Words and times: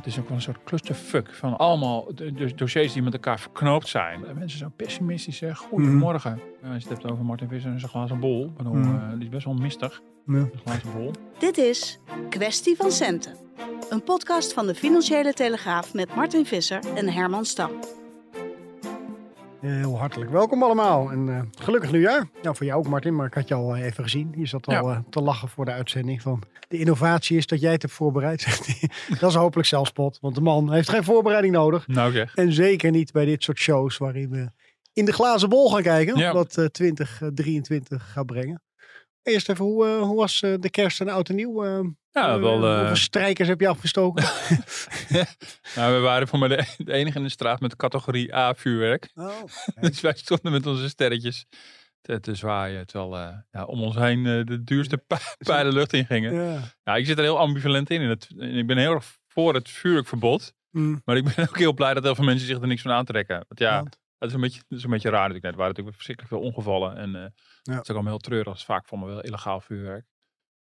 Het 0.00 0.08
is 0.08 0.18
ook 0.18 0.28
wel 0.28 0.36
een 0.36 0.42
soort 0.42 0.64
clusterfuck 0.64 1.34
van 1.34 1.56
allemaal 1.58 2.08
dossiers 2.54 2.92
die 2.92 3.02
met 3.02 3.12
elkaar 3.12 3.40
verknoopt 3.40 3.88
zijn. 3.88 4.20
Mensen 4.38 4.58
zijn 4.58 4.72
pessimistisch, 4.76 5.36
zeg. 5.36 5.58
Goedemorgen. 5.58 6.40
Ja, 6.62 6.72
als 6.72 6.82
je 6.82 6.88
het 6.88 6.98
hebt 6.98 7.12
over 7.12 7.24
Martin 7.24 7.48
Visser 7.48 7.70
en 7.72 7.78
zijn 7.78 7.90
glazen 7.90 8.20
bol. 8.20 8.44
Ik 8.44 8.56
bedoel, 8.56 8.72
Mhm. 8.74 8.94
eh, 8.96 9.12
die 9.14 9.22
is 9.22 9.28
best 9.28 9.44
wel 9.44 9.54
mistig, 9.54 10.02
Ja. 10.26 10.34
een 10.34 10.50
glazen 10.64 10.92
bol. 10.96 11.10
Dit 11.38 11.58
is 11.58 11.98
Kwestie 12.28 12.76
van 12.76 12.90
Centen. 12.92 13.36
Een 13.90 14.02
podcast 14.02 14.52
van 14.52 14.66
de 14.66 14.74
Financiële 14.74 15.32
Telegraaf 15.32 15.94
met 15.94 16.14
Martin 16.14 16.46
Visser 16.46 16.80
en 16.94 17.08
Herman 17.08 17.44
Stam. 17.44 17.70
Heel 19.60 19.98
hartelijk 19.98 20.30
welkom 20.30 20.62
allemaal 20.62 21.10
en 21.10 21.28
eh, 21.28 21.40
gelukkig 21.64 21.90
nieuwjaar. 21.92 22.28
Nou, 22.42 22.56
voor 22.56 22.66
jou 22.66 22.78
ook 22.78 22.88
Martin, 22.88 23.16
maar 23.16 23.26
ik 23.26 23.34
had 23.34 23.48
je 23.48 23.54
al 23.54 23.74
eh, 23.76 23.84
even 23.84 24.04
gezien. 24.04 24.32
Je 24.36 24.46
zat 24.46 24.66
al 24.66 24.72
Ja. 24.74 24.80
eh, 24.80 24.98
te 25.10 25.20
lachen 25.20 25.48
voor 25.48 25.64
de 25.64 25.70
uitzending 25.70 26.22
van 26.22 26.42
de 26.68 26.78
innovatie 26.78 27.36
is 27.36 27.46
dat 27.46 27.60
jij 27.60 27.72
het 27.72 27.82
hebt 27.82 27.94
voorbereid. 27.94 28.46
dat 29.20 29.30
is 29.30 29.36
hopelijk 29.36 29.68
zelfspot, 29.68 30.18
want 30.20 30.34
de 30.34 30.40
man 30.40 30.72
heeft 30.72 30.88
geen 30.88 31.04
voorbereiding 31.04 31.54
nodig. 31.54 31.88
Nou. 31.88 32.26
En 32.34 32.52
zeker 32.52 32.90
niet 32.90 33.12
bij 33.12 33.24
dit 33.24 33.42
soort 33.42 33.58
shows 33.58 33.98
waarin 33.98 34.30
we 34.30 34.50
in 34.92 35.04
de 35.04 35.12
glazen 35.12 35.48
bol 35.48 35.70
gaan 35.70 35.82
kijken. 35.82 36.16
Ja. 36.16 36.32
Wat 36.32 36.56
eh 36.56 36.64
2023 36.64 38.12
gaat 38.12 38.26
brengen. 38.26 38.62
Eerst 39.22 39.48
even, 39.48 39.64
hoe, 39.64 39.86
eh, 39.86 40.00
hoe 40.00 40.16
was 40.16 40.42
eh, 40.42 40.54
de 40.60 40.70
kerst 40.70 41.00
en 41.00 41.08
oud 41.08 41.28
en 41.28 41.34
nieuw? 41.34 41.64
eh? 41.64 41.80
Ja, 42.10 42.40
wel... 42.40 42.78
Hoeveel 42.78 42.96
strijkers 42.96 43.48
heb 43.48 43.60
je 43.60 43.68
afgestoken? 43.68 44.24
nou, 45.76 45.94
we 45.94 45.98
waren 46.00 46.28
voor 46.28 46.38
mij 46.38 46.48
de, 46.48 46.64
de 46.84 46.92
enige 46.92 47.16
in 47.18 47.24
de 47.24 47.30
straat 47.30 47.60
met 47.60 47.76
categorie 47.76 48.34
A 48.34 48.54
vuurwerk. 48.54 49.10
oh, 49.14 49.42
Dus 49.80 50.00
wij 50.00 50.12
stonden 50.16 50.52
met 50.52 50.66
onze 50.66 50.88
sterretjes 50.88 51.46
te, 52.00 52.20
te 52.20 52.34
zwaaien. 52.34 52.86
Terwijl 52.86 53.16
eh, 53.28 53.36
ja, 53.50 53.64
om 53.64 53.82
ons 53.82 53.94
heen 53.96 54.22
de 54.22 54.62
duurste 54.64 54.96
pi- 54.96 55.16
pijlen 55.38 55.72
lucht 55.72 55.92
in 55.92 56.06
gingen. 56.06 56.34
ja. 56.34 56.60
Ja, 56.82 56.94
ik 56.96 57.06
zit 57.06 57.18
er 57.18 57.24
heel 57.24 57.38
ambivalent 57.38 57.90
in. 57.90 58.00
het, 58.00 58.28
ik 58.38 58.66
ben 58.66 58.78
heel 58.78 58.92
erg 58.92 59.04
voor 59.28 59.54
het 59.54 59.68
vuurwerkverbod. 59.70 60.52
Mm. 60.70 61.02
Maar 61.04 61.16
ik 61.16 61.24
ben 61.34 61.48
ook 61.48 61.58
heel 61.58 61.72
blij 61.74 61.94
dat 61.94 62.02
heel 62.02 62.14
veel 62.14 62.24
mensen 62.24 62.46
zich 62.46 62.60
er 62.60 62.66
niks 62.66 62.82
van 62.82 62.90
aantrekken. 62.92 63.34
Want 63.48 63.60
ja, 63.60 63.84
dat 64.20 64.28
is 64.28 64.34
een 64.34 64.40
beetje, 64.40 64.62
dat 64.68 64.78
is 64.78 64.84
een 64.84 64.90
beetje 64.90 65.08
raar 65.10 65.28
natuurlijk. 65.28 65.44
net. 65.44 65.52
Er 65.52 65.58
waren 65.58 65.74
natuurlijk 65.74 65.96
verschrikkelijk 65.96 66.34
veel 66.34 66.44
ongevallen. 66.50 66.96
En 66.96 67.10
Ja. 67.10 67.20
het 67.22 67.32
is 67.72 67.78
ook 67.78 67.88
allemaal 67.88 68.12
heel 68.12 68.18
treurig. 68.18 68.54
Is 68.54 68.64
vaak 68.64 68.86
voor 68.86 68.98
me 68.98 69.06
wel 69.06 69.20
illegaal 69.20 69.60
vuurwerk. 69.60 70.06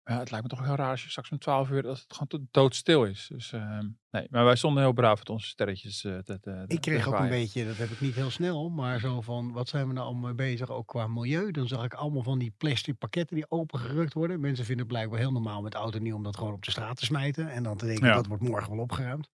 Maar 0.03 0.13
ja, 0.13 0.19
het 0.22 0.31
lijkt 0.31 0.45
me 0.50 0.55
toch 0.55 0.66
heel 0.66 0.75
raar 0.75 0.89
als 0.89 1.03
je 1.03 1.09
straks 1.09 1.29
om 1.31 1.38
12 1.38 1.69
uur 1.69 1.81
dat 1.81 2.00
het 2.00 2.13
gewoon 2.17 2.47
doodstil 2.51 3.03
is. 3.05 3.28
Dus 3.31 3.51
eh, 3.51 3.79
nee, 4.11 4.28
maar 4.29 4.45
wij 4.45 4.55
stonden 4.55 4.83
heel 4.83 4.94
braaf 4.94 5.17
met 5.17 5.29
onze 5.29 5.47
sterretjes. 5.47 6.03
eh, 6.03 6.17
te, 6.17 6.39
te, 6.39 6.63
Ik 6.67 6.81
kreeg 6.81 7.07
ook 7.07 7.19
een 7.19 7.29
beetje, 7.29 7.66
dat 7.66 7.78
heb 7.78 7.89
ik 7.89 8.01
niet 8.01 8.16
heel 8.16 8.29
snel, 8.29 8.69
maar 8.69 9.00
zo 9.00 9.22
van, 9.22 9.51
wat 9.51 9.69
zijn 9.69 9.88
we 9.88 9.94
nou 9.94 10.05
allemaal 10.05 10.23
mee 10.33 10.51
bezig, 10.51 10.69
ook 10.69 10.88
qua 10.88 11.07
milieu. 11.07 11.51
Dan 11.51 11.67
zag 11.67 11.83
ik 11.83 11.94
allemaal 11.94 12.23
van 12.23 12.39
die 12.39 12.53
plastic 12.57 12.97
pakketten 12.97 13.35
die 13.35 13.51
opengerukt 13.51 14.13
worden. 14.13 14.39
Mensen 14.39 14.66
vinden 14.66 14.85
het 14.85 14.94
blijkbaar 14.94 15.19
heel 15.19 15.31
normaal 15.31 15.61
met 15.61 15.75
en 15.75 16.03
nieuw 16.03 16.16
om 16.16 16.23
dat 16.23 16.38
gewoon 16.38 16.53
op 16.53 16.63
de 16.66 16.72
straat 16.72 16.97
te 16.97 17.05
smijten. 17.05 17.49
En 17.51 17.63
dan 17.63 17.78
te 17.78 17.85
denken, 17.85 18.07
Ja. 18.07 18.13
dat 18.16 18.25
wordt 18.28 18.44
morgen 18.44 18.72
wel 18.72 18.83
opgeruimd. 18.83 19.29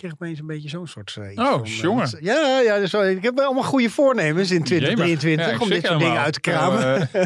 Ik 0.00 0.06
kreeg 0.08 0.18
opeens 0.20 0.38
een 0.40 0.46
beetje 0.46 0.68
zo'n 0.68 0.86
soort 0.86 1.16
eh, 1.20 1.30
iets 1.32 1.40
Oh, 1.40 1.60
eh, 1.64 1.76
jongen. 1.80 2.16
ja, 2.20 2.58
ja 2.60 2.78
dus, 2.78 2.90
wel- 2.92 3.06
ik 3.06 3.22
heb 3.22 3.34
wel 3.36 3.44
allemaal 3.44 3.62
goede 3.62 3.90
voornemens 3.90 4.50
in 4.50 4.64
2023 4.64 5.30
Jemig. 5.30 5.46
Ja, 5.46 5.52
ik 5.54 5.60
om 5.62 5.68
dit 5.68 5.86
soort 5.86 5.98
dingen 5.98 6.20
uit 6.20 6.32
te 6.32 6.40
kramen. 6.40 6.80
Nou, 6.80 7.06
eh, 7.12 7.22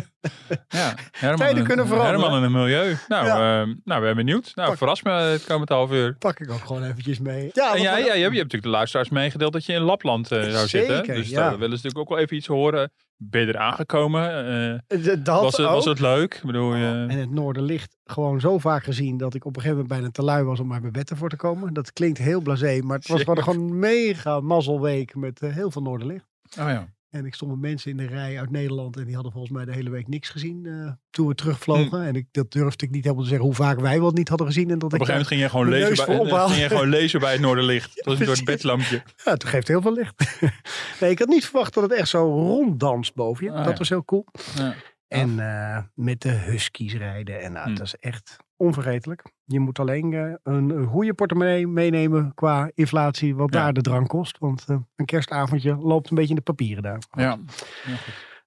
ja, 0.68 0.94
Herman, 1.12 1.64
kunnen 1.64 1.86
veranderen. 1.86 2.20
Herman 2.20 2.36
en 2.36 2.42
het 2.42 2.52
milieu. 2.52 2.96
Nou, 3.08 3.26
Ja. 3.26 3.60
eh, 3.60 3.66
nou, 3.84 4.00
we 4.00 4.04
zijn 4.06 4.16
benieuwd. 4.16 4.52
Nou, 4.54 4.68
Pak- 4.68 4.78
verras 4.78 5.02
me 5.02 5.10
het 5.12 5.44
komende 5.44 5.74
half 5.74 5.90
uur. 5.92 6.16
Pak 6.18 6.40
ik 6.40 6.50
ook 6.50 6.64
gewoon 6.64 6.84
eventjes 6.84 7.18
mee. 7.18 7.50
Ja, 7.52 7.74
En 7.74 7.82
ja, 7.82 7.96
je, 7.96 8.02
hebt, 8.04 8.14
je 8.16 8.20
hebt 8.20 8.32
natuurlijk 8.34 8.62
de 8.62 8.68
luisteraars 8.68 9.08
meegedeeld 9.08 9.52
dat 9.52 9.64
je 9.64 9.72
in 9.72 9.80
Lapland 9.82 10.32
eh, 10.32 10.42
zou 10.50 10.68
Zeker, 10.68 10.94
zitten. 10.96 11.14
Dus 11.14 11.30
daar 11.30 11.50
willen 11.58 11.78
ze 11.78 11.84
natuurlijk 11.84 11.98
ook 11.98 12.08
wel 12.08 12.18
even 12.18 12.36
iets 12.36 12.46
horen. 12.46 12.92
Ben 13.16 13.40
je 13.40 13.46
er 13.46 13.58
aangekomen? 13.58 14.46
Eh, 14.88 15.14
dat 15.22 15.42
was, 15.42 15.56
het, 15.56 15.66
was 15.66 15.84
het 15.84 16.00
leuk? 16.00 16.34
Ik 16.34 16.42
bedoel, 16.44 16.74
je, 16.74 17.06
En 17.08 17.18
het 17.18 17.30
Noorderlicht 17.30 17.96
gewoon 18.04 18.40
zo 18.40 18.58
vaak 18.58 18.84
gezien 18.84 19.16
dat 19.16 19.34
ik 19.34 19.44
op 19.44 19.56
een 19.56 19.62
gegeven 19.62 19.82
moment 19.82 20.00
bijna 20.00 20.12
te 20.12 20.22
lui 20.22 20.44
was 20.44 20.60
om 20.60 20.72
uit 20.72 20.80
mijn 20.80 20.92
bed 20.92 21.10
ervoor 21.10 21.28
te 21.28 21.36
komen. 21.36 21.74
Dat 21.74 21.92
klinkt 21.92 22.18
heel 22.18 22.40
blasé, 22.40 22.80
maar 22.82 22.98
het 22.98 23.08
was 23.08 23.22
gewoon 23.22 23.48
een 23.48 23.78
mega 23.78 24.40
mazzelweek 24.40 25.14
met 25.14 25.42
eh, 25.42 25.52
heel 25.52 25.70
veel 25.70 25.82
Noorderlicht. 25.82 26.26
oh 26.58 26.68
ja. 26.68 26.88
En 27.14 27.26
ik 27.26 27.34
stond 27.34 27.50
met 27.50 27.60
mensen 27.60 27.90
in 27.90 27.96
de 27.96 28.06
rij 28.06 28.38
uit 28.38 28.50
Nederland 28.50 28.96
en 28.96 29.04
die 29.04 29.14
hadden 29.14 29.32
volgens 29.32 29.52
mij 29.52 29.64
de 29.64 29.72
hele 29.72 29.90
week 29.90 30.08
niks 30.08 30.28
gezien 30.28 30.66
eh, 30.66 30.92
toen 31.10 31.26
we 31.26 31.34
terugvlogen. 31.34 32.02
En 32.02 32.14
ik, 32.14 32.26
dat 32.30 32.52
durfde 32.52 32.84
ik 32.86 32.90
niet 32.90 33.02
helemaal 33.02 33.22
te 33.24 33.28
zeggen 33.28 33.46
hoe 33.46 33.56
vaak 33.56 33.80
wij 33.80 34.00
wel 34.00 34.10
niet 34.10 34.28
hadden 34.28 34.46
gezien. 34.46 34.70
En 34.70 34.78
dat 34.78 34.92
Op 34.92 34.92
een 34.92 35.00
ik 35.00 35.06
gegeven 35.06 35.26
moment 35.28 35.28
ging 35.28 35.40
je 35.40 35.48
gewoon, 35.48 35.68
lezen 35.68 36.28
bij, 36.28 36.46
ging 36.48 36.60
je 36.62 36.68
gewoon 36.68 36.88
lezen 36.88 37.20
bij 37.20 37.32
het 37.32 37.40
Noorderlicht. 37.46 37.94
Dat 37.94 38.04
was 38.04 38.18
door 38.18 38.26
het 38.26 38.44
precies. 38.44 38.62
bedlampje. 38.62 39.02
Ja, 39.24 39.32
het 39.32 39.44
geeft 39.44 39.68
heel 39.68 39.82
veel 39.82 39.92
licht. 39.92 40.38
nee, 41.00 41.10
ik 41.10 41.18
had 41.18 41.28
niet 41.28 41.44
verwacht 41.44 41.74
dat 41.74 41.82
het 41.82 41.92
echt 41.92 42.08
zo 42.08 42.18
ronddanst 42.24 43.14
boven 43.14 43.44
je. 43.44 43.50
Ah, 43.50 43.56
dat 43.64 43.72
ja. 43.72 43.78
was 43.78 43.88
heel 43.88 44.04
cool. 44.04 44.26
Ja. 44.56 44.74
En 45.08 45.38
eh, 45.38 45.82
met 45.94 46.20
de 46.20 46.30
huskies 46.30 46.94
rijden. 46.94 47.40
En 47.42 47.52
nou, 47.52 47.64
Hmm. 47.66 47.74
dat 47.74 47.86
is 47.86 47.94
echt 47.94 48.36
onvergetelijk. 48.56 49.22
Je 49.44 49.60
moet 49.60 49.78
alleen 49.78 50.12
eh, 50.12 50.32
een, 50.42 50.86
goede 50.86 51.14
portemonnee 51.14 51.66
meenemen 51.66 52.32
qua 52.34 52.70
inflatie. 52.74 53.36
Wat 53.36 53.54
Ja. 53.54 53.62
daar 53.62 53.72
de 53.72 53.80
drank 53.80 54.08
kost. 54.08 54.38
Want 54.38 54.64
eh, 54.68 54.76
een 54.96 55.04
kerstavondje 55.04 55.76
loopt 55.76 56.08
een 56.10 56.14
beetje 56.14 56.30
in 56.30 56.36
de 56.36 56.42
papieren 56.42 56.82
daar. 56.82 57.02
Ja. 57.10 57.22
Ja. 57.22 57.38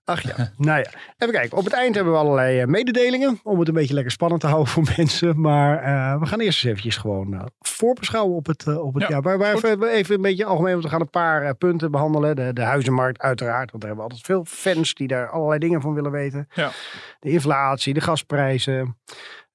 Ach 0.04 0.22
ja, 0.22 0.52
nou 0.58 0.80
ja. 0.80 0.90
Even 1.18 1.34
kijken. 1.34 1.58
Op 1.58 1.64
het 1.64 1.74
eind 1.74 1.96
hebben 1.96 2.14
we 2.14 2.20
allerlei 2.20 2.60
eh, 2.60 2.68
mededelingen. 2.68 3.40
Om 3.44 3.60
het 3.60 3.68
een 3.68 3.74
beetje 3.74 3.94
lekker 3.94 4.12
spannend 4.12 4.42
te 4.42 4.48
houden 4.54 4.68
voor 4.72 4.94
mensen. 4.98 5.42
Maar 5.42 5.80
we 6.20 6.26
gaan 6.26 6.40
eerst 6.40 6.58
eens 6.58 6.64
eventjes 6.64 6.98
gewoon 6.98 7.50
voorbeschouwen 7.60 8.36
op 8.36 8.46
het, 8.46 8.78
op 8.78 8.94
het 8.94 9.04
Ja, 9.04 9.10
jaar. 9.10 9.22
Waar, 9.22 9.38
waar 9.38 9.54
even, 9.64 10.16
een 10.16 10.22
beetje 10.22 10.46
algemeen. 10.46 10.72
Want 10.72 10.84
we 10.84 10.90
gaan 10.90 11.02
een 11.02 11.10
paar 11.10 11.56
punten 11.56 11.92
behandelen. 11.92 12.36
De, 12.36 12.54
de 12.54 12.62
huizenmarkt 12.62 13.22
uiteraard. 13.22 13.72
Want 13.72 13.84
daar 13.84 13.92
hebben 13.96 14.10
we 14.10 14.14
altijd 14.14 14.26
veel 14.26 14.46
fans 14.46 14.94
die 14.94 15.08
daar 15.08 15.30
allerlei 15.30 15.60
dingen 15.60 15.82
van 15.82 15.94
willen 15.94 16.12
weten. 16.12 16.48
Ja. 16.54 16.72
De 17.20 17.30
inflatie, 17.30 17.94
de 17.94 18.02
gasprijzen. 18.02 18.98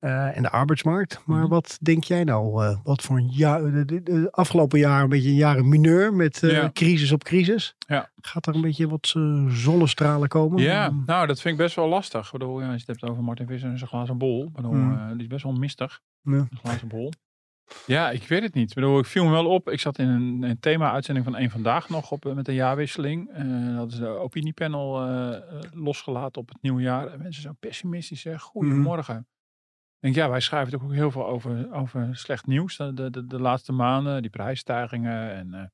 Eh, 0.02 0.36
en 0.36 0.42
de 0.42 0.50
arbeidsmarkt. 0.50 1.20
Maar 1.26 1.40
Mhm. 1.40 1.48
wat 1.48 1.78
denk 1.82 2.04
jij 2.04 2.24
nou? 2.24 2.64
eh, 2.64 2.78
wat 2.84 3.02
voor 3.02 3.16
een 3.16 3.28
jaar, 3.28 3.62
de, 3.62 3.84
de- 3.84 4.02
de 4.02 4.28
afgelopen 4.30 4.78
jaar 4.78 5.02
een 5.02 5.08
beetje 5.08 5.28
een 5.28 5.34
jaar 5.34 5.58
een 5.58 5.68
mineur 5.68 6.14
met 6.14 6.42
eh, 6.42 6.50
Ja. 6.50 6.70
crisis 6.72 7.12
op 7.12 7.24
crisis. 7.24 7.74
Ja. 7.78 8.10
Gaat 8.20 8.46
er 8.46 8.54
een 8.54 8.60
beetje 8.60 8.88
wat 8.88 9.06
zonnestralen 9.48 10.28
komen? 10.28 10.62
Ja, 10.62 10.90
nou, 11.06 11.26
dat 11.26 11.40
vind 11.40 11.54
ik 11.54 11.60
best 11.60 11.76
wel 11.76 11.88
lastig. 11.88 12.26
Ik 12.26 12.32
bedoel, 12.32 12.60
ja, 12.60 12.64
als 12.66 12.82
je 12.82 12.90
het 12.92 13.00
hebt 13.00 13.12
over 13.12 13.24
Martin 13.24 13.46
Visser 13.46 13.70
en 13.70 13.78
zijn 13.78 13.90
glazen 13.90 14.18
bol. 14.18 14.50
Bedoel, 14.52 14.72
eh, 14.74 15.08
die 15.12 15.20
is 15.20 15.26
best 15.26 15.42
wel 15.44 15.52
mistig. 15.52 16.00
Ja. 16.22 16.32
Een 16.32 16.48
glazen 16.62 16.88
bol. 16.88 17.12
Ja, 17.86 18.10
ik 18.10 18.28
weet 18.28 18.42
het 18.42 18.54
niet. 18.54 18.68
Ik 18.68 18.74
bedoel, 18.74 18.98
ik 18.98 19.06
viel 19.06 19.24
me 19.24 19.30
wel 19.30 19.46
op. 19.46 19.70
Ik 19.70 19.80
zat 19.80 19.98
in 19.98 20.08
een, 20.08 20.42
een 20.42 20.60
thema-uitzending 20.60 21.26
van 21.26 21.36
één 21.36 21.50
Vandaag 21.50 21.88
nog 21.88 22.10
op, 22.10 22.32
met 22.34 22.48
een 22.48 22.54
jaarwisseling. 22.54 23.30
Eh, 23.32 23.76
dat 23.76 23.92
is 23.92 23.98
de 23.98 24.06
opiniepanel 24.08 25.00
losgelaten 25.74 26.40
op 26.42 26.48
het 26.48 26.58
nieuwe 26.62 26.82
jaar. 26.82 27.06
En 27.06 27.22
mensen 27.22 27.42
zijn 27.42 27.56
pessimistisch. 27.60 28.20
Zeg, 28.20 28.42
goedemorgen. 28.42 29.16
Ik 29.18 29.24
denk, 30.02 30.14
ja, 30.14 30.28
wij 30.30 30.40
schrijven 30.40 30.82
ook 30.82 30.92
heel 30.92 31.10
veel 31.10 31.26
over, 31.26 31.72
over 31.72 32.16
slecht 32.16 32.46
nieuws. 32.46 32.76
De, 32.76 33.10
de, 33.10 33.26
de, 33.26 33.40
laatste 33.40 33.72
maanden, 33.72 34.22
die 34.22 34.30
prijsstijgingen 34.30 35.32
en 35.32 35.54
eh, 35.54 35.64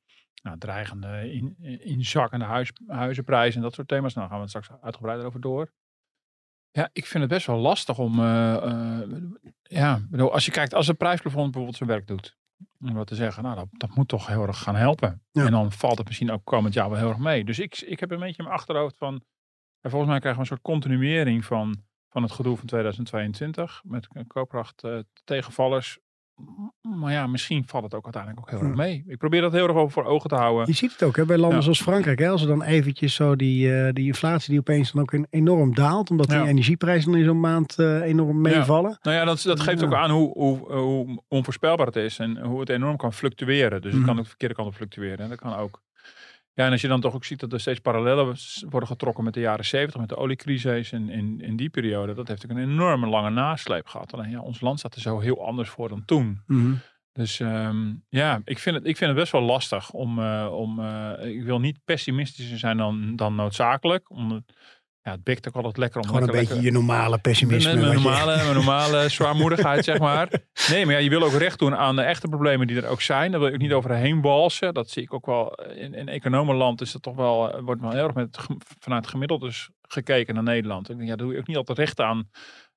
nou, 0.43 0.59
dreigende 0.59 1.33
in, 1.33 1.57
inzakkende 1.81 2.45
huis, 2.45 2.73
huizenprijzen 2.87 3.57
en 3.57 3.63
dat 3.63 3.75
soort 3.75 3.89
thema's. 3.89 4.15
Nou, 4.15 4.29
daar 4.29 4.39
gaan 4.39 4.47
we 4.47 4.53
het 4.53 4.65
straks 4.65 4.83
uitgebreider 4.83 5.27
over 5.27 5.41
door. 5.41 5.73
Ja, 6.71 6.89
ik 6.93 7.07
vind 7.07 7.23
het 7.23 7.33
best 7.33 7.47
wel 7.47 7.59
lastig 7.59 7.99
om. 7.99 8.19
eh, 8.21 8.55
eh, 8.55 9.09
ja, 9.63 10.01
bedoel, 10.11 10.33
als 10.33 10.45
je 10.45 10.51
kijkt, 10.51 10.75
als 10.75 10.89
een 10.89 10.97
prijsplafond 10.97 11.45
bijvoorbeeld 11.45 11.77
zijn 11.77 11.89
werk 11.89 12.07
doet. 12.07 12.37
Om 12.81 12.95
wat 12.95 13.07
te 13.07 13.15
zeggen, 13.15 13.43
nou, 13.43 13.55
dat, 13.57 13.69
dat 13.71 13.95
moet 13.95 14.09
toch 14.09 14.27
heel 14.27 14.47
erg 14.47 14.59
gaan 14.59 14.77
helpen. 14.77 15.23
Ja. 15.31 15.45
En 15.45 15.51
dan 15.51 15.73
valt 15.73 15.99
het 15.99 16.07
misschien 16.07 16.31
ook 16.31 16.45
komend 16.45 16.75
jaar 16.75 16.91
wel 16.91 16.99
heel 16.99 17.09
erg 17.09 17.19
mee. 17.19 17.45
Dus 17.45 17.59
ik, 17.59 17.81
ik 17.81 18.01
heb 18.01 18.11
een 18.11 18.19
beetje 18.19 18.39
in 18.39 18.45
mijn 18.45 18.57
achterhoofd 18.57 18.97
van. 18.97 19.25
En 19.81 19.91
volgens 19.91 20.11
mij 20.11 20.21
krijgen 20.21 20.43
we 20.43 20.51
een 20.51 20.57
soort 20.57 20.81
continuering 20.81 21.45
van, 21.45 21.83
van 22.11 22.23
het 22.23 22.33
gedoe 22.33 22.57
van 22.57 22.67
2022. 22.67 23.83
Met 23.85 24.09
koopkracht 24.27 24.83
eh, 24.85 24.99
tegenvallers. 25.25 25.99
maar 26.83 27.13
ja, 27.13 27.27
misschien 27.27 27.63
valt 27.67 27.85
het 27.85 27.95
ook 27.95 28.05
uiteindelijk 28.05 28.43
ook 28.43 28.59
heel 28.59 28.69
erg 28.69 28.77
mee. 28.77 29.05
Ik 29.07 29.19
probeer 29.19 29.41
dat 29.41 29.53
heel 29.53 29.69
erg 29.69 29.77
over 29.77 29.91
voor 29.93 30.05
ogen 30.05 30.29
te 30.29 30.35
houden. 30.35 30.67
Je 30.67 30.73
ziet 30.73 30.93
het 30.93 31.03
ook 31.03 31.17
hè, 31.17 31.25
bij 31.25 31.37
landen 31.39 31.57
Ja. 31.59 31.63
zoals 31.63 31.83
Frankrijk. 31.83 32.19
Hè, 32.19 32.29
als 32.29 32.43
er 32.43 32.49
dan 32.49 32.63
eventjes 32.63 33.15
zo 33.15 33.37
die, 33.37 33.75
eh, 33.81 33.93
die 33.93 34.07
inflatie 34.07 34.51
die 34.51 34.59
opeens 34.59 34.93
dan 34.93 35.03
ook 35.03 35.15
enorm 35.31 35.75
daalt. 35.75 36.11
Omdat 36.11 36.31
Ja. 36.31 36.41
die 36.41 36.49
energieprijzen 36.51 37.15
in 37.15 37.25
zo'n 37.25 37.41
maand 37.41 37.79
eh, 37.79 38.01
enorm 38.03 38.41
meevallen. 38.41 38.99
Nou 39.03 39.17
ja, 39.17 39.25
dat, 39.25 39.43
dat 39.43 39.61
geeft 39.61 39.85
ook 39.85 39.95
aan 39.95 40.11
hoe, 40.11 40.33
hoe, 40.33 40.73
hoe 40.73 41.23
onvoorspelbaar 41.29 41.87
het 41.87 41.97
is 41.97 42.19
en 42.19 42.39
hoe 42.45 42.61
het 42.61 42.69
enorm 42.69 42.97
kan 42.97 43.13
fluctueren. 43.13 43.81
Dus 43.83 43.91
het 43.93 44.01
Mhm. 44.01 44.09
kan 44.09 44.17
ook 44.19 44.23
de 44.23 44.29
verkeerde 44.29 44.55
kant 44.55 44.69
op 44.69 44.75
fluctueren. 44.75 45.19
En 45.19 45.29
dat 45.29 45.39
kan 45.39 45.55
ook. 45.55 45.83
Ja, 46.59 46.65
en 46.65 46.73
als 46.73 46.81
je 46.81 46.89
dan 46.89 47.01
toch 47.01 47.15
ook 47.15 47.25
ziet 47.25 47.41
dat 47.41 47.53
er 47.53 47.61
steeds 47.61 47.81
parallellen 47.81 48.37
worden 48.69 48.89
getrokken 48.89 49.25
met 49.25 49.35
de 49.35 49.41
jaren 49.41 49.65
70, 49.65 50.01
met 50.01 50.09
de 50.09 50.17
oliecrisis 50.17 50.93
en 50.93 51.09
in, 51.09 51.41
in 51.41 51.57
die 51.57 51.71
periode, 51.71 52.15
dat 52.15 52.29
heeft 52.29 52.45
ook 52.45 52.51
een 52.51 52.71
enorme 52.71 53.07
lange 53.07 53.31
nasleep 53.31 53.87
gehad. 53.87 54.13
Alleen 54.13 54.31
ja, 54.31 54.41
ons 54.41 54.61
land 54.61 54.79
staat 54.79 54.95
er 54.95 55.01
zo 55.01 55.19
heel 55.19 55.47
anders 55.47 55.69
voor 55.69 55.89
dan 55.89 56.05
toen. 56.05 56.43
Mhm. 56.47 56.75
Dus 57.13 57.41
ehm, 57.41 57.95
ja, 58.09 58.41
ik 58.45 58.59
vind, 58.59 58.77
het, 58.77 58.87
ik 58.87 58.97
vind 58.97 59.11
het 59.11 59.19
best 59.19 59.33
wel 59.33 59.43
lastig 59.43 59.91
om, 59.91 60.19
eh, 60.19 60.49
om 60.53 60.81
eh, 60.81 61.27
ik 61.27 61.43
wil 61.43 61.61
niet 61.61 61.85
pessimistischer 61.85 62.59
zijn 62.59 62.77
dan, 62.77 63.17
dan 63.17 63.35
noodzakelijk. 63.35 64.11
Om, 64.11 64.45
ja, 65.09 65.15
het 65.15 65.25
bikt 65.25 65.49
ook 65.49 65.55
altijd 65.55 65.77
lekker 65.77 66.01
om 66.01 66.07
Gewoon 66.07 66.23
een 66.23 66.27
beetje 66.31 66.41
lekker- 66.55 66.65
je 66.65 66.71
normale 66.73 67.19
pessimisme. 67.19 67.75
mijn 67.75 67.87
je- 67.89 67.95
normale, 67.95 68.37
mijn 68.37 68.55
normale 68.55 69.09
zwaarmoedigheid, 69.19 69.85
zeg 69.85 69.99
maar. 69.99 70.29
Nee, 70.71 70.85
maar 70.85 70.95
ja, 70.95 71.01
je 71.01 71.11
wil 71.11 71.23
ook 71.23 71.33
recht 71.33 71.59
doen 71.59 71.77
aan 71.77 71.97
de 71.97 72.03
echte 72.03 72.29
problemen 72.29 72.67
die 72.67 72.77
er 72.83 72.89
ook 72.89 73.01
zijn. 73.01 73.31
Daar 73.31 73.41
wil 73.41 73.49
ik 73.49 73.55
ook 73.55 73.61
niet 73.61 73.73
overheen 73.73 74.21
walsen. 74.21 74.75
Dat 74.75 74.91
zie 74.91 75.03
ik 75.03 75.13
ook 75.15 75.27
wel. 75.27 75.53
In, 75.55 75.95
in 75.95 76.09
economenland 76.09 76.81
is 76.81 76.93
dat 76.93 77.03
toch 77.03 77.15
wel, 77.17 77.53
eh, 77.53 77.61
wordt 77.63 77.81
wel 77.81 77.91
heel 77.91 78.05
erg 78.05 78.15
met, 78.15 78.39
vanuit 78.81 79.07
gemiddeld 79.07 79.41
dus 79.41 79.71
gekeken 79.83 80.35
naar 80.35 80.43
Nederland. 80.43 80.89
Ik 80.91 80.97
denk, 80.97 81.09
ja, 81.09 81.17
daar 81.17 81.27
doe 81.27 81.35
je 81.35 81.41
ook 81.41 81.47
niet 81.47 81.57
altijd 81.57 81.79
recht 81.79 82.01
aan, 82.01 82.31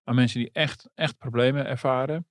aan 0.03 0.15
mensen 0.15 0.39
die 0.39 0.49
echt, 0.53 0.89
echt 0.95 1.17
problemen 1.17 1.65
ervaren. 1.67 2.27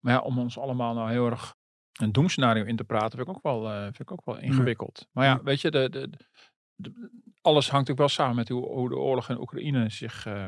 Maar 0.00 0.12
ja, 0.12 0.20
om 0.20 0.38
ons 0.38 0.58
allemaal 0.58 0.94
nou 0.94 1.10
heel 1.10 1.26
erg 1.30 1.54
een 2.00 2.12
doemscenario 2.12 2.64
in 2.64 2.76
te 2.76 2.84
praten, 2.84 3.10
vind 3.18 3.28
ik 3.28 3.34
ook 3.36 3.42
wel, 3.42 3.70
eh, 3.70 3.82
vind 3.82 4.00
ik 4.00 4.12
ook 4.12 4.24
wel 4.24 4.38
ingewikkeld. 4.38 5.06
Maar 5.12 5.24
ja, 5.26 5.40
weet 5.42 5.60
je, 5.60 5.70
de, 5.70 5.90
de, 5.90 6.10
de- 6.74 7.10
alles 7.40 7.70
hangt 7.70 7.90
ook 7.90 7.96
wel 7.98 8.08
samen 8.08 8.36
met 8.36 8.48
hoe, 8.48 8.66
hoe 8.66 8.88
de 8.88 8.96
oorlog 8.96 9.28
in 9.28 9.40
Oekraïne 9.40 9.90
zich 9.90 10.26
eh, 10.26 10.46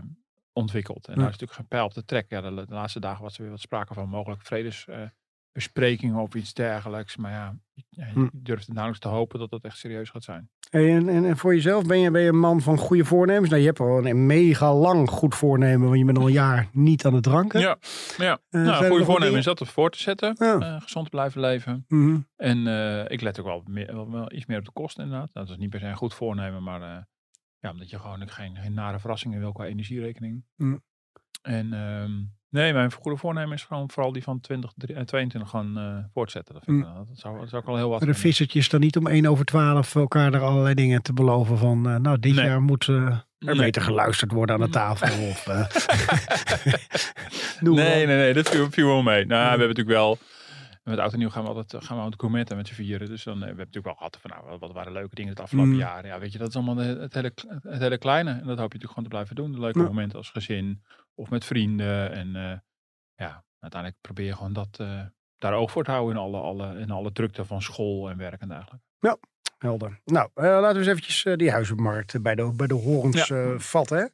ontwikkelt. 0.53 1.07
En 1.07 1.13
Ja. 1.15 1.19
daar 1.21 1.29
is 1.31 1.39
natuurlijk 1.39 1.59
geen 1.59 1.69
pijl 1.69 1.85
op 1.85 1.93
te 1.93 2.05
trekken. 2.05 2.43
Ja, 2.43 2.51
de, 2.51 2.67
de 2.67 2.75
laatste 2.75 3.01
dagen 3.01 3.23
was 3.23 3.35
er 3.37 3.43
weer 3.43 3.51
wat 3.51 3.61
sprake 3.61 3.95
van 3.95 4.09
mogelijk 4.09 4.43
vredesbesprekingen 4.43 6.17
of 6.23 6.35
iets 6.35 6.55
dergelijks. 6.55 7.17
Maar 7.17 7.31
ja, 7.33 7.57
ja 7.89 8.07
je 8.07 8.13
Hm. 8.13 8.29
durft 8.33 8.67
nauwelijks 8.69 9.01
te 9.01 9.09
hopen 9.09 9.39
dat 9.39 9.51
dat 9.51 9.65
echt 9.65 9.79
serieus 9.79 10.11
gaat 10.11 10.25
zijn. 10.25 10.51
Hey, 10.71 10.97
en, 10.97 11.09
en, 11.09 11.25
en 11.25 11.37
voor 11.37 11.55
jezelf 11.55 11.87
ben 11.87 11.99
je, 11.99 12.11
ben 12.11 12.23
je 12.23 12.29
een 12.29 12.39
man 12.39 12.61
van 12.61 12.79
goede 12.79 13.05
voornemens? 13.05 13.49
Nou, 13.49 13.61
je 13.61 13.67
hebt 13.67 13.81
al 13.81 14.07
een 14.07 14.27
mega 14.27 14.75
lang 14.75 15.09
goed 15.09 15.35
voornemen, 15.35 15.87
want 15.87 15.99
je 15.99 16.05
bent 16.05 16.19
al 16.19 16.27
een 16.27 16.33
jaar 16.33 16.69
niet 16.73 17.05
aan 17.05 17.15
het 17.15 17.23
dranken. 17.23 17.61
Ja, 17.61 17.79
ja. 18.17 18.39
Eh, 18.51 18.63
nou, 18.63 18.87
goede 18.87 19.05
voornemen 19.05 19.39
is 19.39 19.45
dat 19.45 19.69
voor 19.69 19.91
te 19.91 19.99
zetten. 19.99 20.37
Ja. 20.39 20.59
Eh, 20.59 20.81
gezond 20.81 21.11
blijven 21.11 21.41
leven. 21.41 21.85
Mhm. 21.89 22.19
En 22.37 22.67
eh, 22.67 23.11
ik 23.11 23.21
let 23.21 23.41
ook 23.41 23.47
wel, 23.47 23.63
meer, 23.67 23.95
wel, 23.95 24.11
wel 24.11 24.33
iets 24.33 24.47
meer 24.47 24.59
op 24.59 24.65
de 24.65 24.73
kosten 24.73 25.05
inderdaad. 25.05 25.31
Nou, 25.33 25.47
dat 25.47 25.55
is 25.55 25.61
niet 25.61 25.71
per 25.71 25.81
se 25.81 25.87
een 25.87 25.97
goed 25.97 26.15
voornemen, 26.15 26.63
maar 26.63 26.81
ja, 27.59 27.71
omdat 27.71 27.91
je 27.91 27.99
gewoon 27.99 28.29
geen, 28.29 28.57
geen 28.57 28.75
nare 28.75 28.99
verrassingen 28.99 29.41
wil 29.41 29.53
qua 29.53 29.65
energierekening. 29.65 30.45
Mm. 30.57 30.83
En 31.43 31.73
ehm, 31.73 32.11
nee, 32.49 32.73
mijn 32.73 32.93
goede 32.93 33.17
voornemen 33.19 33.53
is 33.55 33.63
gewoon 33.65 33.91
vooral 33.91 34.13
die 34.13 34.23
van 34.23 34.41
2022 34.41 35.51
gewoon 35.51 35.79
eh, 35.79 35.97
voortzetten. 36.13 36.55
Dat, 36.55 36.65
vind 36.65 36.79
ik, 36.81 36.87
Mm. 36.87 36.95
dat, 36.95 37.19
zou, 37.19 37.39
dat 37.39 37.49
zou 37.49 37.63
ik 37.63 37.69
al 37.69 37.77
heel 37.77 37.89
wat 37.89 38.01
De 38.01 38.15
vissertjes 38.15 38.69
dan 38.69 38.81
niet 38.81 38.97
om 38.97 39.07
1 39.07 39.27
over 39.27 39.45
12 39.45 39.95
elkaar 39.95 40.35
er 40.35 40.41
allerlei 40.41 40.75
dingen 40.75 41.03
te 41.03 41.13
beloven 41.13 41.59
van, 41.59 41.89
eh, 41.91 41.97
nou, 41.97 42.19
dit 42.19 42.35
Nee. 42.35 42.45
jaar 42.45 42.63
moet 42.63 42.89
eh, 42.89 42.95
er 42.97 43.25
Nee. 43.39 43.57
beter 43.57 43.83
geluisterd 43.83 44.33
worden 44.33 44.55
aan 44.55 44.61
de 44.63 44.69
tafel. 44.69 45.29
Of, 45.29 45.47
eh, 45.47 45.67
noem 47.61 47.75
maar 47.75 47.85
nee, 47.85 48.07
nee, 48.07 48.17
nee, 48.17 48.33
dat 48.33 48.49
viel, 48.49 48.71
viel 48.71 48.87
wel 48.87 49.03
mee. 49.03 49.27
Nou, 49.27 49.43
we 49.43 49.49
hebben 49.49 49.69
natuurlijk 49.69 49.97
wel. 49.97 50.19
Met 50.91 50.99
oud 50.99 51.13
en 51.13 51.19
nieuw 51.19 51.31
gaan 51.31 51.43
we 51.43 51.49
altijd 51.49 51.85
gaan 51.85 51.97
we 51.97 52.03
altijd 52.03 52.21
gourmetten 52.21 52.57
met 52.57 52.69
z'n 52.69 52.75
vieren. 52.75 53.09
Dus 53.09 53.23
dan 53.25 53.35
eh, 53.35 53.41
we 53.41 53.47
hebben 53.47 53.67
natuurlijk 53.67 53.87
wel 53.87 53.95
gehad 53.95 54.19
van 54.21 54.31
nou, 54.31 54.59
wat- 54.59 54.73
waren 54.73 54.93
leuke 54.93 55.15
dingen 55.15 55.31
het 55.31 55.41
afgelopen 55.41 55.71
Mm. 55.73 55.79
jaar. 55.79 56.07
Ja, 56.07 56.19
weet 56.19 56.33
je, 56.33 56.39
dat 56.39 56.49
is 56.49 56.55
allemaal 56.57 56.75
de- 56.75 56.83
het 57.01 57.15
hele, 57.15 57.33
het 57.63 57.81
hele 57.81 57.99
kleine. 57.99 58.31
En 58.31 58.37
dat 58.37 58.59
hoop 58.59 58.73
je 58.73 58.79
natuurlijk 58.79 58.89
gewoon 58.89 59.03
te 59.05 59.09
blijven 59.11 59.35
doen. 59.37 59.53
De 59.53 59.61
leuke 59.61 59.79
Ja. 59.79 59.85
momenten 59.85 60.19
als 60.19 60.31
gezin 60.31 60.83
of 61.15 61.31
met 61.31 61.45
vrienden. 61.45 62.13
En 62.13 62.37
eh, 62.37 62.59
ja, 63.15 63.45
uiteindelijk 63.61 64.01
probeer 64.03 64.27
je 64.27 64.35
gewoon 64.37 64.53
dat 64.53 64.77
eh, 64.81 65.01
daar 65.39 65.53
oog 65.55 65.71
voor 65.71 65.85
te 65.85 65.91
houden 65.91 66.15
in 66.17 66.23
alle, 66.23 66.39
alle, 66.39 66.79
in 66.79 66.91
alle 66.91 67.13
drukte 67.13 67.45
van 67.45 67.63
school 67.63 68.11
en 68.11 68.17
werk 68.17 68.41
en 68.41 68.51
eigenlijk. 68.51 68.83
Helder. 69.59 70.01
Nou, 70.05 70.31
eh, 70.35 70.45
laten 70.45 70.73
we 70.73 70.79
eens 70.79 70.87
eventjes 70.87 71.25
eh, 71.25 71.37
die 71.37 71.51
huizenmarkt 71.51 72.15
eh, 72.15 72.21
bij 72.21 72.35
de, 72.35 72.53
bij 72.57 72.67
de 72.67 72.75
horens 72.75 73.29
Ja. 73.29 73.37
eh, 73.37 73.59
vatten. 73.59 74.13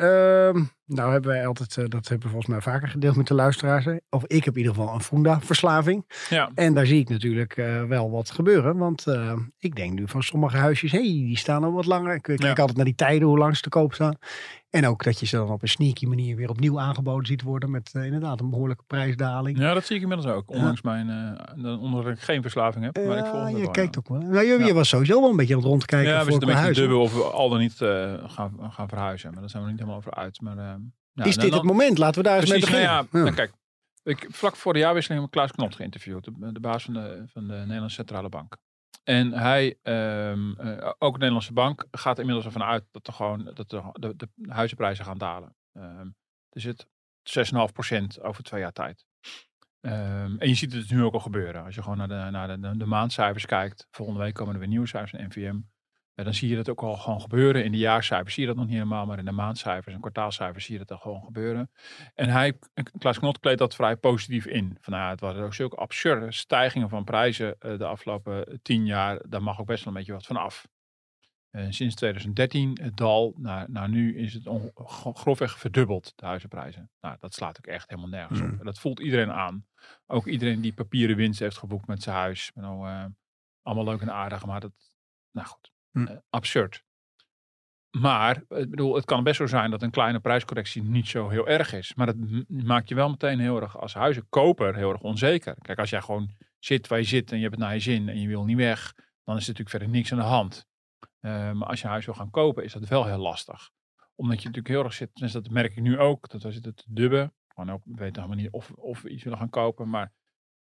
Ehm, 0.00 0.62
nou 0.86 1.12
hebben 1.12 1.30
wij 1.30 1.46
altijd, 1.46 1.76
eh, 1.76 1.84
dat 1.88 2.08
hebben 2.08 2.26
we 2.26 2.32
volgens 2.32 2.46
mij 2.52 2.60
vaker 2.60 2.88
gedeeld 2.88 3.16
met 3.16 3.26
de 3.26 3.34
luisteraars. 3.34 3.84
hè. 3.84 3.96
Of 4.10 4.24
ik 4.26 4.44
heb 4.44 4.54
in 4.54 4.60
ieder 4.60 4.74
geval 4.74 4.94
een 4.94 5.00
Funda-verslaving. 5.00 6.04
Ja, 6.28 6.50
En 6.54 6.74
daar 6.74 6.86
zie 6.86 7.00
ik 7.00 7.08
natuurlijk 7.08 7.56
eh, 7.56 7.84
wel 7.84 8.10
wat 8.10 8.30
gebeuren. 8.30 8.76
Want 8.76 9.06
eh, 9.06 9.32
ik 9.58 9.74
denk 9.76 9.92
nu 9.92 10.08
van 10.08 10.22
sommige 10.22 10.56
huisjes, 10.56 10.92
hey, 10.92 11.02
die 11.02 11.38
staan 11.38 11.64
al 11.64 11.72
wat 11.72 11.86
langer. 11.86 12.14
Ik 12.14 12.22
kijk 12.22 12.42
Ja. 12.42 12.48
altijd 12.54 12.76
naar 12.76 12.84
die 12.84 12.94
tijden, 12.94 13.28
hoe 13.28 13.38
lang 13.38 13.56
ze 13.56 13.62
te 13.62 13.68
koop 13.68 13.94
staan. 13.94 14.16
En 14.70 14.86
ook 14.86 15.04
dat 15.04 15.20
je 15.20 15.26
ze 15.26 15.36
dan 15.36 15.50
op 15.50 15.62
een 15.62 15.68
sneaky 15.68 16.06
manier 16.06 16.36
weer 16.36 16.48
opnieuw 16.48 16.80
aangeboden 16.80 17.26
ziet 17.26 17.42
worden. 17.42 17.70
Met 17.70 17.90
eh, 17.92 18.04
inderdaad 18.04 18.40
een 18.40 18.50
behoorlijke 18.50 18.84
prijsdaling. 18.86 19.58
ja, 19.58 19.74
dat 19.74 19.84
zie 19.84 19.96
ik 19.96 20.02
inmiddels 20.02 20.32
ook. 20.32 20.50
Ondanks 20.50 20.82
mijn, 20.82 21.08
eh 21.10 21.62
dan- 21.62 21.80
omdat 21.80 22.06
ik 22.06 22.20
geen 22.20 22.42
verslaving 22.42 22.84
heb. 22.84 23.06
Maar 23.06 23.18
ik 23.18 23.24
volg 23.24 23.42
Ja, 23.42 23.48
je 23.56 23.62
wel, 23.62 23.70
kijkt 23.70 23.94
ja. 23.94 24.00
ook 24.00 24.08
wel. 24.08 24.20
Nou, 24.30 24.44
je, 24.46 24.58
je 24.58 24.64
Ja. 24.64 24.72
was 24.72 24.88
sowieso 24.88 25.20
wel 25.20 25.30
een 25.30 25.36
beetje 25.36 25.54
aan 25.54 25.60
het 25.60 25.68
rondkijken 25.68 26.10
Ja, 26.12 26.16
we 26.18 26.22
voor 26.22 26.30
zitten 26.32 26.48
een 26.48 26.54
te 26.54 26.60
huizen. 26.60 26.82
dubbel 26.82 27.00
of 27.02 27.14
we 27.14 27.22
al 27.22 27.48
dan 27.48 27.58
niet 27.58 27.80
eh, 27.80 28.14
gaan, 28.26 28.56
gaan 28.70 28.88
verhuizen. 28.88 29.30
Maar 29.30 29.40
daar 29.40 29.50
zijn 29.50 29.62
we 29.62 29.68
niet 29.68 29.78
helemaal 29.78 29.98
over 30.00 30.14
uit. 30.14 30.40
Maar, 30.40 30.58
eh, 30.58 30.64
ja, 31.12 31.24
Is 31.24 31.36
dit 31.36 31.50
dan- 31.50 31.58
het 31.58 31.68
moment? 31.68 31.98
Laten 31.98 32.22
we 32.22 32.28
daar 32.28 32.40
eens 32.40 32.50
mee 32.50 32.58
nou 32.60 32.70
beginnen. 32.72 32.94
ja, 32.96 33.06
nou 33.22 33.34
kijk. 33.34 33.52
Ik, 34.02 34.26
vlak 34.30 34.56
voor 34.56 34.72
de 34.72 34.78
jaarwisseling 34.78 35.20
heb 35.20 35.30
ik 35.30 35.36
Klaas 35.36 35.52
Knot 35.52 35.74
geïnterviewd. 35.74 36.24
De, 36.24 36.52
de 36.52 36.60
baas 36.60 36.84
van 36.84 36.94
de, 36.94 37.22
van 37.26 37.46
de 37.46 37.54
Nederlandse 37.54 37.94
Centrale 37.96 38.28
Bank. 38.28 38.56
En 39.04 39.32
hij, 39.32 39.78
ehm, 39.82 40.52
eh, 40.52 40.92
ook 40.98 41.12
de 41.12 41.18
Nederlandse 41.18 41.52
Bank, 41.52 41.86
gaat 41.90 42.18
inmiddels 42.18 42.46
ervan 42.46 42.62
uit 42.62 42.84
dat, 42.90 43.06
er 43.06 43.12
gewoon, 43.12 43.50
dat 43.54 43.70
de, 43.70 43.82
de, 43.92 44.16
de 44.16 44.28
huizenprijzen 44.52 45.04
gaan 45.04 45.18
dalen. 45.18 45.56
Ehm 45.72 46.08
er 46.50 46.60
zit 46.60 46.86
6,5% 47.22 48.22
over 48.22 48.42
twee 48.44 48.60
jaar 48.60 48.72
tijd. 48.72 49.06
Ehm, 49.80 50.36
en 50.38 50.48
je 50.48 50.54
ziet 50.54 50.72
het 50.72 50.90
nu 50.90 51.02
ook 51.02 51.14
al 51.14 51.20
gebeuren. 51.20 51.64
Als 51.64 51.74
je 51.74 51.82
gewoon 51.82 51.98
naar 51.98 52.48
de, 52.48 52.56
naar 52.56 52.78
de 52.78 52.86
maandcijfers 52.86 53.46
kijkt. 53.46 53.86
Volgende 53.90 54.20
week 54.20 54.34
komen 54.34 54.52
er 54.54 54.60
weer 54.60 54.68
nieuwe 54.68 54.86
cijfers 54.86 55.10
van 55.10 55.24
NVM. 55.24 55.60
Dan 56.24 56.34
zie 56.34 56.48
je 56.48 56.56
dat 56.56 56.68
ook 56.68 56.82
al 56.82 56.96
gewoon 56.96 57.20
gebeuren. 57.20 57.64
In 57.64 57.72
de 57.72 57.78
jaarcijfers 57.78 58.34
zie 58.34 58.42
je 58.42 58.48
dat 58.48 58.58
nog 58.58 58.66
niet 58.66 58.74
helemaal. 58.74 59.06
Maar 59.06 59.18
in 59.18 59.24
de 59.24 59.32
maandcijfers 59.32 59.94
en 59.94 60.00
kwartaalcijfers 60.00 60.64
zie 60.64 60.72
je 60.72 60.84
dat 60.84 60.90
al 60.90 60.98
gewoon 60.98 61.24
gebeuren. 61.24 61.70
En 62.14 62.28
hij, 62.28 62.58
Klaas 62.98 63.18
Knot, 63.18 63.38
kleedt 63.38 63.58
dat 63.58 63.74
vrij 63.74 63.96
positief 63.96 64.46
in. 64.46 64.76
Van, 64.80 64.92
nou, 64.92 65.10
het 65.10 65.20
waren 65.20 65.44
ook 65.44 65.54
zulke 65.54 65.76
absurde 65.76 66.32
stijgingen 66.32 66.88
van 66.88 67.04
prijzen 67.04 67.56
eh, 67.58 67.78
de 67.78 67.86
afgelopen 67.86 68.60
tien 68.62 68.86
jaar. 68.86 69.20
Daar 69.28 69.42
mag 69.42 69.60
ook 69.60 69.66
best 69.66 69.84
wel 69.84 69.92
een 69.92 69.98
beetje 69.98 70.12
wat 70.12 70.26
van 70.26 70.36
af. 70.36 70.66
Eh, 71.50 71.66
sinds 71.68 71.94
2013 71.94 72.78
het 72.82 72.96
dal 72.96 73.34
naar, 73.36 73.70
naar 73.70 73.88
nu 73.88 74.16
is 74.16 74.34
het 74.34 74.48
grofweg 75.14 75.58
verdubbeld, 75.58 76.12
de 76.16 76.26
huizenprijzen. 76.26 76.90
Nou, 77.00 77.16
dat 77.20 77.34
slaat 77.34 77.58
ook 77.58 77.66
echt 77.66 77.88
helemaal 77.88 78.10
nergens 78.10 78.40
op. 78.40 78.46
Mm. 78.46 78.58
En 78.58 78.64
dat 78.64 78.78
voelt 78.78 79.00
iedereen 79.00 79.32
aan. 79.32 79.66
Ook 80.06 80.26
iedereen 80.26 80.60
die 80.60 80.72
papieren 80.72 81.16
winst 81.16 81.40
heeft 81.40 81.58
geboekt 81.58 81.86
met 81.86 82.02
zijn 82.02 82.16
huis. 82.16 82.50
Nou, 82.54 82.88
eh, 82.88 83.04
allemaal 83.62 83.84
leuk 83.84 84.00
en 84.00 84.12
aardig, 84.12 84.46
maar 84.46 84.60
dat, 84.60 84.72
nou 85.30 85.46
goed, 85.46 85.72
Mm. 85.92 86.06
eh, 86.06 86.16
absurd. 86.30 86.84
Maar, 87.98 88.36
ik 88.36 88.70
bedoel, 88.70 88.94
het 88.94 89.04
kan 89.04 89.24
best 89.24 89.36
zo 89.36 89.46
zijn 89.46 89.70
dat 89.70 89.82
een 89.82 89.90
kleine 89.90 90.20
prijscorrectie 90.20 90.82
niet 90.82 91.08
zo 91.08 91.28
heel 91.28 91.48
erg 91.48 91.72
is. 91.72 91.94
Maar 91.94 92.06
dat 92.06 92.16
maakt 92.48 92.88
je 92.88 92.94
wel 92.94 93.10
meteen 93.10 93.38
heel 93.38 93.60
erg 93.60 93.78
als 93.78 93.94
huizenkoper 93.94 94.74
heel 94.74 94.92
erg 94.92 95.00
onzeker. 95.00 95.56
Kijk, 95.60 95.78
als 95.78 95.90
jij 95.90 96.00
gewoon 96.00 96.30
zit 96.58 96.86
waar 96.86 96.98
je 96.98 97.04
zit 97.04 97.30
en 97.30 97.36
je 97.36 97.42
hebt 97.42 97.54
het 97.54 97.64
naar 97.64 97.74
je 97.74 97.80
zin 97.80 98.08
en 98.08 98.20
je 98.20 98.28
wil 98.28 98.44
niet 98.44 98.56
weg, 98.56 98.94
dan 99.24 99.36
is 99.36 99.42
er 99.42 99.48
natuurlijk 99.48 99.68
verder 99.68 99.88
niks 99.88 100.12
aan 100.12 100.18
de 100.18 100.24
hand. 100.24 100.66
Eh, 101.20 101.52
maar 101.52 101.68
als 101.68 101.80
je 101.80 101.86
huis 101.86 102.04
wil 102.04 102.14
gaan 102.14 102.30
kopen, 102.30 102.64
is 102.64 102.72
dat 102.72 102.88
wel 102.88 103.06
heel 103.06 103.18
lastig. 103.18 103.70
Omdat 104.14 104.38
je 104.38 104.46
natuurlijk 104.46 104.74
heel 104.74 104.84
erg 104.84 104.92
zit, 104.92 105.10
dus 105.14 105.32
dat 105.32 105.50
merk 105.50 105.76
ik 105.76 105.82
nu 105.82 105.98
ook, 105.98 106.28
dat 106.28 106.42
we 106.42 106.52
zitten 106.52 106.74
te 106.74 106.84
dubben. 106.86 107.34
Gewoon 107.48 107.70
ook, 107.70 107.84
we 107.84 107.94
weten 107.94 108.22
helemaal 108.22 108.42
niet 108.42 108.52
of, 108.52 108.70
of 108.70 109.02
we 109.02 109.08
iets 109.08 109.22
willen 109.22 109.38
gaan 109.38 109.50
kopen. 109.50 109.88
Maar 109.88 110.12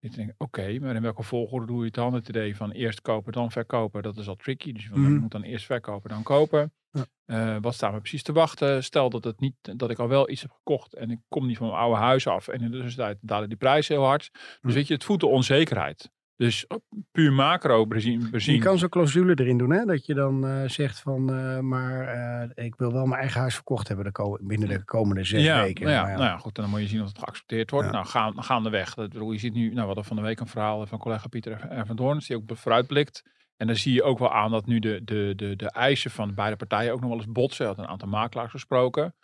ik 0.06 0.16
denk, 0.16 0.34
oké, 0.38 0.80
maar 0.80 0.96
in 0.96 1.02
welke 1.02 1.24
volgorde 1.24 1.66
doe 1.66 1.78
je 1.80 1.86
het 1.86 1.94
dan? 1.94 2.14
Het 2.14 2.30
idee 2.30 2.56
van 2.56 2.72
eerst 2.72 3.02
kopen, 3.02 3.32
dan 3.32 3.52
verkopen, 3.52 4.04
dat 4.04 4.18
is 4.18 4.28
al 4.28 4.36
tricky. 4.36 4.72
Dus 4.74 4.84
je 4.84 4.90
wil- 4.90 5.00
Mhm. 5.00 5.16
moet 5.20 5.32
dan 5.32 5.44
eerst 5.44 5.66
verkopen, 5.66 6.10
dan 6.10 6.24
kopen. 6.24 6.74
Ja. 6.92 7.06
Eh, 7.26 7.58
wat 7.62 7.74
staan 7.74 7.94
we 7.94 8.00
precies 8.00 8.24
te 8.24 8.34
wachten? 8.34 8.84
Stel 8.84 9.10
dat, 9.10 9.24
het 9.24 9.40
niet, 9.40 9.56
dat 9.80 9.90
ik 9.90 10.00
al 10.00 10.08
wel 10.08 10.30
iets 10.30 10.42
heb 10.42 10.52
gekocht 10.52 10.94
en 10.94 11.12
ik 11.12 11.20
kom 11.28 11.46
niet 11.48 11.58
van 11.58 11.68
mijn 11.68 11.80
oude 11.80 11.98
huis 12.00 12.28
af. 12.28 12.48
En 12.48 12.62
in 12.62 12.72
de 12.72 12.80
tussentijd 12.80 13.18
dalen 13.22 13.50
die 13.50 13.58
prijzen 13.58 13.96
heel 13.96 14.06
hard. 14.06 14.30
Dus 14.34 14.58
Mhm. 14.62 14.74
weet 14.74 14.88
je, 14.88 14.94
het 14.94 15.04
voedt 15.04 15.22
de 15.22 15.28
onzekerheid. 15.28 16.12
Dus 16.38 16.66
puur 17.12 17.34
macro 17.34 17.88
bezien. 17.88 18.30
Je 18.32 18.58
kan 18.58 18.78
zo'n 18.78 18.90
clausule 18.90 19.36
erin 19.36 19.58
doen, 19.58 19.72
hè? 19.72 19.86
Dat 19.86 20.06
je 20.06 20.14
dan 20.14 20.48
eh, 20.48 20.70
zegt 20.70 21.00
van, 21.00 21.34
eh, 21.34 21.60
maar 21.60 22.08
eh, 22.08 22.66
ik 22.66 22.76
wil 22.76 22.94
wel 22.94 23.06
mijn 23.06 23.20
eigen 23.20 23.40
huis 23.40 23.54
verkocht 23.54 23.88
hebben 23.88 24.14
de 24.14 24.40
binnen 24.42 24.70
de 24.70 24.84
komende 24.84 25.24
zes 25.24 25.44
ja, 25.44 25.62
weken. 25.62 25.84
Nou 25.84 25.96
ja, 25.96 26.02
Maar 26.02 26.12
ja. 26.12 26.18
nou 26.18 26.30
ja, 26.30 26.38
goed, 26.38 26.56
dan 26.56 26.70
moet 26.70 26.80
je 26.80 26.88
zien 26.88 27.02
of 27.02 27.08
het 27.08 27.20
geaccepteerd 27.20 27.72
wordt. 27.72 27.92
Nou, 27.92 28.06
gaan, 28.06 28.44
gaandeweg. 28.44 28.94
Dat 28.94 29.10
bedoel, 29.10 29.32
je 29.32 29.40
ziet 29.40 29.54
nu, 29.54 29.66
nou, 29.66 29.80
we 29.80 29.86
hadden 29.86 30.06
van 30.06 30.16
de 30.16 30.22
week 30.22 30.40
een 30.40 30.48
verhaal 30.48 30.86
van 30.86 31.00
collega 31.00 31.28
Pieter 31.28 31.80
R. 31.80 31.86
van 31.86 31.96
Doorn, 31.96 32.20
die 32.20 32.36
ook 32.36 32.44
vooruitblikt. 32.58 33.24
En 33.58 33.68
dan 33.68 33.76
zie 33.76 33.94
je 33.94 34.04
ook 34.04 34.20
wel 34.20 34.34
aan 34.34 34.52
dat 34.52 34.66
nu 34.66 34.80
de, 34.80 35.02
de, 35.04 35.34
de, 35.36 35.56
de 35.56 35.72
eisen 35.72 36.12
van 36.12 36.34
beide 36.34 36.56
partijen 36.56 36.94
ook 36.94 37.00
nog 37.00 37.10
wel 37.10 37.18
eens 37.18 37.32
botsen. 37.32 37.66
Hij 37.66 37.76
had 37.76 37.84
een 37.84 37.92
aantal 37.92 38.08
makelaars 38.08 38.52
gesproken. 38.52 39.16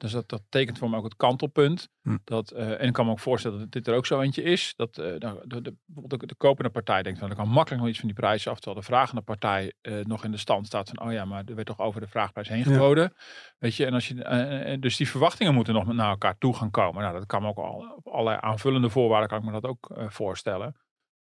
Dus 0.00 0.12
dat, 0.12 0.28
dat 0.28 0.42
tekent 0.48 0.78
voor 0.78 0.90
me 0.90 0.96
ook 0.96 1.04
het 1.04 1.16
kantelpunt. 1.16 1.88
Hm. 2.02 2.16
Dat, 2.24 2.50
eh, 2.50 2.80
en 2.80 2.86
ik 2.86 2.92
kan 2.92 3.04
me 3.06 3.10
ook 3.10 3.18
voorstellen 3.18 3.58
dat 3.58 3.72
dit 3.72 3.86
er 3.86 3.94
ook 3.94 4.06
zo 4.06 4.20
eentje 4.20 4.42
is. 4.42 4.72
Dat 4.76 4.98
eh, 4.98 5.04
de, 5.04 5.42
de, 5.44 5.62
de, 5.62 5.74
bijvoorbeeld 5.84 6.20
de, 6.20 6.26
de 6.26 6.34
kopende 6.34 6.70
partij 6.70 7.02
denkt, 7.02 7.18
van, 7.18 7.30
ik 7.30 7.36
kan 7.36 7.48
makkelijk 7.48 7.80
nog 7.80 7.90
iets 7.90 7.98
van 7.98 8.08
die 8.08 8.18
prijs 8.18 8.48
af. 8.48 8.56
Terwijl 8.56 8.80
de 8.80 8.86
vragende 8.86 9.22
partij 9.22 9.72
eh, 9.80 10.04
nog 10.04 10.24
in 10.24 10.30
de 10.30 10.36
stand 10.36 10.66
staat 10.66 10.88
van, 10.88 11.06
oh 11.06 11.12
ja, 11.12 11.24
maar 11.24 11.42
er 11.44 11.54
werd 11.54 11.66
toch 11.66 11.78
over 11.78 12.00
de 12.00 12.06
vraagprijs 12.06 12.48
heen 12.48 12.58
Ja. 12.58 12.64
geboden. 12.64 13.14
Weet 13.58 13.74
je, 13.74 13.86
en 13.86 13.94
als 13.94 14.08
je, 14.08 14.76
dus 14.80 14.96
die 14.96 15.08
verwachtingen 15.08 15.54
moeten 15.54 15.74
nog 15.74 15.86
met 15.86 15.96
naar 15.96 16.10
elkaar 16.10 16.38
toe 16.38 16.56
gaan 16.56 16.70
komen. 16.70 17.02
Nou, 17.02 17.14
dat 17.14 17.26
kan 17.26 17.42
me 17.42 17.48
ook 17.48 17.58
al 17.58 17.94
op 17.96 18.08
allerlei 18.08 18.38
aanvullende 18.40 18.90
voorwaarden 18.90 19.28
kan 19.28 19.38
ik 19.38 19.44
me 19.44 19.52
dat 19.52 19.64
ook 19.64 19.92
voorstellen. 20.08 20.76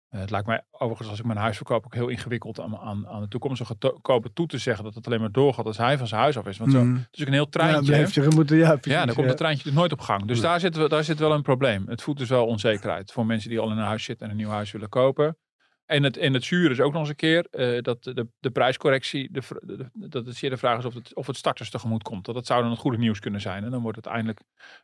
Eh, 0.10 0.20
het 0.20 0.30
lijkt 0.30 0.48
mij 0.48 0.63
overigens 0.72 1.10
als 1.10 1.20
ik 1.20 1.25
mijn 1.25 1.38
huis 1.38 1.56
verkoop 1.56 1.86
ook 1.86 1.94
heel 1.94 2.08
ingewikkeld 2.08 2.60
aan, 2.60 2.78
aan, 2.78 3.08
aan 3.08 3.22
de 3.22 3.28
toekomstige 3.28 3.78
to- 3.78 3.98
koper 4.01 4.34
toe 4.34 4.48
te 4.48 4.58
zeggen 4.58 4.84
dat 4.84 4.96
het 4.96 5.06
alleen 5.08 5.20
maar 5.20 5.32
doorgaat 5.32 5.66
als 5.66 5.78
hij 5.78 5.98
van 5.98 6.08
zijn 6.08 6.22
huis 6.22 6.38
af 6.38 6.46
is. 6.48 6.58
Want 6.58 6.72
zo, 6.72 6.84
Mhm. 6.84 6.96
het 6.96 7.08
is 7.12 7.22
ook 7.22 7.28
een 7.28 7.34
heel 7.34 7.44
Ja, 7.44 7.50
treintje. 7.50 7.86
blijft 7.92 8.16
er 8.16 8.34
moeten, 8.34 8.58
ja, 8.58 8.66
precies, 8.75 8.92
Ja, 8.92 8.98
dan 9.06 9.08
komt 9.13 9.25
ja. 9.25 9.28
het 9.32 9.38
treintje 9.38 9.63
dus 9.63 9.74
nooit 9.74 9.92
op 9.92 10.00
gang. 10.01 10.25
Dus 10.25 10.38
Ja. 10.38 10.44
daar, 10.44 10.60
zit, 10.60 10.89
daar 10.89 11.04
zit 11.04 11.20
wel 11.20 11.34
een 11.34 11.42
probleem. 11.42 11.88
Het 11.88 12.01
voedt 12.01 12.20
dus 12.20 12.30
wel 12.30 12.46
onzekerheid 12.46 13.12
voor 13.12 13.25
mensen 13.25 13.50
die 13.50 13.60
al 13.60 13.72
in 13.72 13.78
een 13.78 13.84
huis 13.84 14.04
zitten 14.04 14.25
en 14.25 14.32
een 14.32 14.38
nieuw 14.38 14.50
huis 14.50 14.72
willen 14.72 14.89
kopen. 14.89 15.38
En 15.86 16.04
het, 16.04 16.18
en 16.18 16.34
het 16.34 16.44
zuur 16.44 16.72
is 16.72 16.80
ook 16.80 16.92
nog 16.92 17.01
eens 17.01 17.10
een 17.10 17.16
keer 17.16 17.46
eh, 17.50 17.82
dat 17.82 18.04
de, 18.04 18.28
de 18.39 18.50
prijscorrectie, 18.51 19.32
de- 19.32 19.89
dat 19.94 20.25
het 20.25 20.36
zeer 20.36 20.50
de 20.50 20.58
vraag 20.58 20.78
is 20.78 20.86
of 20.86 20.94
het, 20.94 21.16
of 21.16 21.28
het 21.28 21.38
starters 21.38 21.70
tegemoet 21.70 22.04
komt. 22.04 22.25
Dat, 22.25 22.36
dat 22.36 22.46
zou 22.46 22.62
dan 22.62 22.72
het 22.72 22.80
goede 22.80 22.98
nieuws 22.98 23.20
kunnen 23.20 23.42
zijn. 23.42 23.63
En 23.63 23.72
dan 23.72 23.82
wordt 23.82 23.98
het 23.98 24.06
eindelijk 24.06 24.42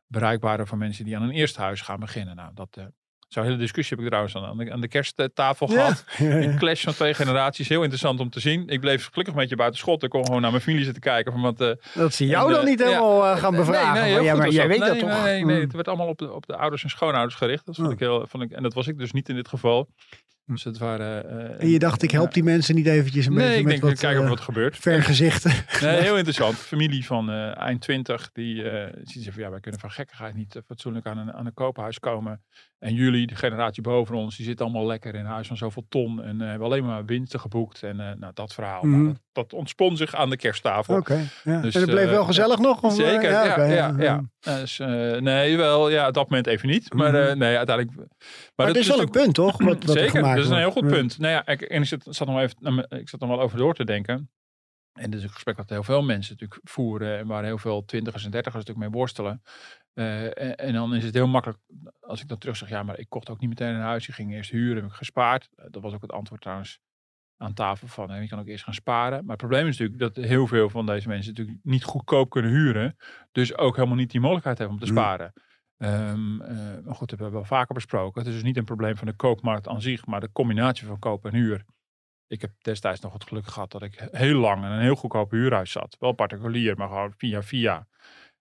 bereikbaarder 0.08 0.68
voor 0.68 0.78
mensen 0.78 1.06
die 1.06 1.16
aan 1.16 1.22
een 1.24 1.32
eerste 1.32 1.62
huis 1.62 1.82
gaan 1.82 2.00
beginnen. 2.00 2.36
Nou, 2.36 2.52
dat, 2.54 2.78
eh 2.78 2.86
zo'n 3.28 3.44
hele 3.44 3.58
discussie 3.58 3.96
heb 3.96 4.00
ik 4.06 4.12
trouwens 4.12 4.36
aan 4.36 4.58
de, 4.58 4.72
aan 4.72 4.82
de 4.82 4.88
kersttafel 4.88 5.68
gehad. 5.68 6.04
Ja, 6.18 6.26
ja, 6.26 6.36
ja. 6.38 6.44
Een 6.48 6.58
clash 6.58 6.84
van 6.84 6.94
twee 6.94 7.14
generaties, 7.14 7.70
heel 7.70 7.80
interessant 7.82 8.20
om 8.20 8.30
te 8.30 8.40
zien. 8.40 8.68
Ik 8.68 8.80
bleef 8.80 9.08
gelukkig 9.10 9.34
een 9.34 9.40
beetje 9.40 9.56
buiten 9.56 9.80
schot. 9.80 10.04
Ik 10.04 10.10
kon 10.10 10.26
gewoon 10.26 10.42
naar 10.42 10.52
mijn 10.52 10.64
familie 10.64 10.84
zitten 10.84 11.02
kijken. 11.04 11.32
Van 11.32 11.42
wat, 11.42 11.62
eh, 11.62 11.72
Dat 11.94 12.14
ze 12.14 12.26
jou 12.26 12.54
dan 12.54 12.66
niet 12.66 12.84
helemaal 12.84 13.26
eh, 13.26 13.38
gaan 13.38 13.56
bevragen. 13.56 14.02
Nee, 14.04 14.22
ja, 14.24 14.36
maar 14.36 14.50
jij 14.50 14.68
weet 14.68 14.80
nee, 14.80 14.90
dat 14.90 15.00
toch? 15.00 15.24
Nee, 15.24 15.46
nee, 15.46 15.56
Mm. 15.56 15.62
het 15.62 15.74
werd 15.74 15.88
allemaal 15.88 16.08
op 16.08 16.18
de, 16.18 16.32
op 16.34 16.46
de 16.46 16.56
ouders 16.56 16.84
en 16.84 16.90
schoonouders 16.90 17.36
gericht. 17.36 17.66
Dat 17.66 17.76
vond 17.76 17.92
ik 17.92 18.00
heel, 18.00 18.26
vond 18.28 18.44
ik, 18.44 18.52
en 18.52 18.64
dat 18.64 18.74
was 18.74 18.88
ik 18.88 18.98
dus 18.98 19.12
niet 19.12 19.30
in 19.30 19.36
dit 19.36 19.48
geval. 19.48 19.90
Dus 20.48 20.64
het 20.64 20.78
waren... 20.78 21.30
eh, 21.50 21.62
En 21.62 21.70
je 21.70 21.80
dacht, 21.80 22.02
ik 22.04 22.12
help 22.12 22.34
die 22.34 22.44
mensen 22.44 22.76
niet 22.76 22.88
eventjes 22.88 23.26
een 23.26 23.34
Nee, 23.34 23.42
beetje 23.44 23.58
ik 23.60 23.64
met 23.66 23.72
denk, 23.74 23.84
wat 23.84 24.00
kijken 24.00 24.28
wat 24.30 24.38
er 24.38 24.44
gebeurt. 24.44 24.78
vergezichten. 24.78 25.52
Nee, 25.82 26.02
heel 26.02 26.18
interessant. 26.22 26.56
Familie 26.58 27.06
van 27.06 27.30
eind 27.54 27.82
20, 27.82 28.30
die 28.34 28.64
ziet 29.04 29.24
ze 29.24 29.32
van 29.32 29.42
ja, 29.44 29.50
wij 29.50 29.60
kunnen 29.60 29.80
van 29.80 29.92
gekkigheid 29.92 30.36
niet 30.36 30.62
fatsoenlijk 30.66 31.06
aan 31.06 31.18
een, 31.18 31.34
aan 31.34 31.46
een 31.46 31.54
koophuis 31.54 32.00
komen. 32.00 32.44
En 32.86 32.94
jullie, 32.94 33.28
de 33.28 33.36
generatie 33.36 33.84
boven 33.84 34.16
ons, 34.16 34.36
die 34.36 34.46
zitten 34.46 34.66
allemaal 34.66 34.86
lekker 34.86 35.16
in 35.16 35.26
huis 35.26 35.48
van 35.48 35.58
zoveel 35.58 35.86
ton 35.90 36.24
en 36.24 36.42
eh, 36.42 36.48
hebben 36.48 36.68
alleen 36.68 36.86
maar 36.86 37.06
winsten 37.06 37.40
geboekt. 37.40 37.84
En 37.84 38.00
eh, 38.00 38.16
nou, 38.18 38.32
dat 38.34 38.54
verhaal, 38.54 38.84
nou, 38.84 39.06
dat, 39.08 39.22
dat 39.32 39.54
ontspon 39.54 39.98
zich 39.98 40.16
aan 40.16 40.30
de 40.30 40.38
kersttafel. 40.38 40.96
Oké, 40.96 41.30
ja. 41.44 41.62
Dus, 41.62 41.76
en 41.76 41.82
het 41.82 41.90
bleef 41.90 42.06
eh, 42.06 42.12
wel 42.12 42.24
gezellig 42.24 42.60
nog? 42.60 42.82
Of, 42.82 42.94
Zeker, 42.94 43.30
ja, 43.30 43.64
ja, 43.66 43.96
ja. 43.98 44.24
Dus, 44.40 44.78
nee, 45.20 45.58
wel, 45.58 45.90
ja, 45.90 46.08
op 46.08 46.14
dat 46.14 46.30
moment 46.30 46.48
even 46.48 46.70
niet. 46.70 46.94
Maar 46.94 47.12
Mhm. 47.12 47.38
nee, 47.38 47.58
uiteindelijk. 47.58 47.98
Maar, 47.98 48.08
Maar 48.56 48.68
het 48.68 48.76
is 48.76 48.88
wel 48.88 49.00
een 49.00 49.10
punt, 49.10 49.34
toch? 49.34 49.58
Wat, 49.58 49.84
wat 49.84 49.96
er 49.96 50.02
Zeker, 50.02 50.22
dat 50.22 50.38
is 50.38 50.50
een 50.50 50.58
heel 50.58 50.72
goed 50.72 50.88
punt. 50.88 51.20
Nou 51.20 51.34
ja, 51.34 51.48
ik, 51.48 51.62
en 51.62 51.82
ik 51.82 51.88
zat, 51.88 52.06
zat 52.10 52.28
nog 52.28 52.40
even, 52.40 52.56
nou, 52.60 52.86
ik 52.90 53.10
zat 53.10 53.22
er 53.22 53.28
wel 53.28 53.42
over 53.42 53.58
door 53.58 53.74
te 53.74 53.86
denken. 53.86 54.30
En 54.94 55.10
dit 55.10 55.20
is 55.20 55.26
een 55.26 55.34
gesprek 55.34 55.58
wat 55.58 55.70
heel 55.70 55.84
veel 55.84 56.04
mensen 56.04 56.34
natuurlijk 56.34 56.70
voeren. 56.70 57.18
En 57.18 57.28
waar 57.28 57.44
heel 57.44 57.58
veel 57.58 57.86
twintigers 57.86 58.26
en 58.26 58.32
dertigers 58.32 58.66
natuurlijk 58.66 58.92
mee 58.92 59.00
worstelen. 59.00 59.42
Eh, 59.96 60.24
en, 60.24 60.56
en 60.56 60.74
dan 60.74 60.96
is 60.96 61.04
het 61.04 61.14
heel 61.14 61.28
makkelijk, 61.28 61.60
als 62.02 62.22
ik 62.22 62.28
dan 62.28 62.38
terug 62.38 62.58
zeg, 62.58 62.70
ja, 62.70 62.84
maar 62.84 63.00
ik 63.00 63.10
kocht 63.10 63.30
ook 63.30 63.40
niet 63.40 63.50
meteen 63.50 63.74
een 63.76 63.82
huis. 63.82 64.06
Je 64.06 64.12
ging 64.12 64.34
eerst 64.34 64.52
huren, 64.52 64.76
heb 64.76 64.92
ik 64.92 64.98
gespaard. 64.98 65.50
Eh, 65.56 65.66
dat 65.70 65.82
was 65.82 65.94
ook 65.94 66.02
het 66.02 66.12
antwoord 66.12 66.42
trouwens 66.42 66.80
aan 67.38 67.54
tafel 67.54 67.88
van, 67.88 68.10
hè, 68.10 68.20
je 68.20 68.28
kan 68.28 68.40
ook 68.40 68.48
eerst 68.48 68.64
gaan 68.64 68.74
sparen. 68.74 69.20
Maar 69.20 69.30
het 69.30 69.38
probleem 69.38 69.68
is 69.68 69.78
natuurlijk 69.78 70.16
dat 70.16 70.26
heel 70.26 70.48
veel 70.48 70.70
van 70.70 70.86
deze 70.86 71.08
mensen 71.08 71.32
natuurlijk 71.34 71.58
niet 71.64 71.84
goedkoop 71.84 72.30
kunnen 72.30 72.52
huren. 72.52 72.98
Dus 73.32 73.58
ook 73.58 73.76
helemaal 73.76 73.98
niet 73.98 74.12
die 74.12 74.20
mogelijkheid 74.20 74.58
hebben 74.58 74.78
om 74.78 74.84
te 74.86 74.92
Mm. 74.92 74.98
sparen. 74.98 75.34
Ehm, 75.78 76.42
eh, 76.42 76.58
maar 76.84 76.96
goed, 76.96 77.10
dat 77.10 77.20
hebben 77.20 77.26
we 77.28 77.32
wel 77.32 77.44
vaker 77.44 77.74
besproken. 77.74 78.20
Het 78.20 78.30
is 78.30 78.36
dus 78.36 78.44
niet 78.44 78.58
een 78.58 78.66
probleem 78.66 78.98
van 78.98 79.08
de 79.08 79.14
koopmarkt 79.14 79.68
aan 79.68 79.82
zich, 79.82 80.06
maar 80.06 80.20
de 80.20 80.32
combinatie 80.32 80.88
van 80.88 81.00
koop 81.00 81.26
en 81.26 81.34
huur. 81.34 81.66
Ik 82.28 82.42
heb 82.42 82.52
destijds 82.62 83.00
nog 83.02 83.14
het 83.14 83.24
geluk 83.24 83.48
gehad 83.48 83.72
dat 83.72 83.82
ik 83.82 84.08
heel 84.12 84.40
lang 84.40 84.64
in 84.66 84.72
een 84.72 84.80
heel 84.82 84.96
goedkoop 84.96 85.32
huurhuis 85.32 85.72
zat. 85.72 85.96
Wel 86.00 86.12
particulier, 86.12 86.78
maar 86.78 86.88
gewoon 86.88 87.14
via 87.18 87.44
via. 87.44 87.88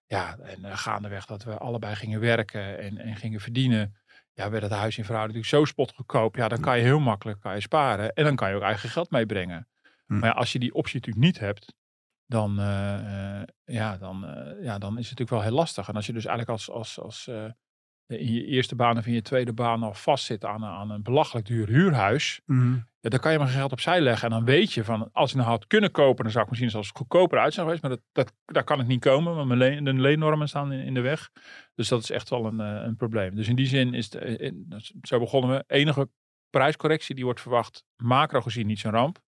Ja, 0.07 0.37
en 0.39 0.65
eh, 0.65 0.77
gaandeweg 0.77 1.27
dat 1.27 1.43
we 1.43 1.59
allebei 1.59 1.95
gingen 1.95 2.21
werken 2.21 2.79
en, 2.79 2.99
en 2.99 3.17
gingen 3.17 3.41
verdienen. 3.41 3.97
Ja, 4.33 4.51
werd 4.51 4.63
het 4.63 4.73
huis 4.73 4.99
in 4.99 5.05
verhouding 5.05 5.37
natuurlijk 5.37 5.67
zo 5.67 5.73
spotgoedkoop. 5.73 6.37
Ja, 6.37 6.49
dan 6.49 6.61
kan 6.61 6.77
je 6.77 6.83
heel 6.83 7.01
makkelijk 7.01 7.41
kan 7.41 7.55
je 7.55 7.61
sparen. 7.61 8.13
En 8.13 8.25
dan 8.25 8.37
kan 8.37 8.51
je 8.51 8.57
ook 8.57 8.63
eigen 8.63 8.89
geld 8.89 9.11
meebrengen. 9.11 9.69
Hm. 10.07 10.19
Maar 10.19 10.29
ja, 10.29 10.35
als 10.35 10.53
je 10.53 10.59
die 10.59 10.75
optie 10.75 11.01
natuurlijk 11.01 11.25
niet 11.25 11.39
hebt, 11.39 11.75
dan, 12.27 12.59
eh, 12.59 13.41
eh, 13.41 13.47
ja, 13.65 13.97
dan, 13.97 14.21
ja, 14.61 14.79
dan 14.79 14.99
is 14.99 15.09
het 15.09 15.19
natuurlijk 15.19 15.31
wel 15.31 15.43
heel 15.43 15.51
lastig. 15.51 15.89
En 15.89 15.95
als 15.95 16.07
je 16.07 16.13
dus 16.13 16.25
eigenlijk 16.25 16.59
als, 16.59 16.71
als, 16.71 17.01
als 17.01 17.31
in 18.19 18.33
je 18.33 18.45
eerste 18.47 18.75
baan 18.75 18.99
of 18.99 19.07
in 19.07 19.13
je 19.13 19.23
tweede 19.23 19.53
baan 19.53 19.83
al 19.83 19.95
vastzit 19.95 20.45
aan, 20.45 20.63
een- 20.63 20.69
aan 20.69 20.91
een 20.91 21.03
belachelijk 21.03 21.47
duur 21.47 21.67
huurhuis. 21.69 22.41
Mhm. 22.47 22.77
Ja, 23.01 23.11
dan 23.11 23.19
kan 23.21 23.33
je 23.33 23.39
maar 23.39 23.47
geld 23.49 23.73
opzij 23.73 24.01
leggen. 24.01 24.29
En 24.31 24.35
dan 24.35 24.45
weet 24.45 24.73
je 24.73 24.85
van, 24.85 25.09
als 25.13 25.31
ik 25.31 25.37
nou 25.37 25.49
had 25.49 25.67
kunnen 25.67 25.91
kopen, 25.91 26.23
dan 26.23 26.33
zou 26.33 26.45
ik 26.45 26.51
misschien 26.51 26.71
zelfs 26.71 26.91
goedkoper 26.95 27.39
uit 27.39 27.53
zijn 27.55 27.67
geweest. 27.67 27.83
Maar 27.83 27.91
dat, 27.93 28.01
dat, 28.13 28.33
daar 28.45 28.65
kan 28.65 28.81
ik 28.81 28.87
niet 28.87 29.01
komen, 29.01 29.35
want 29.35 29.47
mijn 29.47 29.59
leen, 29.59 29.85
de 29.85 29.93
leennormen 29.93 30.49
staan 30.49 30.73
in, 30.73 30.85
in 30.85 30.95
de 30.95 31.01
weg. 31.01 31.31
Dus 31.75 31.89
dat 31.89 32.03
is 32.03 32.11
echt 32.11 32.31
wel 32.31 32.45
een, 32.47 32.61
eh, 32.61 32.83
een 32.87 32.97
probleem. 32.97 33.35
Dus 33.35 33.49
in 33.49 33.57
die 33.57 33.67
zin 33.67 33.95
is 33.95 34.05
het, 34.05 34.15
eh, 34.15 34.39
in- 34.47 34.73
zo 35.03 35.19
begonnen 35.19 35.51
we, 35.57 35.65
enige 35.67 36.09
prijscorrectie 36.51 37.15
die 37.15 37.25
wordt 37.25 37.41
verwacht, 37.41 37.85
macro 37.97 38.41
gezien 38.41 38.67
niet 38.67 38.79
zo'n 38.79 38.91
ramp. 38.93 39.19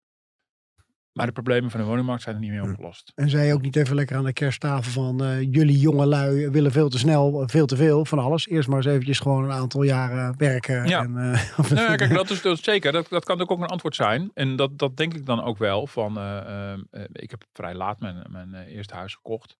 Maar 1.16 1.26
de 1.26 1.32
problemen 1.32 1.70
van 1.70 1.80
de 1.80 1.86
woningmarkt 1.86 2.22
zijn 2.22 2.34
er 2.34 2.40
niet 2.40 2.50
meer 2.50 2.60
Hm. 2.62 2.70
opgelost. 2.70 3.12
En 3.14 3.30
zei 3.30 3.46
je 3.46 3.54
ook 3.54 3.62
niet 3.62 3.76
even 3.76 3.94
lekker 3.94 4.16
aan 4.16 4.24
de 4.24 4.32
kersttafel 4.32 4.92
van 4.92 5.24
eh, 5.24 5.40
jullie 5.40 5.78
jonge 5.78 6.06
lui 6.06 6.48
willen 6.50 6.72
veel 6.72 6.88
te 6.88 6.98
snel, 6.98 7.42
eh, 7.42 7.48
veel 7.48 7.66
te 7.66 7.76
veel 7.76 8.04
van 8.04 8.18
alles. 8.18 8.48
Eerst 8.48 8.68
maar 8.68 8.76
eens 8.76 8.86
eventjes 8.86 9.18
gewoon 9.18 9.44
een 9.44 9.50
aantal 9.52 9.82
jaren 9.82 10.34
werken. 10.38 10.88
Ja. 10.88 11.02
En, 11.02 11.16
eh, 11.16 11.58
Nou 11.70 11.80
ja, 11.90 11.96
kijk, 11.96 12.14
dat 12.14 12.30
is, 12.30 12.42
dat 12.42 12.58
is 12.58 12.64
zeker. 12.64 12.92
Dat, 12.92 13.06
dat 13.08 13.24
kan 13.24 13.40
ook 13.48 13.50
een 13.50 13.66
antwoord 13.66 13.94
zijn. 13.94 14.30
En 14.34 14.56
dat, 14.56 14.78
dat 14.78 14.96
denk 14.96 15.14
ik 15.14 15.26
dan 15.26 15.42
ook 15.42 15.58
wel. 15.58 15.86
Van, 15.86 16.16
eh, 16.18 16.38
ehm, 16.72 16.80
eh, 16.90 17.02
ik 17.12 17.30
heb 17.30 17.44
vrij 17.52 17.74
laat 17.74 18.00
mijn, 18.00 18.16
mijn 18.30 18.54
eh, 18.54 18.74
eerste 18.74 18.94
huis 18.94 19.14
gekocht. 19.14 19.56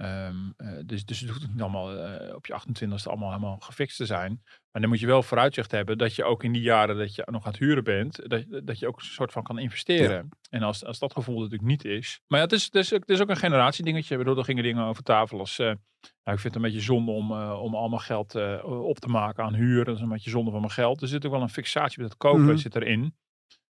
Eh, 0.00 0.28
dus, 0.86 1.04
dus 1.04 1.20
het 1.20 1.30
hoeft 1.30 1.48
niet 1.48 1.60
allemaal 1.60 1.96
eh, 1.98 2.34
op 2.34 2.46
je 2.46 2.52
28e 2.60 3.02
allemaal 3.04 3.28
helemaal 3.28 3.56
gefixt 3.58 3.96
te 3.96 4.06
zijn. 4.06 4.40
Maar 4.44 4.80
dan 4.82 4.88
moet 4.90 5.00
je 5.00 5.06
wel 5.06 5.22
vooruitzicht 5.22 5.70
hebben 5.70 5.98
dat 5.98 6.14
je 6.14 6.24
ook 6.24 6.44
in 6.44 6.52
die 6.52 6.62
jaren 6.62 6.96
dat 6.96 7.14
je 7.14 7.22
nog 7.30 7.44
aan 7.44 7.50
het 7.50 7.60
huren 7.60 7.84
bent, 7.84 8.28
dat, 8.30 8.44
dat 8.64 8.78
je 8.78 8.86
ook 8.86 8.96
een 8.98 9.04
soort 9.04 9.32
van 9.32 9.42
kan 9.42 9.58
investeren. 9.58 10.28
En 10.50 10.62
als, 10.62 10.84
als 10.84 10.98
dat 10.98 11.12
gevoel 11.12 11.34
natuurlijk 11.36 11.62
niet 11.68 11.84
is. 11.84 12.20
Maar 12.26 12.38
ja, 12.38 12.44
het 12.44 12.54
is, 12.54 12.64
het 12.64 12.74
is, 12.74 12.92
ook- 12.94 13.00
het 13.00 13.10
is 13.10 13.20
ook 13.20 13.28
een 13.28 13.36
generatiedingetje. 13.36 14.16
Bedoel, 14.16 14.36
er 14.38 14.44
gingen 14.44 14.62
dingen 14.62 14.84
over 14.84 15.02
tafel 15.02 15.38
als. 15.38 15.58
eh, 15.58 15.66
nou, 15.66 16.36
ik 16.36 16.38
vind 16.42 16.54
het 16.54 16.54
een 16.54 16.70
beetje 16.70 16.80
zonde 16.80 17.10
om, 17.10 17.32
om 17.42 17.74
allemaal 17.74 17.98
geld 17.98 18.34
op 18.64 18.98
te 18.98 19.08
maken 19.08 19.44
aan 19.44 19.54
huur. 19.54 19.84
Dat 19.84 19.96
is 19.96 20.02
een 20.02 20.08
beetje 20.08 20.30
zonde 20.30 20.50
van 20.50 20.60
mijn 20.60 20.72
geld. 20.72 21.02
Er 21.02 21.08
zit 21.08 21.26
ook 21.26 21.32
wel 21.32 21.42
een 21.42 21.48
fixatie 21.48 22.00
met 22.00 22.08
het 22.08 22.18
kopen 22.18 22.44
Mhm. 22.44 22.56
zit 22.56 22.76
erin. 22.76 23.16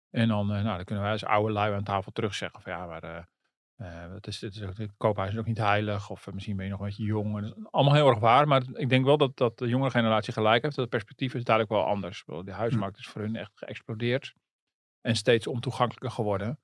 En 0.10 0.28
dan, 0.28 0.48
nou, 0.48 0.64
dan 0.64 0.84
kunnen 0.84 1.04
wij 1.04 1.14
als 1.14 1.26
oude 1.26 1.54
lui 1.54 1.74
aan 1.74 1.84
tafel 1.84 2.12
terug 2.12 2.36
zeggen 2.36 2.62
van 2.62 2.72
ja, 2.72 2.86
maar 2.86 3.28
eh, 3.76 4.14
het 4.14 4.28
is, 4.28 4.42
het 4.42 4.56
is 4.56 4.62
ook, 4.62 4.78
het 4.78 4.92
koophuis 4.98 5.32
is 5.32 5.38
ook 5.38 5.46
niet 5.46 5.58
heilig. 5.58 6.10
Of 6.10 6.28
eh, 6.28 6.34
misschien 6.34 6.56
ben 6.56 6.66
je 6.66 6.72
nog 6.72 6.80
een 6.80 6.86
beetje 6.86 7.04
jong. 7.04 7.54
Allemaal 7.70 7.94
heel 7.94 8.08
erg 8.08 8.20
waar. 8.20 8.48
Maar 8.48 8.64
ik 8.74 8.90
denk 8.90 9.06
wel 9.06 9.18
dat, 9.18 9.38
dat 9.38 9.58
de 9.58 9.68
jongere 9.68 9.90
generatie 9.90 10.34
gelijk 10.34 10.64
heeft. 10.64 10.76
Dat 10.76 10.86
het 10.86 10.94
perspectief 10.94 11.34
is 11.34 11.44
dadelijk 11.44 11.72
wel 11.72 11.86
anders. 11.86 12.24
De 12.26 12.52
huismarkt 12.52 12.98
is 12.98 13.08
voor 13.08 13.22
hun 13.22 13.36
echt 13.36 13.52
geëxplodeerd. 13.56 14.34
En 15.02 15.16
steeds 15.16 15.48
ontoegankelijker 15.48 16.12
geworden. 16.12 16.60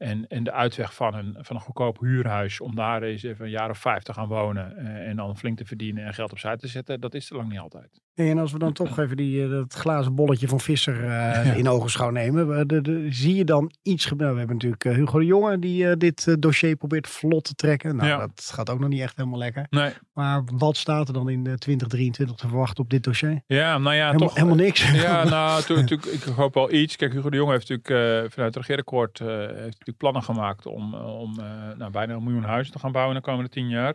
En, 0.00 0.28
en 0.28 0.44
de 0.44 0.52
uitweg 0.52 0.94
van 0.94 1.14
een, 1.14 1.36
van 1.40 1.56
een 1.56 1.62
goedkoop 1.62 1.98
huurhuis, 2.00 2.60
om 2.60 2.74
daar 2.74 3.02
eens 3.02 3.22
even 3.22 3.44
een 3.44 3.50
jaar 3.50 3.70
of 3.70 3.78
vijf 3.78 4.02
te 4.02 4.12
gaan 4.12 4.28
wonen 4.28 4.76
eh, 4.76 5.08
en 5.08 5.16
dan 5.16 5.36
flink 5.38 5.56
te 5.58 5.64
verdienen 5.64 6.04
en 6.04 6.14
geld 6.14 6.32
opzij 6.32 6.56
te 6.56 6.66
zetten, 6.68 7.00
dat 7.00 7.14
is 7.14 7.30
er 7.30 7.36
lang 7.36 7.48
niet 7.48 7.58
altijd. 7.58 8.00
Hey, 8.14 8.30
en 8.30 8.38
als 8.38 8.52
we 8.52 8.58
dan 8.58 8.72
toch 8.72 8.98
even 8.98 9.16
die, 9.16 9.42
eh, 9.44 9.50
dat 9.50 9.74
glazen 9.74 10.14
bolletje 10.14 10.48
van 10.48 10.60
Visser 10.60 11.04
eh, 11.04 11.56
in 11.58 11.68
ogenschouw 11.68 12.10
nemen. 12.10 12.68
de, 12.68 12.80
de, 12.80 13.06
zie 13.10 13.34
je 13.34 13.44
dan 13.44 13.72
iets 13.82 14.04
gebeuren? 14.06 14.34
We 14.34 14.38
hebben 14.40 14.56
natuurlijk 14.56 14.98
Hugo 14.98 15.18
de 15.18 15.24
Jonge 15.24 15.58
die 15.58 15.96
dit 15.96 16.36
dossier 16.42 16.76
probeert 16.76 17.08
vlot 17.08 17.44
te 17.44 17.54
trekken. 17.54 17.96
Nou, 17.96 18.08
Ja. 18.08 18.18
dat 18.18 18.50
gaat 18.54 18.70
ook 18.70 18.78
nog 18.80 18.88
niet 18.88 19.00
echt 19.00 19.16
helemaal 19.16 19.38
lekker. 19.38 19.66
Nee. 19.70 19.92
Maar 20.12 20.42
wat 20.54 20.76
staat 20.76 21.08
er 21.08 21.14
dan 21.14 21.28
in 21.28 21.46
eh, 21.46 21.52
2023 21.52 22.36
te 22.36 22.48
verwachten 22.48 22.84
op 22.84 22.90
dit 22.90 23.02
dossier? 23.02 23.42
Ja, 23.46 23.78
nou 23.78 23.94
ja, 23.96 24.06
helemaal, 24.06 24.26
toch. 24.28 24.36
helemaal 24.36 24.56
niks. 24.56 24.90
Ja, 24.92 25.24
nou, 25.24 25.62
tu- 25.62 25.74
natuurlijk, 25.80 26.04
ik 26.12 26.22
hoop 26.22 26.54
wel 26.54 26.72
iets. 26.72 26.96
Kijk, 26.96 27.12
Hugo 27.12 27.30
de 27.30 27.36
Jong 27.36 27.50
heeft 27.50 27.68
natuurlijk 27.68 28.32
vanuit 28.32 28.54
het 28.54 28.56
regeerakkoord 28.56 29.18
heeft 29.18 29.78
natuurlijk 29.90 29.98
plannen 29.98 30.22
gemaakt 30.22 30.66
om, 30.66 30.94
eh, 30.94 31.20
om 31.20 31.40
eh, 31.40 31.76
nou, 31.76 31.90
bijna 31.90 32.14
een 32.14 32.24
miljoen 32.24 32.44
huizen 32.44 32.72
te 32.72 32.78
gaan 32.78 32.92
bouwen 32.92 33.16
in 33.16 33.22
de 33.22 33.28
komende 33.28 33.50
tien 33.50 33.68
jaar. 33.68 33.92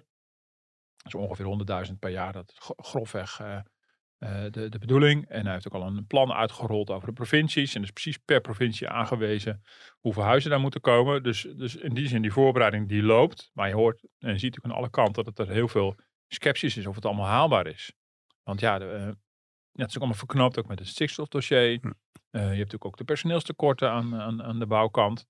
Dat 0.97 1.13
is 1.13 1.15
ongeveer 1.15 1.45
100.000 1.87 1.99
per 1.99 2.09
jaar. 2.09 2.33
Dat 2.33 2.49
is 2.49 2.57
gro- 2.59 2.75
grofweg 2.77 3.39
eh, 3.39 4.45
de, 4.51 4.69
de 4.69 4.79
bedoeling. 4.79 5.27
En 5.27 5.43
hij 5.43 5.53
heeft 5.53 5.67
ook 5.67 5.81
al 5.81 5.87
een 5.87 6.07
plan 6.07 6.33
uitgerold 6.33 6.89
over 6.89 7.07
de 7.07 7.13
provincies. 7.13 7.75
En 7.75 7.81
dus 7.81 7.91
precies 7.91 8.17
per 8.17 8.41
provincie 8.41 8.89
aangewezen 8.89 9.61
hoeveel 9.99 10.23
huizen 10.23 10.49
daar 10.49 10.59
moeten 10.59 10.81
komen. 10.81 11.23
Dus, 11.23 11.41
dus 11.41 11.75
in 11.75 11.93
die 11.93 12.07
zin, 12.07 12.21
die 12.21 12.31
voorbereiding 12.31 12.89
die 12.89 13.03
loopt. 13.03 13.51
Maar 13.53 13.67
je 13.67 13.73
hoort 13.73 14.01
en 14.01 14.31
je 14.31 14.37
ziet 14.37 14.43
natuurlijk 14.43 14.65
aan 14.65 14.79
alle 14.79 14.89
kanten 14.89 15.23
dat 15.23 15.39
er 15.39 15.49
heel 15.49 15.67
veel 15.67 15.95
sceptisch 16.27 16.77
is 16.77 16.85
of 16.85 16.95
het 16.95 17.05
allemaal 17.05 17.25
haalbaar 17.25 17.67
is. 17.67 17.93
Want 18.43 18.59
ja, 18.59 18.79
de, 18.79 18.85
eh, 18.85 19.11
ja, 19.71 19.81
het 19.81 19.89
is 19.89 19.95
ook 19.95 20.01
allemaal 20.01 20.17
verknoopt 20.17 20.59
ook 20.59 20.67
met 20.67 20.79
het 20.79 20.87
stikstofdossier. 20.87 21.79
Hm. 21.81 21.91
Je 22.31 22.41
hebt 22.41 22.57
natuurlijk 22.57 22.85
ook 22.85 22.97
de 22.97 23.03
personeelstekorten 23.03 23.91
aan, 23.91 24.15
aan, 24.15 24.43
aan 24.43 24.59
de 24.59 24.67
bouwkant. 24.67 25.25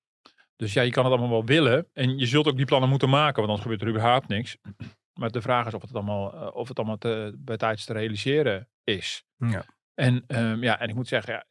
Dus 0.56 0.74
ja, 0.74 0.82
je 0.82 0.92
kan 0.92 1.04
het 1.04 1.14
allemaal 1.14 1.32
wel 1.32 1.46
willen. 1.46 1.88
En 1.94 2.18
je 2.18 2.26
zult 2.26 2.48
ook 2.48 2.56
die 2.56 2.66
plannen 2.66 2.90
moeten 2.90 3.10
maken, 3.10 3.36
want 3.36 3.48
anders 3.48 3.62
gebeurt 3.62 3.82
er 3.82 3.88
überhaupt 3.88 4.28
niks. 4.28 4.58
Maar 5.20 5.32
de 5.32 5.42
vraag 5.42 5.68
is 5.68 5.74
of 5.74 5.82
het 5.82 5.94
allemaal, 5.94 6.34
eh, 6.34 6.56
of 6.56 6.68
het 6.68 6.78
allemaal 6.78 6.98
te, 6.98 7.36
bij 7.38 7.58
tijds 7.58 7.86
te 7.86 7.94
realiseren 7.94 8.70
is. 8.84 9.26
Ja. 9.38 9.66
En, 9.94 10.24
ehm, 10.28 10.64
ja, 10.64 10.80
en 10.80 10.90
ik 10.90 10.96
moet 10.96 11.08
zeggen, 11.08 11.34
ja, 11.34 11.46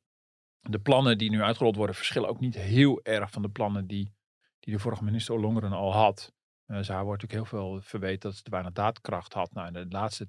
de, 0.70 0.78
plannen 0.78 1.18
die 1.18 1.30
nu 1.30 1.42
uitgerold 1.42 1.76
worden 1.76 1.94
verschillen 1.94 2.28
ook 2.28 2.40
niet 2.40 2.54
heel 2.54 3.00
erg 3.02 3.30
van 3.30 3.42
de 3.42 3.48
plannen 3.48 3.86
die, 3.86 4.14
die 4.60 4.74
de 4.74 4.80
vorige 4.80 5.04
minister 5.04 5.34
Ollongren 5.34 5.72
al 5.72 5.92
had. 5.92 6.32
Uh, 6.66 6.80
ze 6.80 6.92
wordt 6.92 7.22
natuurlijk 7.22 7.32
heel 7.32 7.58
veel 7.58 7.80
verweten 7.80 8.20
dat 8.20 8.34
ze 8.34 8.42
te 8.42 8.50
weinig 8.50 8.72
daadkracht 8.72 9.32
had. 9.32 9.52
Nou, 9.52 9.68
in 9.68 9.74
het 9.74 9.92
laatste, 9.92 10.28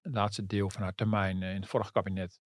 het 0.00 0.14
laatste 0.14 0.46
deel 0.46 0.70
van 0.70 0.82
haar 0.82 0.94
termijn 0.94 1.42
eh, 1.42 1.54
in 1.54 1.60
het 1.60 1.70
vorige 1.70 1.92
kabinet 1.92 2.40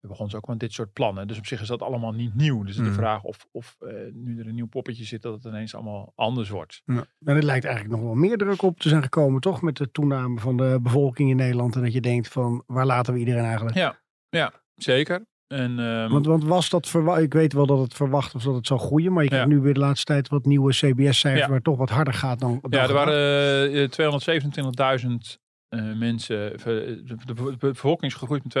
begon 0.00 0.30
ze 0.30 0.36
ook 0.36 0.46
met 0.46 0.60
dit 0.60 0.72
soort 0.72 0.92
plannen. 0.92 1.28
Dus 1.28 1.38
op 1.38 1.46
zich 1.46 1.60
is 1.60 1.68
dat 1.68 1.82
allemaal 1.82 2.12
niet 2.12 2.34
nieuw. 2.34 2.62
Dus 2.64 2.76
de 2.76 2.92
vraag 2.92 3.22
of, 3.22 3.46
of 3.50 3.76
eh, 3.80 3.92
nu 4.12 4.38
er 4.38 4.46
een 4.46 4.54
nieuw 4.54 4.66
poppetje 4.66 5.04
zit, 5.04 5.22
dat 5.22 5.34
het 5.34 5.44
ineens 5.44 5.74
allemaal 5.74 6.12
anders 6.14 6.48
wordt. 6.48 6.82
Ja. 6.84 7.04
En 7.24 7.36
er 7.36 7.42
lijkt 7.44 7.64
eigenlijk 7.64 7.96
nog 7.96 8.04
wel 8.04 8.14
meer 8.14 8.36
druk 8.36 8.62
op 8.62 8.80
te 8.80 8.88
zijn 8.88 9.02
gekomen, 9.02 9.40
toch? 9.40 9.62
Met 9.62 9.76
de 9.76 9.90
toename 9.90 10.40
van 10.40 10.56
de 10.56 10.78
bevolking 10.82 11.30
in 11.30 11.36
Nederland. 11.36 11.76
En 11.76 11.82
dat 11.82 11.92
je 11.92 12.00
denkt 12.00 12.28
van, 12.28 12.62
waar 12.66 12.86
laten 12.86 13.12
we 13.12 13.18
iedereen 13.18 13.44
eigenlijk? 13.44 13.76
Ja, 13.76 13.98
ja 14.28 14.52
zeker. 14.74 15.26
En, 15.46 15.78
ehm, 15.78 16.10
Want, 16.10 16.26
want 16.26 16.44
was 16.44 16.68
dat 16.70 16.88
verwacht? 16.88 17.20
Ik 17.22 17.32
weet 17.32 17.52
wel 17.52 17.66
dat 17.66 17.78
het 17.78 17.94
verwacht 17.94 18.32
was 18.32 18.44
dat 18.44 18.54
het 18.54 18.66
zou 18.66 18.80
groeien. 18.80 19.12
Maar 19.12 19.22
je 19.22 19.28
krijgt 19.28 19.48
Ja. 19.48 19.54
nu 19.54 19.60
weer 19.60 19.74
de 19.74 19.80
laatste 19.80 20.04
tijd 20.04 20.28
wat 20.28 20.44
nieuwe 20.44 20.70
CBS-cijfers. 20.72 21.40
Ja. 21.40 21.46
Waar 21.46 21.54
het 21.54 21.64
toch 21.64 21.76
wat 21.76 21.90
harder 21.90 22.14
gaat 22.14 22.40
dan. 22.40 22.58
dan 22.60 22.80
ja, 22.80 22.86
er 22.88 22.92
waren 22.92 23.72
eh, 23.72 23.88
227.000 23.88 25.38
eh, 25.68 25.92
mensen. 25.92 26.60
ver- 26.60 27.06
De, 27.06 27.16
de, 27.24 27.56
bevolking 27.58 28.12
is 28.12 28.18
gegroeid 28.18 28.44
met 28.44 28.52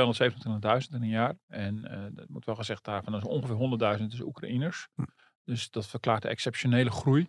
227.000 0.88 0.94
in 0.94 1.02
een 1.02 1.08
jaar. 1.08 1.34
En 1.46 1.84
eh, 1.84 2.06
dat 2.12 2.28
moet 2.28 2.44
wel 2.44 2.54
gezegd 2.54 2.84
daarvan, 2.84 3.12
dat 3.12 3.22
is 3.22 3.28
ongeveer 3.28 3.98
100.000 3.98 4.04
is 4.06 4.20
Oekraïners. 4.20 4.88
Hm. 4.94 5.02
Dus 5.44 5.70
dat 5.70 5.86
verklaart 5.86 6.22
de 6.22 6.28
exceptionele 6.28 6.90
groei. 6.90 7.28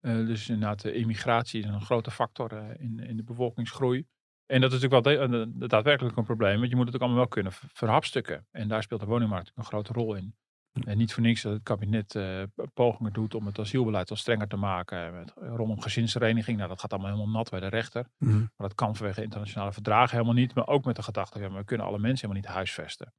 Eh, 0.00 0.14
dus 0.16 0.48
inderdaad, 0.48 0.80
de 0.82 0.92
immigratie 0.92 1.60
is 1.62 1.66
een 1.68 1.80
grote 1.80 2.10
factor 2.10 2.52
eh, 2.52 2.80
in, 2.84 2.98
in 2.98 3.16
de 3.16 3.22
bevolkingsgroei. 3.24 4.06
En 4.46 4.60
dat 4.60 4.72
is 4.72 4.80
natuurlijk 4.80 5.26
wel 5.26 5.68
daadwerkelijk 5.68 6.16
een 6.16 6.24
probleem, 6.24 6.58
want 6.58 6.70
je 6.70 6.76
moet 6.76 6.86
het 6.86 6.94
ook 6.94 7.00
allemaal 7.00 7.18
wel 7.18 7.28
kunnen 7.28 7.52
ver- 7.52 7.68
verhapstukken. 7.72 8.46
En 8.50 8.68
daar 8.68 8.82
speelt 8.82 9.00
de 9.00 9.06
woningmarkt 9.06 9.52
een 9.54 9.64
grote 9.64 9.92
rol 9.92 10.14
in. 10.14 10.34
En 10.72 10.98
niet 10.98 11.12
voor 11.12 11.22
niks 11.22 11.42
dat 11.42 11.52
het 11.52 11.62
kabinet 11.62 12.14
eh, 12.14 12.42
pogingen 12.74 13.12
doet 13.12 13.34
om 13.34 13.46
het 13.46 13.58
asielbeleid 13.58 14.08
wat 14.08 14.18
strenger 14.18 14.48
te 14.48 14.56
maken. 14.56 15.12
Met, 15.12 15.32
rondom 15.36 15.80
gezinshereniging. 15.80 16.56
Nou, 16.56 16.68
dat 16.68 16.80
gaat 16.80 16.92
allemaal 16.92 17.10
helemaal 17.10 17.32
nat 17.32 17.50
bij 17.50 17.60
de 17.60 17.66
rechter. 17.68 18.06
Mhm. 18.18 18.38
Maar 18.38 18.50
dat 18.68 18.74
kan 18.74 18.96
vanwege 18.96 19.22
internationale 19.22 19.72
verdragen 19.72 20.10
helemaal 20.10 20.34
niet. 20.34 20.54
Maar 20.54 20.66
ook 20.66 20.84
met 20.84 20.96
de 20.96 21.02
gedachte, 21.02 21.40
ja, 21.40 21.48
maar 21.48 21.58
we 21.58 21.64
kunnen 21.64 21.86
alle 21.86 21.98
mensen 21.98 22.20
helemaal 22.28 22.42
niet 22.42 22.52
huisvesten. 22.54 23.12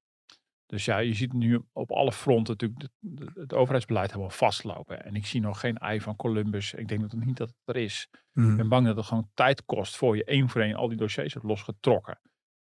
Dus 0.65 0.85
ja, 0.85 0.97
je 0.97 1.13
ziet 1.13 1.33
nu 1.33 1.61
op 1.73 1.91
alle 1.91 2.11
fronten 2.11 2.53
natuurlijk 2.59 2.81
het, 2.81 3.19
het- 3.19 3.35
het 3.35 3.53
overheidsbeleid 3.53 4.09
helemaal 4.09 4.29
vastlopen. 4.29 5.03
En 5.05 5.15
ik 5.15 5.25
zie 5.25 5.41
nog 5.41 5.59
geen 5.59 5.77
ei 5.77 6.01
van 6.01 6.15
Columbus. 6.15 6.73
Ik 6.73 6.87
denk 6.87 7.01
dat 7.01 7.11
het 7.11 7.25
niet 7.25 7.37
dat 7.37 7.47
het 7.47 7.75
er 7.75 7.81
is. 7.81 8.09
Mhm. 8.33 8.49
Ik 8.51 8.57
ben 8.57 8.69
bang 8.69 8.85
dat 8.85 8.95
het 8.95 9.05
gewoon 9.05 9.29
tijd 9.33 9.65
kost 9.65 9.95
voor 9.97 10.15
je 10.15 10.23
één 10.23 10.49
voor 10.49 10.61
één 10.61 10.75
al 10.75 10.87
die 10.87 10.97
dossiers 10.97 11.33
hebt 11.33 11.45
losgetrokken. 11.45 12.19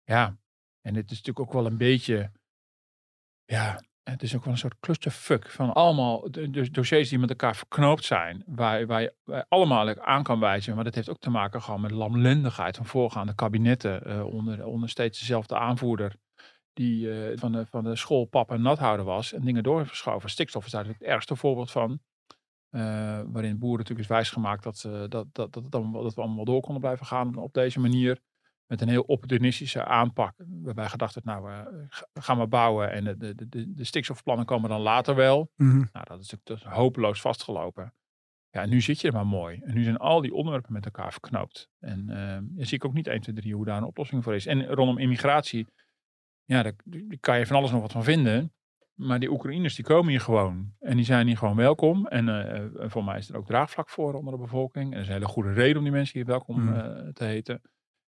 Ja, 0.05 0.37
en 0.81 0.95
het 0.95 1.11
is 1.11 1.17
natuurlijk 1.17 1.41
ook 1.41 1.53
wel 1.53 1.67
een 1.67 1.77
beetje, 1.79 2.33
ja, 3.45 3.83
het 4.11 4.23
is 4.23 4.37
ook 4.37 4.45
wel 4.45 4.53
een 4.53 4.59
soort 4.59 4.81
clusterfuck 4.81 5.51
van 5.51 5.73
allemaal 5.73 6.31
de 6.31 6.71
dossiers 6.71 7.09
die 7.09 7.19
met 7.19 7.31
elkaar 7.31 7.57
verknoopt 7.57 8.05
zijn, 8.05 8.43
waar, 8.47 8.87
waar 8.87 9.01
je 9.01 9.45
allemaal 9.49 9.97
aan 10.01 10.23
kan 10.23 10.41
wijzen. 10.41 10.75
Maar 10.75 10.85
dat 10.85 10.95
heeft 10.95 11.11
ook 11.11 11.19
te 11.19 11.31
maken 11.31 11.63
gewoon 11.63 11.81
met 11.81 11.91
lamlendigheid 11.91 12.77
van 12.77 12.87
voorgaande 12.87 13.35
kabinetten 13.35 14.05
eh, 14.05 14.27
onder, 14.27 14.67
onder 14.67 14.89
steeds 14.89 15.19
dezelfde 15.19 15.57
aanvoerder. 15.57 16.15
Die 16.73 17.13
eh, 17.13 17.39
van, 17.39 17.53
de, 17.53 17.67
van 17.67 17.85
de 17.85 17.97
school 17.97 18.25
pap 18.25 18.51
en 18.51 18.63
nathouder 18.63 19.05
was 19.05 19.33
en 19.33 19.45
dingen 19.45 19.63
doorverschoven. 19.63 20.31
Stikstof 20.31 20.67
is 20.67 20.73
natuurlijk 20.73 20.99
het 20.99 21.09
ergste 21.09 21.37
voorbeeld 21.37 21.71
van. 21.71 22.01
Eh, 22.71 22.81
waarin 23.27 23.59
boeren 23.59 23.79
natuurlijk 23.79 24.09
is 24.09 24.15
wijsgemaakt 24.15 24.63
dat, 24.63 24.79
ze, 24.79 25.07
dat, 25.09 25.27
dat, 25.33 25.53
dat, 25.53 25.71
dat 25.71 26.15
we 26.15 26.21
allemaal 26.21 26.45
door 26.45 26.61
konden 26.61 26.81
blijven 26.81 27.07
gaan 27.07 27.37
op 27.37 27.53
deze 27.53 27.81
manier. 27.81 28.21
Met 28.69 28.81
een 28.81 28.89
heel 28.89 29.03
opportunistische 29.03 29.85
aanpak. 29.85 30.35
Waarbij 30.63 30.89
gedacht 30.89 31.15
werd, 31.15 31.27
nou, 31.27 31.51
eh, 31.53 31.67
ga- 31.89 32.07
gaan 32.15 32.39
we 32.39 32.47
bouwen 32.47 32.93
en 32.93 33.05
de, 33.05 33.17
de, 33.17 33.49
de, 33.49 33.73
de 33.75 33.85
stikstofplannen 33.85 34.47
komen 34.47 34.69
dan 34.71 34.81
later 34.81 35.15
wel. 35.15 35.51
Mhm. 35.57 35.77
Nou, 35.93 36.05
dat 36.09 36.21
is 36.21 36.31
natuurlijk 36.31 36.67
is 36.67 36.73
hopeloos 36.73 37.21
vastgelopen. 37.21 37.95
Ja, 38.51 38.63
en 38.63 38.69
nu 38.69 38.81
zit 38.81 39.01
je 39.01 39.09
er 39.09 39.15
maar 39.15 39.27
mooi. 39.27 39.61
En 39.65 39.75
nu 39.75 39.83
zijn 39.83 39.97
al 39.97 40.21
die 40.21 40.35
onderwerpen 40.35 40.73
met 40.73 40.85
elkaar 40.85 41.13
verknoopt. 41.13 41.69
En 41.79 42.07
dan 42.55 42.67
zie 42.67 42.77
ik 42.77 42.85
ook 42.85 42.93
niet 42.93 43.07
1, 43.07 43.21
2, 43.21 43.35
3 43.35 43.55
hoe 43.55 43.65
daar 43.65 43.77
een 43.77 43.85
oplossing 43.85 44.25
voor 44.25 44.35
is. 44.35 44.47
En 44.47 44.67
rondom 44.67 44.99
immigratie, 44.99 45.67
ja, 46.45 46.63
daar, 46.63 46.73
daar 46.85 47.19
kan 47.21 47.39
je 47.39 47.47
van 47.47 47.57
alles 47.57 47.71
nog 47.71 47.81
wat 47.81 47.93
van 47.93 48.05
vinden. 48.05 48.53
Maar 48.95 49.19
die 49.21 49.31
Oekraïners, 49.31 49.75
die 49.75 49.85
komen 49.85 50.11
hier 50.11 50.21
gewoon. 50.21 50.73
En 50.81 50.97
die 50.97 51.05
zijn 51.05 51.27
hier 51.27 51.37
gewoon 51.37 51.57
welkom. 51.57 52.07
En 52.07 52.29
eh, 52.29 52.65
eh, 52.65 52.71
voor 52.91 53.05
mij 53.05 53.19
is 53.19 53.29
er 53.29 53.37
ook 53.37 53.47
draagvlak 53.47 53.89
voor 53.89 54.15
onder 54.15 54.33
de 54.33 54.39
bevolking. 54.41 54.87
En 54.91 54.93
er 54.97 55.01
is 55.01 55.07
een 55.07 55.13
hele 55.13 55.27
goede 55.27 55.53
reden 55.53 55.77
om 55.77 55.83
die 55.83 55.93
mensen 55.93 56.19
hier 56.19 56.27
welkom 56.27 56.61
Mm. 56.63 56.75
eh, 56.77 57.09
te 57.13 57.25
heten. 57.25 57.61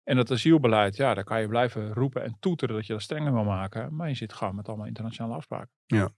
En 0.05 0.17
dat 0.17 0.31
asielbeleid, 0.31 0.97
ja, 0.97 1.15
daar 1.15 1.25
kan 1.25 1.41
je 1.41 1.49
blijven 1.49 1.93
roepen 1.93 2.25
en 2.25 2.37
toeteren 2.41 2.75
dat 2.75 2.87
je 2.87 2.93
dat 2.93 3.03
strenger 3.03 3.33
wil 3.33 3.45
maken. 3.45 3.97
Maar 3.97 4.09
je 4.09 4.15
zit 4.15 4.33
gewoon 4.33 4.55
met 4.55 4.69
allemaal 4.69 4.87
internationale 4.87 5.35
afspraken. 5.35 5.71
Ja. 5.87 6.11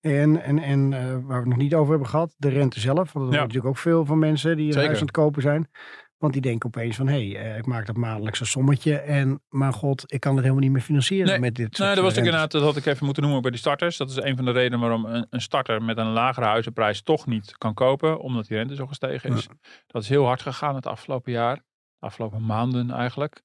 En, 0.00 0.42
en, 0.42 0.58
en 0.58 0.92
eh, 0.92 1.00
waar 1.08 1.22
we 1.26 1.34
het 1.34 1.44
nog 1.44 1.56
niet 1.56 1.74
over 1.74 1.90
hebben 1.90 2.08
gehad, 2.08 2.34
de 2.36 2.48
rente 2.48 2.80
zelf. 2.80 3.12
Want 3.12 3.14
er 3.14 3.20
Ja. 3.20 3.22
wordt 3.26 3.36
natuurlijk 3.40 3.66
ook 3.66 3.78
veel 3.78 4.04
van 4.04 4.18
mensen 4.18 4.56
die 4.56 4.72
een 4.72 4.78
huis 4.78 4.94
aan 4.96 5.02
het 5.02 5.10
kopen 5.10 5.42
zijn. 5.42 5.70
Want 6.18 6.32
die 6.32 6.42
denken 6.42 6.66
opeens 6.66 6.96
van, 6.96 7.06
hé, 7.08 7.28
hey, 7.30 7.50
eh, 7.52 7.58
ik 7.58 7.66
maak 7.66 7.86
dat 7.86 7.96
maandelijks 7.96 8.40
een 8.40 8.46
sommetje. 8.46 8.96
En, 8.98 9.42
maar 9.48 9.72
god, 9.72 10.12
ik 10.12 10.20
kan 10.20 10.32
het 10.32 10.40
helemaal 10.42 10.62
niet 10.64 10.72
meer 10.72 10.82
financieren 10.82 11.26
Nee. 11.26 11.38
met 11.38 11.54
dit 11.54 11.66
soort 11.66 11.78
Nou, 11.78 11.94
dat 11.94 12.04
was 12.04 12.12
eh, 12.12 12.18
ik 12.18 12.24
rentes. 12.24 12.42
inderdaad, 12.42 12.50
dat 12.50 12.74
had 12.74 12.86
ik 12.86 12.92
even 12.92 13.04
moeten 13.04 13.22
noemen 13.22 13.42
bij 13.42 13.50
die 13.50 13.60
starters. 13.60 13.96
Dat 13.96 14.10
is 14.10 14.16
een 14.16 14.36
van 14.36 14.44
de 14.44 14.50
redenen 14.50 14.80
waarom 14.80 15.04
een, 15.04 15.26
een 15.30 15.40
starter 15.40 15.82
met 15.82 15.98
een 15.98 16.06
lagere 16.12 16.46
huizenprijs 16.46 17.02
toch 17.02 17.26
niet 17.26 17.58
kan 17.58 17.74
kopen, 17.74 18.18
omdat 18.20 18.46
die 18.46 18.56
rente 18.56 18.74
zo 18.74 18.86
gestegen 18.86 19.32
is. 19.36 19.46
Dat 19.86 20.02
is 20.02 20.08
heel 20.08 20.24
hard 20.26 20.42
gegaan 20.42 20.74
het 20.74 20.86
afgelopen 20.86 21.32
jaar, 21.32 21.62
afgelopen 22.04 22.46
maanden 22.46 22.90
eigenlijk. 22.90 23.42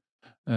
Eh, 0.49 0.55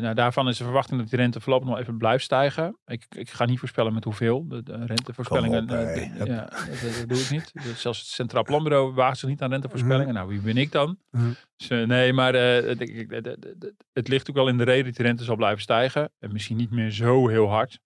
nou, 0.00 0.14
daarvan 0.14 0.48
is 0.48 0.58
de 0.58 0.64
verwachting 0.64 1.00
dat 1.00 1.10
die 1.10 1.18
rente 1.18 1.40
voorlopig 1.40 1.68
nog 1.68 1.78
even 1.78 1.98
blijft 1.98 2.24
stijgen. 2.24 2.78
Ik, 2.86 3.06
ik 3.08 3.30
ga 3.30 3.44
niet 3.44 3.58
voorspellen 3.58 3.94
met 3.94 4.04
hoeveel. 4.04 4.48
De, 4.48 4.62
de 4.62 4.86
rentevoorspellingen, 4.86 5.62
op, 5.62 5.70
eh, 5.70 6.16
ja, 6.16 6.44
dat, 6.44 6.96
dat 6.98 7.08
doe 7.08 7.18
ik 7.18 7.30
niet. 7.30 7.52
Dus 7.52 7.80
zelfs 7.80 7.98
het 7.98 8.08
Centraal 8.08 8.42
Planbureau 8.42 8.94
waagt 8.94 9.18
zich 9.18 9.28
niet 9.28 9.42
aan 9.42 9.50
rentevoorspellingen. 9.50 10.14
Nou, 10.14 10.28
wie 10.28 10.40
ben 10.40 10.56
ik 10.56 10.72
dan? 10.72 10.98
Mhm. 11.10 11.32
Dus, 11.56 11.68
eh, 11.68 11.86
nee, 11.86 12.12
maar 12.12 12.34
het, 12.34 14.08
ligt 14.08 14.30
ook 14.30 14.36
wel 14.36 14.48
in 14.48 14.58
de 14.58 14.64
reden 14.64 14.84
dat 14.84 14.96
de 14.96 15.02
rente 15.02 15.24
zal 15.24 15.36
blijven 15.36 15.62
stijgen. 15.62 16.12
En 16.18 16.32
misschien 16.32 16.56
niet 16.56 16.70
meer 16.70 16.90
zo 16.90 17.28
heel 17.28 17.48
hard. 17.48 17.80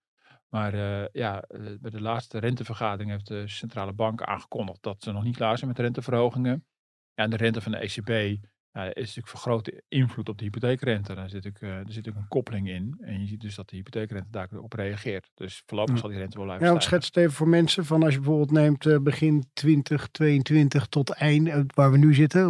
Maar 0.49 0.77
ja, 1.13 1.45
bij 1.81 1.91
de 1.91 2.01
laatste 2.01 2.39
rentevergadering 2.39 3.11
heeft 3.11 3.27
de 3.27 3.49
centrale 3.49 3.93
bank 3.93 4.23
aangekondigd 4.23 4.83
dat 4.83 5.03
ze 5.03 5.13
nog 5.13 5.25
niet 5.25 5.37
klaar 5.37 5.59
zijn 5.59 5.71
met 5.71 5.79
renteverhogingen. 5.79 6.67
Ja, 7.15 7.25
en 7.25 7.31
de 7.31 7.37
rente 7.37 7.61
van 7.61 7.73
de 7.73 7.79
ECB 7.79 8.39
ja, 8.85 8.89
is 8.95 8.95
natuurlijk 9.01 9.29
van 9.29 9.41
grote 9.41 9.83
invloed 9.89 10.29
op 10.29 10.39
de 10.39 10.45
hypotheekrente. 10.45 11.15
Daar 11.15 11.29
zit 11.29 11.47
ook, 11.47 11.57
eh, 11.59 11.69
er 11.71 11.85
zit 11.93 12.09
ook 12.09 12.15
een 12.15 12.29
koppeling 12.29 12.69
in. 12.69 12.97
En 13.01 13.21
je 13.21 13.27
ziet 13.27 13.41
dus 13.41 13.55
dat 13.55 13.69
de 13.69 13.77
hypotheekrente 13.77 14.31
daarop 14.31 14.73
reageert. 14.73 15.31
Dus 15.35 15.63
voorlopig 15.67 15.95
Ja. 15.95 16.01
zal 16.01 16.09
die 16.11 16.19
rente 16.19 16.37
wel 16.37 16.45
blijven 16.45 16.67
Ja, 16.67 16.73
want 16.73 16.85
schets 16.85 17.07
het 17.07 17.17
even 17.17 17.33
voor 17.33 17.49
mensen 17.49 17.85
van 17.85 18.03
als 18.03 18.13
je 18.13 18.19
bijvoorbeeld 18.21 18.51
neemt 18.51 18.87
eh, 18.87 18.99
begin 18.99 19.45
2022 19.53 20.87
tot 20.87 21.11
eind, 21.11 21.49
eh, 21.49 21.61
waar 21.75 21.91
we 21.91 21.99
nu 21.99 22.15
zitten. 22.15 22.41
eh, 22.41 22.49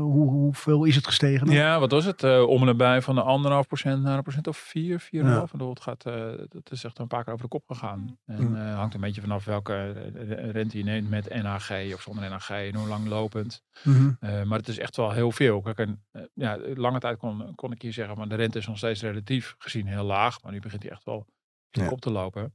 hoe, 0.00 0.30
hoeveel 0.30 0.84
is 0.84 0.94
het 0.96 1.06
gestegen? 1.06 1.46
dan? 1.46 1.54
Ja, 1.54 1.80
wat 1.80 1.90
was 1.90 2.04
het? 2.04 2.22
Eh 2.22 2.42
om 2.48 2.60
en 2.60 2.66
nabij 2.66 3.02
van 3.02 3.14
de 3.14 3.22
anderhalf 3.22 3.66
procent 3.66 4.02
naar 4.02 4.16
een 4.16 4.22
procent 4.22 4.46
of 4.46 4.56
vier, 4.56 5.00
vier 5.00 5.20
en 5.20 5.26
een 5.26 5.32
half. 5.32 5.50
Gaat, 5.80 6.04
eh, 6.06 6.30
dat 6.48 6.70
is 6.70 6.84
echt 6.84 6.98
een 6.98 7.06
paar 7.06 7.24
keer 7.24 7.32
over 7.32 7.44
de 7.44 7.50
kop 7.50 7.64
gegaan. 7.66 8.18
En 8.26 8.52
Ja. 8.54 8.70
eh, 8.70 8.76
hangt 8.76 8.94
een 8.94 9.00
beetje 9.00 9.20
vanaf 9.20 9.44
welke 9.44 9.74
eh, 9.74 10.50
rente 10.50 10.78
je 10.78 10.84
neemt 10.84 11.10
met 11.10 11.28
NHG 11.28 11.94
of 11.94 12.00
zonder 12.02 12.30
NHG 12.30 12.50
en 12.50 12.74
hoe 12.74 12.88
lang 12.88 13.06
lopend. 13.06 13.62
Mhm. 13.84 14.10
Eh, 14.20 14.42
maar 14.42 14.58
het 14.58 14.68
is 14.68 14.78
echt 14.78 14.96
wel 14.96 15.12
heel 15.12 15.32
veel. 15.32 15.55
Kijk, 15.60 15.78
en, 15.78 16.04
eh, 16.10 16.22
ja, 16.34 16.58
lange 16.74 16.98
tijd 16.98 17.18
kon, 17.18 17.54
kon 17.54 17.72
ik 17.72 17.82
hier 17.82 17.92
zeggen, 17.92 18.16
maar 18.18 18.28
de 18.28 18.34
rente 18.34 18.58
is 18.58 18.66
nog 18.66 18.76
steeds 18.76 19.02
relatief 19.02 19.54
gezien 19.58 19.86
heel 19.86 20.04
laag. 20.04 20.42
Maar 20.42 20.52
nu 20.52 20.60
begint 20.60 20.82
hij 20.82 20.92
echt 20.92 21.04
wel 21.04 21.26
Ja. 21.70 21.90
op 21.90 22.00
te 22.00 22.10
lopen. 22.10 22.54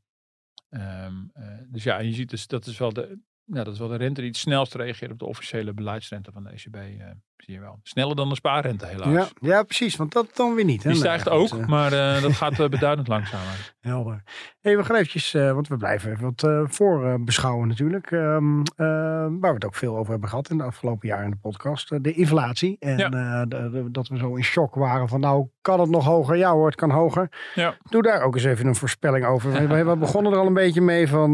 Ehm, 0.70 1.14
eh, 1.34 1.58
dus 1.68 1.84
ja, 1.84 1.98
en 2.00 2.06
je 2.06 2.14
ziet 2.14 2.30
dus, 2.30 2.48
dat 2.48 2.66
is 2.66 2.78
wel 2.78 2.94
de, 2.94 3.20
ja, 3.44 3.64
dat 3.64 3.74
is 3.74 3.80
wel 3.80 3.88
de 3.88 3.96
rente 3.96 4.22
die 4.22 4.30
het 4.30 4.40
snelst 4.40 4.76
reageert 4.76 5.12
op 5.12 5.20
de 5.20 5.26
officiële 5.26 5.74
beleidsrente 5.74 6.32
van 6.32 6.44
de 6.44 6.50
ECB. 6.50 6.76
eh, 6.76 7.12
zie 7.41 7.54
je 7.54 7.60
wel. 7.60 7.80
Sneller 7.84 8.15
dan 8.15 8.30
de 8.30 8.36
spaarrente 8.36 8.86
helaas. 8.86 9.13
Ja, 9.13 9.27
ja, 9.49 9.63
precies. 9.63 9.95
Want 9.95 10.12
dat 10.13 10.36
dan 10.36 10.56
weer 10.56 10.65
niet. 10.65 10.84
Hè? 10.84 10.89
Die 10.89 10.99
stijgt 10.99 11.30
ook, 11.30 11.47
eh, 11.49 11.67
maar 11.67 11.93
eh, 11.93 12.21
dat 12.21 12.32
gaat 12.41 12.60
eh, 12.60 12.69
beduidend 12.69 13.08
langzamer. 13.08 13.73
Helder. 13.80 14.23
Hey, 14.62 14.77
we 14.77 14.84
gaan 14.84 14.95
eventjes, 14.95 15.32
want 15.32 15.67
we 15.67 15.77
blijven 15.77 16.12
even 16.12 16.23
wat 16.23 16.43
eh, 16.43 16.62
voor 16.67 17.06
eh, 17.08 17.13
beschouwen 17.19 17.67
natuurlijk. 17.67 18.12
Ehm, 18.12 18.60
eh, 18.62 18.86
waar 18.86 19.39
we 19.39 19.47
het 19.54 19.65
ook 19.65 19.75
veel 19.75 19.97
over 19.97 20.12
hebben 20.12 20.30
gehad 20.30 20.49
in 20.49 20.58
de 20.58 20.63
afgelopen 20.63 21.08
jaar 21.08 21.23
in 21.23 21.30
de 21.30 21.38
podcast. 21.41 22.04
de 22.04 22.13
inflatie. 22.13 22.75
En 22.80 22.97
Ja. 22.97 23.10
de- 23.45 23.45
de- 23.71 23.91
dat 23.91 24.08
we 24.08 24.17
zo 24.17 24.36
in 24.36 24.43
shock 24.43 24.75
waren 24.75 25.08
van 25.08 25.19
nou, 25.19 25.47
kan 25.62 25.80
het 25.80 25.89
nog 25.89 26.06
hoger? 26.06 26.36
Ja 26.38 26.51
hoor, 26.51 26.65
het 26.65 26.75
kan 26.75 26.91
hoger. 26.91 27.30
Ja. 27.56 27.75
Doe 27.89 28.01
daar 28.01 28.21
ook 28.21 28.36
eens 28.36 28.43
even 28.43 28.67
een 28.67 28.75
voorspelling 28.75 29.25
over. 29.25 29.67
we, 29.67 29.84
we 29.84 29.97
begonnen 29.97 30.32
er 30.32 30.38
al 30.39 30.47
een 30.47 30.54
beetje 30.54 30.82
mee 30.82 31.08
van, 31.08 31.34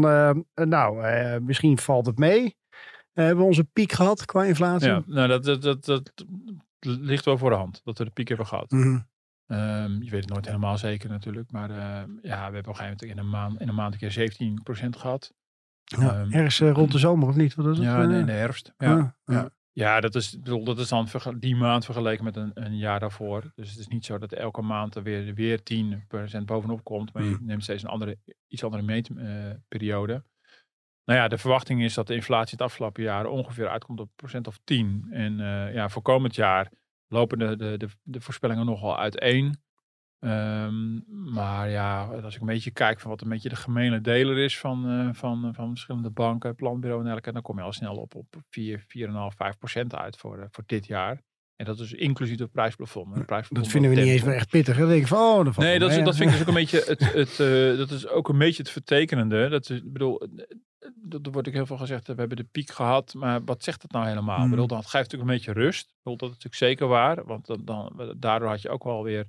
nou, 0.54 1.00
misschien 1.40 1.78
valt 1.78 2.06
het 2.06 2.18
mee. 2.18 2.56
Eh, 3.18 3.24
hebben 3.24 3.42
we 3.44 3.50
onze 3.50 3.64
piek 3.64 3.92
gehad 3.92 4.24
qua 4.24 4.44
inflatie? 4.44 4.88
Ja, 4.88 5.02
nou, 5.06 5.28
dat, 5.28 5.44
dat, 5.44 5.62
dat, 5.62 5.84
dat 5.84 6.14
ligt 6.80 7.24
wel 7.24 7.38
voor 7.38 7.50
de 7.50 7.56
hand, 7.56 7.80
dat 7.84 7.98
we 7.98 8.04
de 8.04 8.10
piek 8.10 8.28
hebben 8.28 8.46
gehad. 8.46 8.70
Mhm. 8.70 8.98
Ehm, 9.46 10.02
je 10.02 10.10
weet 10.10 10.20
het 10.24 10.28
nooit 10.28 10.46
helemaal 10.46 10.78
zeker 10.78 11.08
natuurlijk, 11.10 11.50
maar 11.50 11.70
eh, 11.70 11.76
ja, 12.22 12.36
we 12.48 12.54
hebben 12.54 12.58
op 12.60 12.66
een 12.66 12.74
gegeven 12.74 12.84
moment 12.84 13.02
in 13.02 13.18
een 13.18 13.28
maand, 13.28 13.60
in 13.60 13.68
een, 13.68 13.74
maand 13.74 13.92
een 13.92 14.08
keer 14.08 14.30
17% 14.86 14.96
gehad. 14.96 15.32
Ja, 15.84 16.20
Ehm, 16.20 16.32
ergens 16.32 16.60
eh, 16.60 16.70
rond 16.72 16.92
de 16.92 16.98
zomer 16.98 17.28
of 17.28 17.36
niet? 17.36 17.54
Wat 17.54 17.66
is 17.66 17.76
het? 17.76 17.86
Ja, 17.86 18.02
in, 18.02 18.10
in 18.10 18.26
de 18.26 18.32
herfst. 18.32 18.72
Ja. 18.76 18.96
ah, 18.96 19.34
ja. 19.34 19.50
Ja, 19.72 20.00
dat 20.00 20.14
is, 20.14 20.38
bedoel, 20.38 20.64
dat 20.64 20.78
is 20.78 20.88
dan 20.88 21.08
die 21.38 21.56
maand 21.56 21.84
vergeleken 21.84 22.24
met 22.24 22.36
een, 22.36 22.50
een 22.54 22.76
jaar 22.76 23.00
daarvoor. 23.00 23.52
Dus 23.54 23.70
het 23.70 23.78
is 23.78 23.88
niet 23.88 24.04
zo 24.04 24.18
dat 24.18 24.32
elke 24.32 24.62
maand 24.62 24.94
er 24.94 25.02
weer, 25.02 25.34
weer 25.34 25.60
10% 26.40 26.44
bovenop 26.44 26.84
komt. 26.84 27.12
Maar 27.12 27.22
je 27.22 27.30
Mm. 27.40 27.46
neemt 27.46 27.62
steeds 27.62 27.82
een 27.82 27.88
andere, 27.88 28.18
iets 28.48 28.64
andere 28.64 28.82
meetperiode. 28.82 30.24
Nou 31.08 31.20
ja, 31.20 31.28
de 31.28 31.38
verwachting 31.38 31.82
is 31.82 31.94
dat 31.94 32.06
de 32.06 32.14
inflatie 32.14 32.50
het 32.50 32.62
afgelopen 32.62 33.02
jaar 33.02 33.26
ongeveer 33.26 33.68
uitkomt 33.68 34.00
op 34.00 34.10
procent 34.16 34.46
of 34.46 34.58
10. 34.64 35.06
En 35.10 35.40
eh, 35.40 35.74
ja, 35.74 35.88
voor 35.88 36.02
komend 36.02 36.34
jaar 36.34 36.72
lopen 37.06 37.38
de, 37.38 37.56
de, 37.56 37.76
de, 37.76 37.88
de 38.02 38.20
voorspellingen 38.20 38.66
nogal 38.66 38.98
uiteen. 38.98 39.60
Ehm, 40.18 41.00
maar 41.32 41.70
ja, 41.70 42.04
als 42.04 42.34
ik 42.34 42.40
een 42.40 42.46
beetje 42.46 42.70
kijk 42.70 43.00
van 43.00 43.10
wat 43.10 43.20
een 43.20 43.28
beetje 43.28 43.48
de 43.48 43.56
gemene 43.56 44.00
deler 44.00 44.38
is 44.38 44.58
van, 44.58 44.88
eh, 44.88 45.08
van, 45.14 45.54
van 45.54 45.68
verschillende 45.68 46.10
banken, 46.10 46.54
planbureau 46.54 46.98
en 46.98 47.04
dergelijke, 47.04 47.32
dan 47.32 47.42
kom 47.42 47.56
je 47.58 47.64
al 47.64 47.72
snel 47.72 47.96
op, 47.96 48.14
op 48.14 48.26
4, 48.48 48.84
4,5, 48.86 49.36
5 49.36 49.58
procent 49.58 49.94
uit 49.94 50.16
voor, 50.16 50.38
eh, 50.38 50.46
voor 50.50 50.64
dit 50.66 50.86
jaar. 50.86 51.22
En 51.56 51.64
dat 51.64 51.78
is 51.78 51.92
inclusief 51.92 52.38
het 52.38 52.52
prijsplafond. 52.52 53.14
Het 53.14 53.26
prijsplafond 53.26 53.64
Dat 53.64 53.72
vinden 53.72 53.90
we 53.90 53.96
niet 53.96 54.06
eens 54.06 54.22
meer 54.22 54.34
echt 54.34 54.50
pittig. 54.50 54.74
hè. 54.74 54.80
Dan 54.80 54.90
denk 54.90 55.02
ik 55.02 55.08
van, 55.08 55.18
oh, 55.18 55.44
dat 55.44 55.56
Nee, 55.56 55.78
dat, 55.78 55.90
is, 55.90 56.04
dat 56.04 56.16
vind 56.16 56.30
ik 56.30 56.38
dus 56.38 56.40
ook 56.40 56.48
een 56.48 56.54
beetje 56.54 56.84
het, 56.86 57.12
het, 57.12 57.40
eh, 57.40 57.78
dat 57.78 57.90
is 57.90 58.08
ook 58.08 58.28
een 58.28 58.38
beetje 58.38 58.62
het 58.62 58.70
vertekenende. 58.70 59.48
Dat 59.48 59.70
is, 59.70 59.76
ik 59.76 59.92
bedoel, 59.92 60.20
eh, 60.20 60.28
er 61.10 61.30
wordt 61.30 61.48
ook 61.48 61.54
heel 61.54 61.66
veel 61.66 61.76
gezegd, 61.76 62.08
eh, 62.08 62.14
we 62.14 62.20
hebben 62.20 62.36
de 62.38 62.44
piek 62.44 62.70
gehad, 62.70 63.14
maar 63.14 63.44
wat 63.44 63.64
zegt 63.64 63.82
het 63.82 63.92
nou 63.92 64.06
helemaal? 64.06 64.38
Ik 64.38 64.44
Mm. 64.44 64.50
bedoel, 64.50 64.66
dat 64.66 64.78
geeft 64.86 64.92
natuurlijk 65.12 65.30
een 65.30 65.36
beetje 65.36 65.52
rust. 65.52 65.88
Ik 65.88 65.94
bedoel, 66.02 66.16
dat 66.18 66.28
is 66.28 66.34
natuurlijk 66.34 66.62
zeker 66.62 66.86
waar, 66.86 67.24
want 67.24 67.46
dan, 67.46 67.64
dan, 67.64 68.14
daardoor 68.18 68.48
had 68.48 68.62
je 68.62 68.68
ook 68.68 68.84
wel 68.84 69.02
weer 69.02 69.26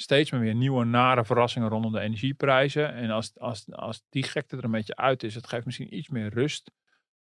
steeds 0.00 0.30
maar 0.30 0.40
weer 0.40 0.54
nieuwe 0.54 0.84
nare 0.84 1.24
verrassingen 1.24 1.68
rondom 1.68 1.92
de 1.92 2.00
energieprijzen. 2.00 2.94
En 2.94 3.10
als, 3.10 3.38
als, 3.38 3.72
als 3.72 4.02
die 4.08 4.22
gekte 4.22 4.56
er 4.56 4.64
een 4.64 4.70
beetje 4.70 4.96
uit 4.96 5.22
is, 5.22 5.34
het 5.34 5.46
geeft 5.46 5.64
misschien 5.66 5.96
iets 5.96 6.08
meer 6.08 6.28
rust. 6.34 6.70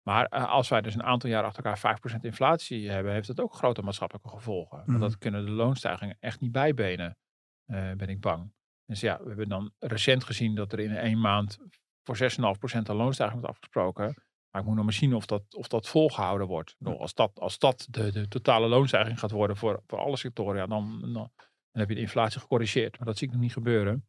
Maar 0.01 0.25
eh, 0.25 0.49
als 0.49 0.69
wij 0.69 0.81
dus 0.81 0.93
een 0.93 1.03
aantal 1.03 1.29
jaar 1.29 1.43
achter 1.43 1.63
elkaar 1.65 1.79
5% 1.79 2.21
inflatie 2.25 2.89
hebben, 2.89 3.13
heeft 3.13 3.27
het 3.27 3.39
ook 3.39 3.53
grote 3.53 3.81
maatschappelijke 3.81 4.29
gevolgen. 4.29 4.77
Want 4.77 4.87
Mhm. 4.89 4.99
dat 4.99 5.17
kunnen 5.17 5.45
de 5.45 5.51
loonstijgingen 5.51 6.17
echt 6.19 6.39
niet 6.39 6.51
bijbenen, 6.51 7.17
eh, 7.65 7.91
ben 7.91 8.09
ik 8.09 8.19
bang. 8.21 8.53
Dus 8.85 8.99
ja, 8.99 9.19
we 9.21 9.27
hebben 9.27 9.49
dan 9.49 9.71
recent 9.79 10.23
gezien 10.23 10.55
dat 10.55 10.71
er 10.73 10.79
in 10.79 10.95
één 10.95 11.19
maand 11.19 11.59
voor 12.03 12.17
6,5% 12.17 12.27
een 12.83 12.95
loonstijging 12.95 13.39
wordt 13.39 13.55
afgesproken. 13.55 14.23
Maar 14.51 14.61
ik 14.61 14.67
moet 14.67 14.75
nog 14.75 14.85
maar 14.85 14.93
zien 14.93 15.13
of 15.13 15.25
dat, 15.25 15.55
of 15.55 15.67
dat 15.67 15.87
volgehouden 15.87 16.47
wordt. 16.47 16.75
Bedoel, 16.77 16.99
Als 16.99 17.13
dat, 17.13 17.39
als 17.39 17.59
dat 17.59 17.87
de, 17.89 18.11
de 18.11 18.27
totale 18.27 18.67
loonstijging 18.67 19.19
gaat 19.19 19.31
worden 19.31 19.57
voor, 19.57 19.83
voor 19.87 19.99
alle 19.99 20.17
sectoren, 20.17 20.55
ja, 20.55 20.67
dan, 20.67 20.99
dan, 21.01 21.13
dan 21.13 21.29
heb 21.71 21.89
je 21.89 21.95
de 21.95 22.01
inflatie 22.01 22.39
gecorrigeerd. 22.39 22.97
Maar 22.97 23.07
dat 23.07 23.17
zie 23.17 23.27
ik 23.27 23.33
nog 23.33 23.41
niet 23.41 23.53
gebeuren. 23.53 24.05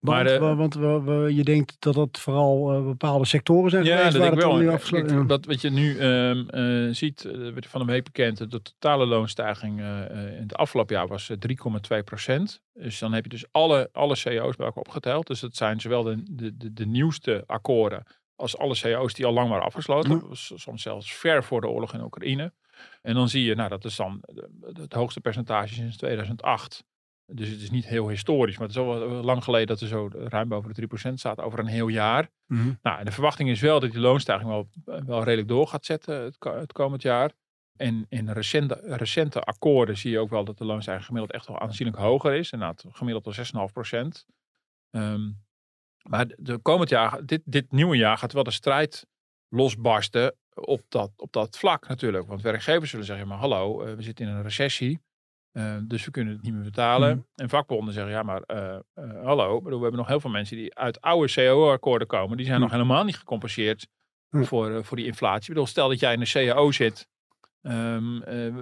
Want, 0.00 0.24
maar, 0.24 0.38
wa- 0.38 0.54
want 0.54 0.74
we- 0.74 1.02
we- 1.02 1.34
je 1.34 1.44
denkt 1.44 1.76
dat 1.78 1.94
dat 1.94 2.18
vooral 2.18 2.72
eh, 2.72 2.84
bepaalde 2.84 3.24
sectoren 3.24 3.70
zijn 3.70 3.84
Ja, 3.84 3.96
geweest 3.96 4.12
dat 4.12 4.22
waar 4.22 4.32
ik 4.32 4.38
wel. 4.38 4.56
nu 4.56 4.68
afgesloten 4.68 5.18
is. 5.20 5.26
wat, 5.26 5.44
wat 5.46 5.60
je 5.60 5.70
nu 5.70 5.98
eh, 5.98 6.94
ziet, 6.94 7.22
werd 7.22 7.66
van 7.66 7.80
de 7.86 7.92
week 7.92 8.04
bekend, 8.04 8.50
de 8.50 8.62
totale 8.62 9.06
loonstijging 9.06 9.78
in 9.80 10.42
het 10.42 10.54
afgelopen 10.56 10.94
jaar 10.96 11.06
was 11.06 11.30
eh, 11.30 11.36
3,2 11.98 12.02
procent. 12.04 12.60
Dus 12.72 12.98
dan 12.98 13.12
heb 13.12 13.24
je 13.24 13.30
dus 13.30 13.44
alle, 13.50 13.88
alle 13.92 14.14
CEO's 14.16 14.56
bij 14.56 14.66
elkaar 14.66 14.82
opgeteld. 14.82 15.26
Dus 15.26 15.40
dat 15.40 15.56
zijn 15.56 15.80
zowel 15.80 16.02
de, 16.02 16.22
de, 16.30 16.56
de, 16.56 16.72
de 16.72 16.86
nieuwste 16.86 17.44
akkoorden 17.46 18.02
als 18.36 18.58
alle 18.58 18.74
CEO's 18.74 19.12
die 19.14 19.26
al 19.26 19.32
lang 19.32 19.48
waren 19.48 19.64
afgesloten. 19.64 20.10
Dat 20.10 20.28
was 20.28 20.52
Soms 20.54 20.82
zelfs 20.82 21.14
ver 21.14 21.44
voor 21.44 21.60
de 21.60 21.68
oorlog 21.68 21.94
in 21.94 22.02
Oekraïne. 22.02 22.52
En 23.02 23.14
dan 23.14 23.28
zie 23.28 23.44
je, 23.44 23.54
nou 23.54 23.68
dat 23.68 23.84
is 23.84 23.96
dan 23.96 24.20
het 24.72 24.92
hoogste 24.92 25.20
percentage 25.20 25.74
sinds 25.74 25.96
2008. 25.96 26.84
Dus 27.32 27.48
het 27.48 27.60
is 27.60 27.70
niet 27.70 27.86
heel 27.86 28.08
historisch, 28.08 28.58
maar 28.58 28.66
het 28.66 28.76
is 28.76 28.82
al 28.82 28.98
wel 28.98 29.22
lang 29.22 29.44
geleden 29.44 29.66
dat 29.66 29.80
er 29.80 29.86
zo 29.86 30.10
ruim 30.12 30.48
boven 30.48 30.74
de 30.74 31.10
3% 31.10 31.12
staat 31.14 31.40
over 31.40 31.58
een 31.58 31.66
heel 31.66 31.88
jaar. 31.88 32.30
Mhm. 32.46 32.72
Nou, 32.82 32.98
en 32.98 33.04
de 33.04 33.12
verwachting 33.12 33.48
is 33.48 33.60
wel 33.60 33.80
dat 33.80 33.90
die 33.90 34.00
loonstijging 34.00 34.48
wel, 34.48 34.68
wel 34.84 35.22
redelijk 35.22 35.48
door 35.48 35.68
gaat 35.68 35.84
zetten 35.84 36.22
het, 36.22 36.36
het 36.40 36.72
komend 36.72 37.02
jaar. 37.02 37.32
En 37.76 38.06
in 38.08 38.30
recente, 38.30 38.80
recente 38.82 39.40
akkoorden 39.40 39.96
zie 39.96 40.10
je 40.10 40.18
ook 40.18 40.30
wel 40.30 40.44
dat 40.44 40.58
de 40.58 40.64
loonstijging 40.64 41.06
gemiddeld 41.06 41.32
echt 41.32 41.46
wel 41.46 41.60
aanzienlijk 41.60 41.98
hoger 41.98 42.34
is. 42.34 42.52
Inderdaad, 42.52 42.84
gemiddeld 42.88 43.26
al 43.26 43.32
6,5 43.68 43.72
procent. 43.72 44.26
Ehm, 44.90 45.30
maar 46.02 46.26
de, 46.26 46.36
de 46.38 46.58
komend 46.58 46.88
jaar, 46.88 47.26
dit, 47.26 47.42
dit 47.44 47.72
nieuwe 47.72 47.96
jaar, 47.96 48.18
gaat 48.18 48.32
wel 48.32 48.42
de 48.42 48.50
strijd 48.50 49.06
losbarsten 49.48 50.36
op 50.54 50.82
dat, 50.88 51.10
op 51.16 51.32
dat 51.32 51.58
vlak 51.58 51.88
natuurlijk. 51.88 52.26
Want 52.26 52.42
werkgevers 52.42 52.90
zullen 52.90 53.06
zeggen, 53.06 53.28
maar 53.28 53.38
hallo, 53.38 53.82
eh, 53.82 53.94
we 53.94 54.02
zitten 54.02 54.26
in 54.26 54.32
een 54.32 54.42
recessie. 54.42 55.00
Eh, 55.56 55.76
dus 55.82 56.04
we 56.04 56.10
kunnen 56.10 56.32
het 56.34 56.42
niet 56.42 56.52
meer 56.54 56.62
betalen. 56.62 57.10
Mhm. 57.16 57.20
En 57.34 57.48
vakbonden 57.48 57.94
zeggen, 57.94 58.12
ja 58.12 58.22
maar 58.22 58.42
eh, 58.42 58.74
eh, 58.94 59.24
hallo, 59.24 59.60
bedoel, 59.60 59.76
we 59.78 59.82
hebben 59.82 60.00
nog 60.00 60.08
heel 60.08 60.20
veel 60.20 60.30
mensen 60.30 60.56
die 60.56 60.74
uit 60.74 61.00
oude 61.00 61.32
CO-akkoorden 61.32 62.08
komen. 62.08 62.36
Die 62.36 62.46
zijn 62.46 62.58
Mhm. 62.60 62.68
nog 62.68 62.76
helemaal 62.76 63.04
niet 63.04 63.16
gecompenseerd 63.16 63.88
Mhm. 64.30 64.44
voor, 64.44 64.84
voor 64.84 64.96
die 64.96 65.06
inflatie. 65.06 65.40
Ik 65.42 65.48
bedoel, 65.48 65.66
stel 65.66 65.88
dat 65.88 66.00
jij 66.00 66.12
in 66.12 66.20
een 66.20 66.26
CAO 66.26 66.70
zit 66.70 67.08
ehm, 67.66 68.22
eh, 68.22 68.52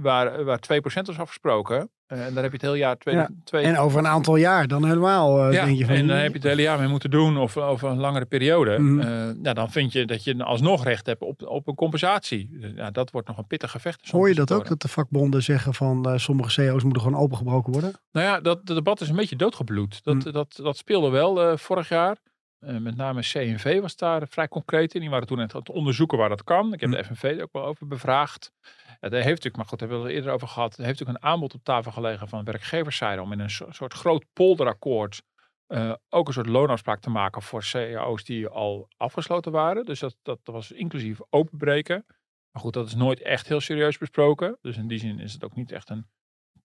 waar, 0.00 0.44
waar 0.44 0.58
2% 0.58 1.08
is 1.08 1.18
afgesproken. 1.18 1.90
eh, 2.06 2.26
en 2.26 2.34
daar 2.34 2.42
heb 2.42 2.52
je 2.52 2.58
het 2.58 2.66
hele 2.66 2.76
jaar 2.78 2.96
twee, 2.98 3.14
Ja, 3.14 3.28
twee, 3.44 3.64
En 3.64 3.78
over 3.78 3.98
een 3.98 4.06
aantal 4.06 4.36
jaar 4.36 4.66
dan 4.68 4.84
helemaal 4.84 5.38
eh, 5.46 5.52
ja, 5.52 5.64
denk 5.64 5.78
je 5.78 5.84
van... 5.86 5.94
en 5.94 6.06
dan 6.06 6.16
heb 6.16 6.26
je 6.28 6.32
het 6.38 6.42
hele 6.42 6.62
jaar 6.62 6.78
mee 6.78 6.88
moeten 6.88 7.10
doen 7.10 7.36
of 7.38 7.56
over 7.56 7.88
een 7.90 7.98
langere 7.98 8.24
periode. 8.24 8.74
Eh, 8.74 9.42
ja, 9.42 9.52
dan 9.52 9.70
vind 9.70 9.92
je 9.92 10.04
dat 10.06 10.24
je 10.24 10.44
alsnog 10.44 10.84
recht 10.84 11.06
hebt 11.06 11.22
op, 11.22 11.42
op 11.46 11.68
een 11.68 11.74
compensatie. 11.74 12.72
Ja, 12.76 12.90
dat 12.90 13.10
wordt 13.10 13.28
nog 13.28 13.38
een 13.38 13.46
pittig 13.46 13.70
gevecht. 13.70 14.10
Hoor 14.10 14.28
je 14.28 14.34
dat 14.34 14.52
ook, 14.52 14.68
dat 14.68 14.80
de 14.82 14.88
vakbonden 14.88 15.42
zeggen 15.42 15.74
van 15.74 16.20
sommige 16.20 16.50
CEO's 16.50 16.82
moeten 16.82 17.02
gewoon 17.02 17.20
opengebroken 17.20 17.72
worden? 17.72 17.92
Nou 18.12 18.26
ja, 18.26 18.40
dat, 18.40 18.66
dat 18.66 18.76
debat 18.76 19.00
is 19.00 19.08
een 19.08 19.16
beetje 19.16 19.36
doodgebloed. 19.36 20.04
Dat, 20.04 20.14
Mhm. 20.14 20.30
dat, 20.32 20.60
dat 20.62 20.76
speelde 20.76 21.10
wel 21.10 21.58
vorig 21.58 21.88
jaar. 21.88 22.16
Eh, 22.62 22.76
met 22.76 22.96
name 22.96 23.20
CNV 23.20 23.80
was 23.80 23.96
daar 23.96 24.28
vrij 24.28 24.48
concreet 24.48 24.94
in. 24.94 25.00
Die 25.00 25.10
waren 25.10 25.26
toen 25.26 25.40
aan 25.40 25.48
het 25.52 25.68
onderzoeken 25.68 26.18
waar 26.18 26.28
dat 26.28 26.44
kan. 26.44 26.72
Ik 26.72 26.80
heb 26.80 26.90
de 26.90 27.04
FNV 27.04 27.22
er 27.22 27.42
ook 27.42 27.52
wel 27.52 27.64
over 27.64 27.86
bevraagd. 27.86 28.52
Ja, 29.00 29.08
daar 29.08 29.22
heeft 29.22 29.26
natuurlijk, 29.26 29.56
maar 29.56 29.66
goed, 29.66 29.78
daar 29.78 29.88
hebben 29.88 30.06
we 30.06 30.12
het 30.12 30.16
eerder 30.18 30.34
over 30.34 30.48
gehad. 30.48 30.78
Er 30.78 30.84
heeft 30.84 30.98
natuurlijk 30.98 31.24
een 31.24 31.30
aanbod 31.30 31.54
op 31.54 31.64
tafel 31.64 31.92
gelegen 31.92 32.28
van 32.28 32.44
werkgeverszijde 32.44 33.22
om 33.22 33.32
in 33.32 33.40
een 33.40 33.50
so- 33.50 33.70
soort 33.70 33.92
groot 33.92 34.24
polderakkoord 34.32 35.22
eh, 35.66 35.92
ook 36.08 36.26
een 36.26 36.32
soort 36.32 36.46
loonafspraak 36.46 37.00
te 37.00 37.10
maken 37.10 37.42
voor 37.42 37.62
CEO's 37.62 38.24
die 38.24 38.48
al 38.48 38.88
afgesloten 38.96 39.52
waren. 39.52 39.84
Dus 39.84 40.00
dat, 40.00 40.16
dat 40.22 40.38
was 40.44 40.72
inclusief 40.72 41.20
openbreken. 41.30 42.04
Maar 42.50 42.62
goed, 42.62 42.72
dat 42.72 42.86
is 42.86 42.94
nooit 42.94 43.20
echt 43.20 43.48
heel 43.48 43.60
serieus 43.60 43.98
besproken. 43.98 44.58
Dus 44.60 44.76
in 44.76 44.88
die 44.88 44.98
zin 44.98 45.18
is 45.18 45.32
het 45.32 45.44
ook 45.44 45.54
niet 45.54 45.72
echt 45.72 45.90
een 45.90 46.06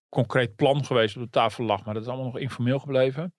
concreet 0.09 0.55
plan 0.55 0.85
geweest 0.85 1.15
op 1.15 1.21
de 1.21 1.29
tafel 1.29 1.63
lag. 1.63 1.85
Maar 1.85 1.93
dat 1.93 2.03
is 2.03 2.09
allemaal 2.09 2.31
nog 2.31 2.37
informeel 2.37 2.79
gebleven. 2.79 3.33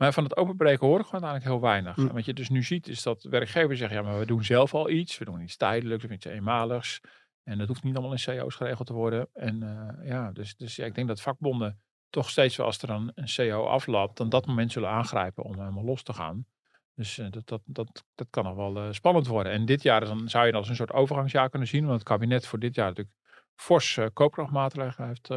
Maar 0.00 0.12
van 0.12 0.24
het 0.24 0.36
openbreken 0.36 0.86
hoor 0.86 1.00
ik 1.00 1.06
gewoon 1.06 1.24
eigenlijk 1.24 1.52
heel 1.52 1.70
weinig. 1.70 1.94
Hm. 1.94 2.06
En 2.06 2.14
wat 2.14 2.24
je 2.24 2.34
dus 2.34 2.48
nu 2.48 2.62
ziet 2.62 2.88
is 2.88 3.02
dat 3.02 3.22
werkgevers 3.22 3.78
zeggen, 3.78 3.96
ja 3.98 4.02
maar 4.02 4.18
we 4.18 4.26
doen 4.26 4.44
zelf 4.44 4.74
al 4.74 4.90
iets. 4.90 5.18
We 5.18 5.24
doen 5.24 5.40
iets 5.40 5.56
tijdelijks 5.56 6.04
of 6.04 6.10
iets 6.10 6.24
eenmaligs. 6.24 7.00
En 7.42 7.58
dat 7.58 7.68
hoeft 7.68 7.82
niet 7.82 7.96
allemaal 7.96 8.16
in 8.16 8.38
CO's 8.38 8.54
geregeld 8.54 8.86
te 8.86 8.92
worden. 8.92 9.28
En 9.32 9.62
eh, 9.62 10.08
ja, 10.08 10.32
dus, 10.32 10.56
dus 10.56 10.76
ja, 10.76 10.84
ik 10.84 10.94
denk 10.94 11.08
dat 11.08 11.20
vakbonden 11.20 11.80
toch 12.10 12.30
steeds 12.30 12.56
wel 12.56 12.66
als 12.66 12.82
er 12.82 12.86
dan 12.88 13.12
een 13.14 13.28
CO 13.36 13.64
afloopt, 13.66 14.16
dan 14.16 14.28
dat 14.28 14.46
moment 14.46 14.72
zullen 14.72 14.88
aangrijpen 14.88 15.44
om 15.44 15.58
helemaal 15.58 15.84
los 15.84 16.02
te 16.02 16.12
gaan. 16.12 16.46
Dus 16.94 17.18
eh, 17.18 17.26
dat, 17.30 17.48
dat, 17.48 17.62
dat, 17.64 18.04
dat 18.14 18.26
kan 18.30 18.44
nog 18.44 18.54
wel 18.54 18.76
eh, 18.76 18.92
spannend 18.92 19.26
worden. 19.26 19.52
En 19.52 19.64
dit 19.64 19.82
jaar 19.82 20.04
dan, 20.04 20.28
zou 20.28 20.46
je 20.46 20.52
dat 20.52 20.60
als 20.60 20.70
een 20.70 20.76
soort 20.76 20.92
overgangsjaar 20.92 21.50
kunnen 21.50 21.68
zien. 21.68 21.86
Want 21.86 21.98
het 21.98 22.08
kabinet 22.08 22.46
voor 22.46 22.58
dit 22.58 22.74
jaar 22.74 22.88
natuurlijk 22.88 23.16
fors 23.54 23.98
koopkrachtmaatregelen 24.12 25.08
heeft 25.08 25.28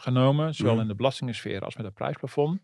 genomen. 0.00 0.54
Zowel 0.54 0.72
Mhm. 0.72 0.82
in 0.82 0.88
de 0.88 0.94
belastingensfeer 0.94 1.64
als 1.64 1.76
met 1.76 1.84
het 1.86 1.94
prijsplafond. 1.94 2.60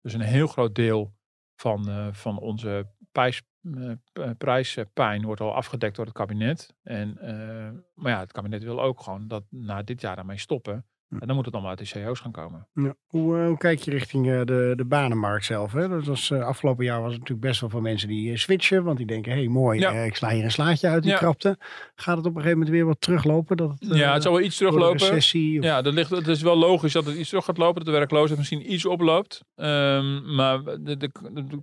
Dus 0.00 0.12
een 0.12 0.20
heel 0.20 0.46
groot 0.46 0.74
deel 0.74 1.14
van, 1.56 1.88
eh, 1.88 2.12
van 2.12 2.38
onze 2.38 2.90
prijs, 3.12 3.42
eh, 3.62 3.90
p- 4.12 4.34
prijspijn 4.38 5.24
wordt 5.24 5.40
al 5.40 5.54
afgedekt 5.54 5.96
door 5.96 6.04
het 6.04 6.14
kabinet. 6.14 6.74
En, 6.82 7.18
eh, 7.18 7.70
maar 7.94 8.12
ja, 8.12 8.18
het 8.20 8.32
kabinet 8.32 8.62
wil 8.62 8.82
ook 8.82 9.00
gewoon 9.00 9.28
dat 9.28 9.44
na 9.50 9.82
dit 9.82 10.00
jaar 10.00 10.16
daarmee 10.16 10.38
stoppen. 10.38 10.86
Hm. 11.10 11.16
En 11.18 11.26
dan 11.26 11.36
moet 11.36 11.44
het 11.44 11.54
allemaal 11.54 11.76
uit 11.76 11.92
de 11.92 12.02
CO's 12.04 12.20
gaan 12.20 12.32
komen. 12.32 12.66
Ja. 12.74 12.94
Hoe, 13.06 13.38
eh, 13.38 13.46
hoe 13.46 13.56
kijk 13.56 13.78
je 13.78 13.90
richting 13.90 14.26
eh, 14.30 14.40
de, 14.44 14.72
de 14.76 14.84
banenmarkt 14.84 15.44
zelf? 15.44 15.72
Hè? 15.72 15.88
Dat 15.88 16.04
was, 16.04 16.30
eh, 16.30 16.44
afgelopen 16.44 16.84
jaar 16.84 17.00
was 17.00 17.10
het 17.10 17.20
natuurlijk 17.20 17.46
best 17.46 17.60
wel 17.60 17.70
veel 17.70 17.80
mensen 17.80 18.08
die 18.08 18.36
switchen. 18.36 18.84
Want 18.84 18.96
die 18.96 19.06
denken, 19.06 19.32
hé 19.32 19.38
hey, 19.38 19.48
mooi, 19.48 19.80
Ja. 19.80 19.90
ik 19.90 20.16
sla 20.16 20.28
hier 20.30 20.44
een 20.44 20.50
slaatje 20.50 20.88
uit 20.88 21.02
die 21.02 21.12
Ja. 21.12 21.18
krapte. 21.18 21.58
Gaat 21.94 22.16
het 22.16 22.26
op 22.26 22.34
een 22.34 22.42
gegeven 22.42 22.58
moment 22.58 22.76
weer 22.76 22.86
wat 22.86 23.00
teruglopen? 23.00 23.56
Dat 23.56 23.70
het, 23.78 23.96
ja, 23.96 24.12
het 24.12 24.22
zal 24.22 24.32
wel 24.32 24.40
iets 24.42 24.56
teruglopen. 24.56 24.98
recessie 24.98 25.58
of- 25.58 25.64
Ja, 25.64 25.82
dat 25.82 25.94
ligt, 25.94 26.10
het 26.10 26.26
is 26.28 26.42
wel 26.42 26.56
logisch 26.56 26.92
dat 26.92 27.04
het 27.04 27.16
iets 27.16 27.28
terug 27.28 27.44
gaat 27.44 27.58
lopen. 27.58 27.74
Dat 27.84 27.92
de 27.92 27.98
werkloosheid 27.98 28.38
misschien 28.38 28.72
iets 28.72 28.86
oploopt. 28.86 29.44
Ehm, 29.54 30.34
maar 30.34 30.64
de, 30.64 30.96
de, 30.96 31.10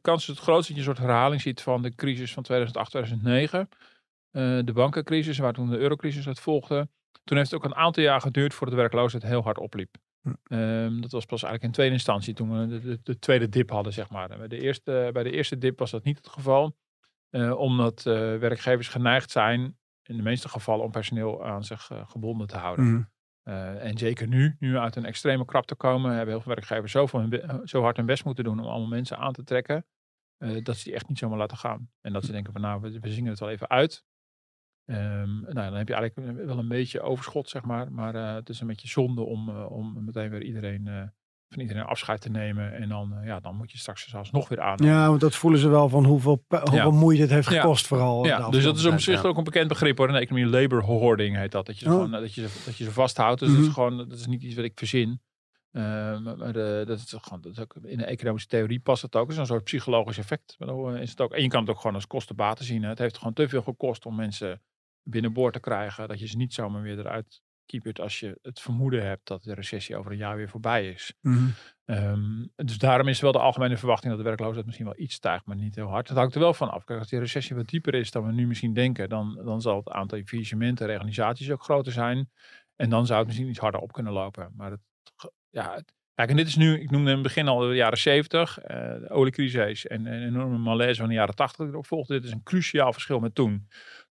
kans 0.01 0.21
is 0.21 0.27
het 0.27 0.39
grootst 0.39 0.67
dat 0.67 0.77
je 0.77 0.83
een 0.83 0.95
soort 0.95 1.07
herhaling 1.07 1.41
ziet 1.41 1.61
van 1.61 1.81
de 1.81 1.95
crisis 1.95 2.33
van 2.33 2.43
2008, 2.43 2.89
2009. 2.91 3.69
Eh, 4.31 4.59
de 4.63 4.73
bankencrisis, 4.73 5.37
waar 5.37 5.53
toen 5.53 5.69
de 5.69 5.77
eurocrisis 5.77 6.27
uit 6.27 6.39
volgde. 6.39 6.87
Toen 7.23 7.37
heeft 7.37 7.51
het 7.51 7.59
ook 7.59 7.65
een 7.65 7.75
aantal 7.75 8.03
jaar 8.03 8.21
geduurd 8.21 8.53
voordat 8.53 8.75
de 8.75 8.81
werkloosheid 8.81 9.23
heel 9.23 9.43
hard 9.43 9.57
opliep. 9.57 9.95
Hm. 10.21 10.33
Ehm, 10.43 11.01
dat 11.01 11.11
was 11.11 11.25
pas 11.25 11.43
eigenlijk 11.43 11.63
in 11.63 11.71
tweede 11.71 11.93
instantie 11.93 12.33
toen 12.33 12.59
we 12.59 12.67
de, 12.67 12.79
de, 12.79 12.99
de 13.03 13.19
tweede 13.19 13.49
dip 13.49 13.69
hadden, 13.69 13.93
zeg 13.93 14.09
maar. 14.09 14.27
Bij 14.27 14.47
de, 14.47 14.59
eerste, 14.61 15.09
bij 15.13 15.23
de 15.23 15.31
eerste 15.31 15.57
dip 15.57 15.79
was 15.79 15.91
dat 15.91 16.03
niet 16.03 16.17
het 16.17 16.27
geval. 16.27 16.77
eh, 17.29 17.57
omdat 17.59 18.05
eh, 18.05 18.13
werkgevers 18.37 18.87
geneigd 18.87 19.31
zijn, 19.31 19.77
in 20.03 20.17
de 20.17 20.23
meeste 20.23 20.49
gevallen, 20.49 20.85
om 20.85 20.91
personeel 20.91 21.45
aan 21.45 21.63
zich 21.63 21.89
eh, 21.91 22.09
gebonden 22.09 22.47
te 22.47 22.57
houden. 22.57 22.85
Mhm. 22.85 23.03
En 23.79 23.97
zeker 23.97 24.27
nu, 24.27 24.55
nu 24.59 24.77
uit 24.77 24.95
een 24.95 25.05
extreme 25.05 25.45
krap 25.45 25.65
te 25.65 25.75
komen, 25.75 26.11
hebben 26.11 26.33
heel 26.33 26.41
veel 26.43 26.53
werkgevers 26.53 26.93
hun 27.11 27.29
be- 27.29 27.61
zo 27.63 27.81
hard 27.81 27.97
hun 27.97 28.05
best 28.05 28.25
moeten 28.25 28.43
doen 28.43 28.59
om 28.59 28.65
allemaal 28.65 28.87
mensen 28.87 29.17
aan 29.17 29.33
te 29.33 29.43
trekken, 29.43 29.85
dat 30.63 30.77
ze 30.77 30.83
die 30.83 30.93
echt 30.93 31.07
niet 31.07 31.17
zomaar 31.17 31.37
laten 31.37 31.57
gaan. 31.57 31.89
En 32.01 32.13
dat 32.13 32.25
ze 32.25 32.31
denken 32.31 32.53
van 32.53 32.61
nou, 32.61 32.81
we, 32.81 32.99
we 32.99 33.11
zingen 33.11 33.29
het 33.29 33.39
wel 33.39 33.49
even 33.49 33.69
uit. 33.69 34.05
Ehm, 34.87 35.39
nou, 35.41 35.53
dan 35.53 35.73
heb 35.73 35.87
je 35.87 35.93
eigenlijk 35.93 36.45
wel 36.45 36.57
een 36.57 36.67
beetje 36.67 37.01
overschot, 37.01 37.49
zeg 37.49 37.63
maar. 37.63 37.91
Maar 37.91 38.15
eh, 38.15 38.33
het 38.33 38.49
is 38.49 38.59
een 38.61 38.67
beetje 38.67 38.87
zonde 38.87 39.21
om, 39.21 39.49
eh, 39.49 39.71
om 39.71 40.03
meteen 40.05 40.29
weer 40.29 40.43
iedereen, 40.43 40.87
eh, 40.87 41.01
van 41.49 41.59
iedereen 41.61 41.83
afscheid 41.83 42.21
te 42.21 42.29
nemen. 42.29 42.73
En 42.73 42.89
dan, 42.89 43.15
ja, 43.23 43.39
dan 43.39 43.55
moet 43.55 43.71
je 43.71 43.77
straks 43.77 44.07
zelfs 44.09 44.31
nog 44.31 44.49
weer 44.49 44.61
aan. 44.61 44.77
Ja, 44.83 45.07
want 45.07 45.21
dat 45.21 45.35
voelen 45.35 45.59
ze 45.59 45.69
wel 45.69 45.89
van 45.89 46.05
hoeveel, 46.05 46.43
hoeveel 46.47 46.91
moeite 46.91 47.21
het 47.21 47.31
heeft 47.31 47.49
Ja. 47.49 47.61
gekost 47.61 47.87
vooral. 47.87 48.25
Ja, 48.25 48.49
dus 48.49 48.63
dat 48.63 48.77
is 48.77 48.85
op 48.85 48.99
zich 48.99 49.25
ook 49.25 49.37
een 49.37 49.43
bekend 49.43 49.67
begrip 49.67 49.97
hoor. 49.97 50.07
In 50.07 50.13
de 50.13 50.19
economie 50.19 50.49
labor 50.51 50.83
hoarding 50.83 51.35
heet 51.35 51.51
dat. 51.51 51.65
Dat 51.65 51.79
je, 51.79 51.85
ze 51.85 51.91
Oh. 51.91 51.97
gewoon, 51.97 52.11
dat 52.21 52.33
je, 52.33 52.41
dat 52.65 52.77
je 52.77 52.83
ze 52.83 52.91
vasthoudt. 52.91 53.39
Dus 53.39 53.49
dat 53.49 53.57
Mhm. 53.57 53.67
is 53.67 53.73
gewoon, 53.73 53.97
dat 53.97 54.11
is 54.11 54.25
niet 54.27 54.43
iets 54.43 54.55
wat 54.55 54.65
ik 54.65 54.77
verzin. 54.77 55.21
Eh, 55.71 55.83
maar 56.19 56.53
de, 56.53 56.83
dat 56.87 56.97
is 56.97 57.15
gewoon, 57.21 57.41
dat 57.41 57.51
is 57.51 57.59
ook, 57.59 57.75
in 57.83 57.97
de 57.97 58.05
economische 58.05 58.47
theorie 58.47 58.79
past 58.79 59.01
het 59.01 59.15
ook. 59.15 59.23
Het 59.23 59.31
is 59.31 59.37
een 59.37 59.45
soort 59.45 59.63
psychologisch 59.63 60.17
effect. 60.17 60.55
Is 60.99 61.09
het 61.09 61.21
ook, 61.21 61.33
en 61.33 61.41
je 61.41 61.47
kan 61.47 61.61
het 61.61 61.69
ook 61.69 61.77
gewoon 61.79 61.95
als 61.95 62.07
kostenbaten 62.07 62.65
zien. 62.65 62.83
hè. 62.83 62.89
Het 62.89 62.99
heeft 62.99 63.17
gewoon 63.17 63.33
te 63.33 63.49
veel 63.49 63.61
gekost 63.61 64.05
om 64.05 64.15
mensen 64.15 64.61
binnenboord 65.09 65.53
te 65.53 65.59
krijgen. 65.59 66.07
Dat 66.07 66.19
je 66.19 66.27
ze 66.27 66.37
niet 66.37 66.53
zomaar 66.53 66.81
weer 66.81 66.99
eruit 66.99 67.41
keepert 67.65 67.99
als 67.99 68.19
je 68.19 68.39
het 68.41 68.59
vermoeden 68.59 69.05
hebt 69.05 69.27
dat 69.27 69.43
de 69.43 69.53
recessie 69.53 69.95
over 69.95 70.11
een 70.11 70.17
jaar 70.17 70.35
weer 70.35 70.49
voorbij 70.49 70.89
is. 70.89 71.13
Mhm. 71.21 71.47
Ehm, 71.85 72.45
dus 72.55 72.77
daarom 72.77 73.07
is 73.07 73.19
wel 73.21 73.31
de 73.31 73.39
algemene 73.39 73.77
verwachting 73.77 74.09
dat 74.11 74.21
de 74.21 74.27
werkloosheid 74.27 74.65
misschien 74.65 74.85
wel 74.85 74.99
iets 74.99 75.15
stijgt, 75.15 75.45
maar 75.45 75.55
niet 75.55 75.75
heel 75.75 75.87
hard. 75.87 76.07
Dat 76.07 76.17
hangt 76.17 76.33
er 76.35 76.39
wel 76.39 76.53
van 76.53 76.69
af. 76.71 76.83
Kijk, 76.83 76.99
als 76.99 77.09
die 77.09 77.19
recessie 77.19 77.55
wat 77.55 77.67
dieper 77.67 77.93
is 77.93 78.11
dan 78.11 78.25
we 78.25 78.31
nu 78.31 78.47
misschien 78.47 78.73
denken, 78.73 79.09
dan, 79.09 79.41
dan 79.45 79.61
zal 79.61 79.77
het 79.77 79.89
aantal 79.89 80.21
faillissementen, 80.25 80.85
reorganisaties 80.87 81.51
ook 81.51 81.63
groter 81.63 81.91
zijn. 81.91 82.29
En 82.75 82.89
dan 82.89 83.05
zou 83.05 83.17
het 83.17 83.27
misschien 83.27 83.49
iets 83.49 83.59
harder 83.59 83.81
op 83.81 83.91
kunnen 83.91 84.13
lopen. 84.13 84.53
Maar 84.55 84.71
het, 84.71 84.81
ja, 85.49 85.73
het- 85.73 85.93
kijk, 86.13 86.29
en 86.29 86.35
dit 86.35 86.47
is 86.47 86.55
nu, 86.55 86.79
ik 86.79 86.91
noemde 86.91 87.09
in 87.09 87.13
het 87.13 87.23
begin 87.23 87.47
al 87.47 87.59
de 87.59 87.75
jaren 87.75 87.97
70, 87.97 88.59
eh, 88.59 88.77
de 88.77 89.09
oliecrisis 89.09 89.87
en 89.87 90.05
een 90.05 90.23
enorme 90.23 90.57
malaise 90.57 90.99
van 90.99 91.09
de 91.09 91.15
jaren 91.15 91.35
80 91.35 91.65
die 91.65 91.73
erop 91.73 91.87
volgde. 91.87 92.13
Dit 92.13 92.23
is 92.23 92.31
een 92.31 92.43
cruciaal 92.43 92.93
verschil 92.93 93.19
met 93.19 93.35
toen. 93.35 93.67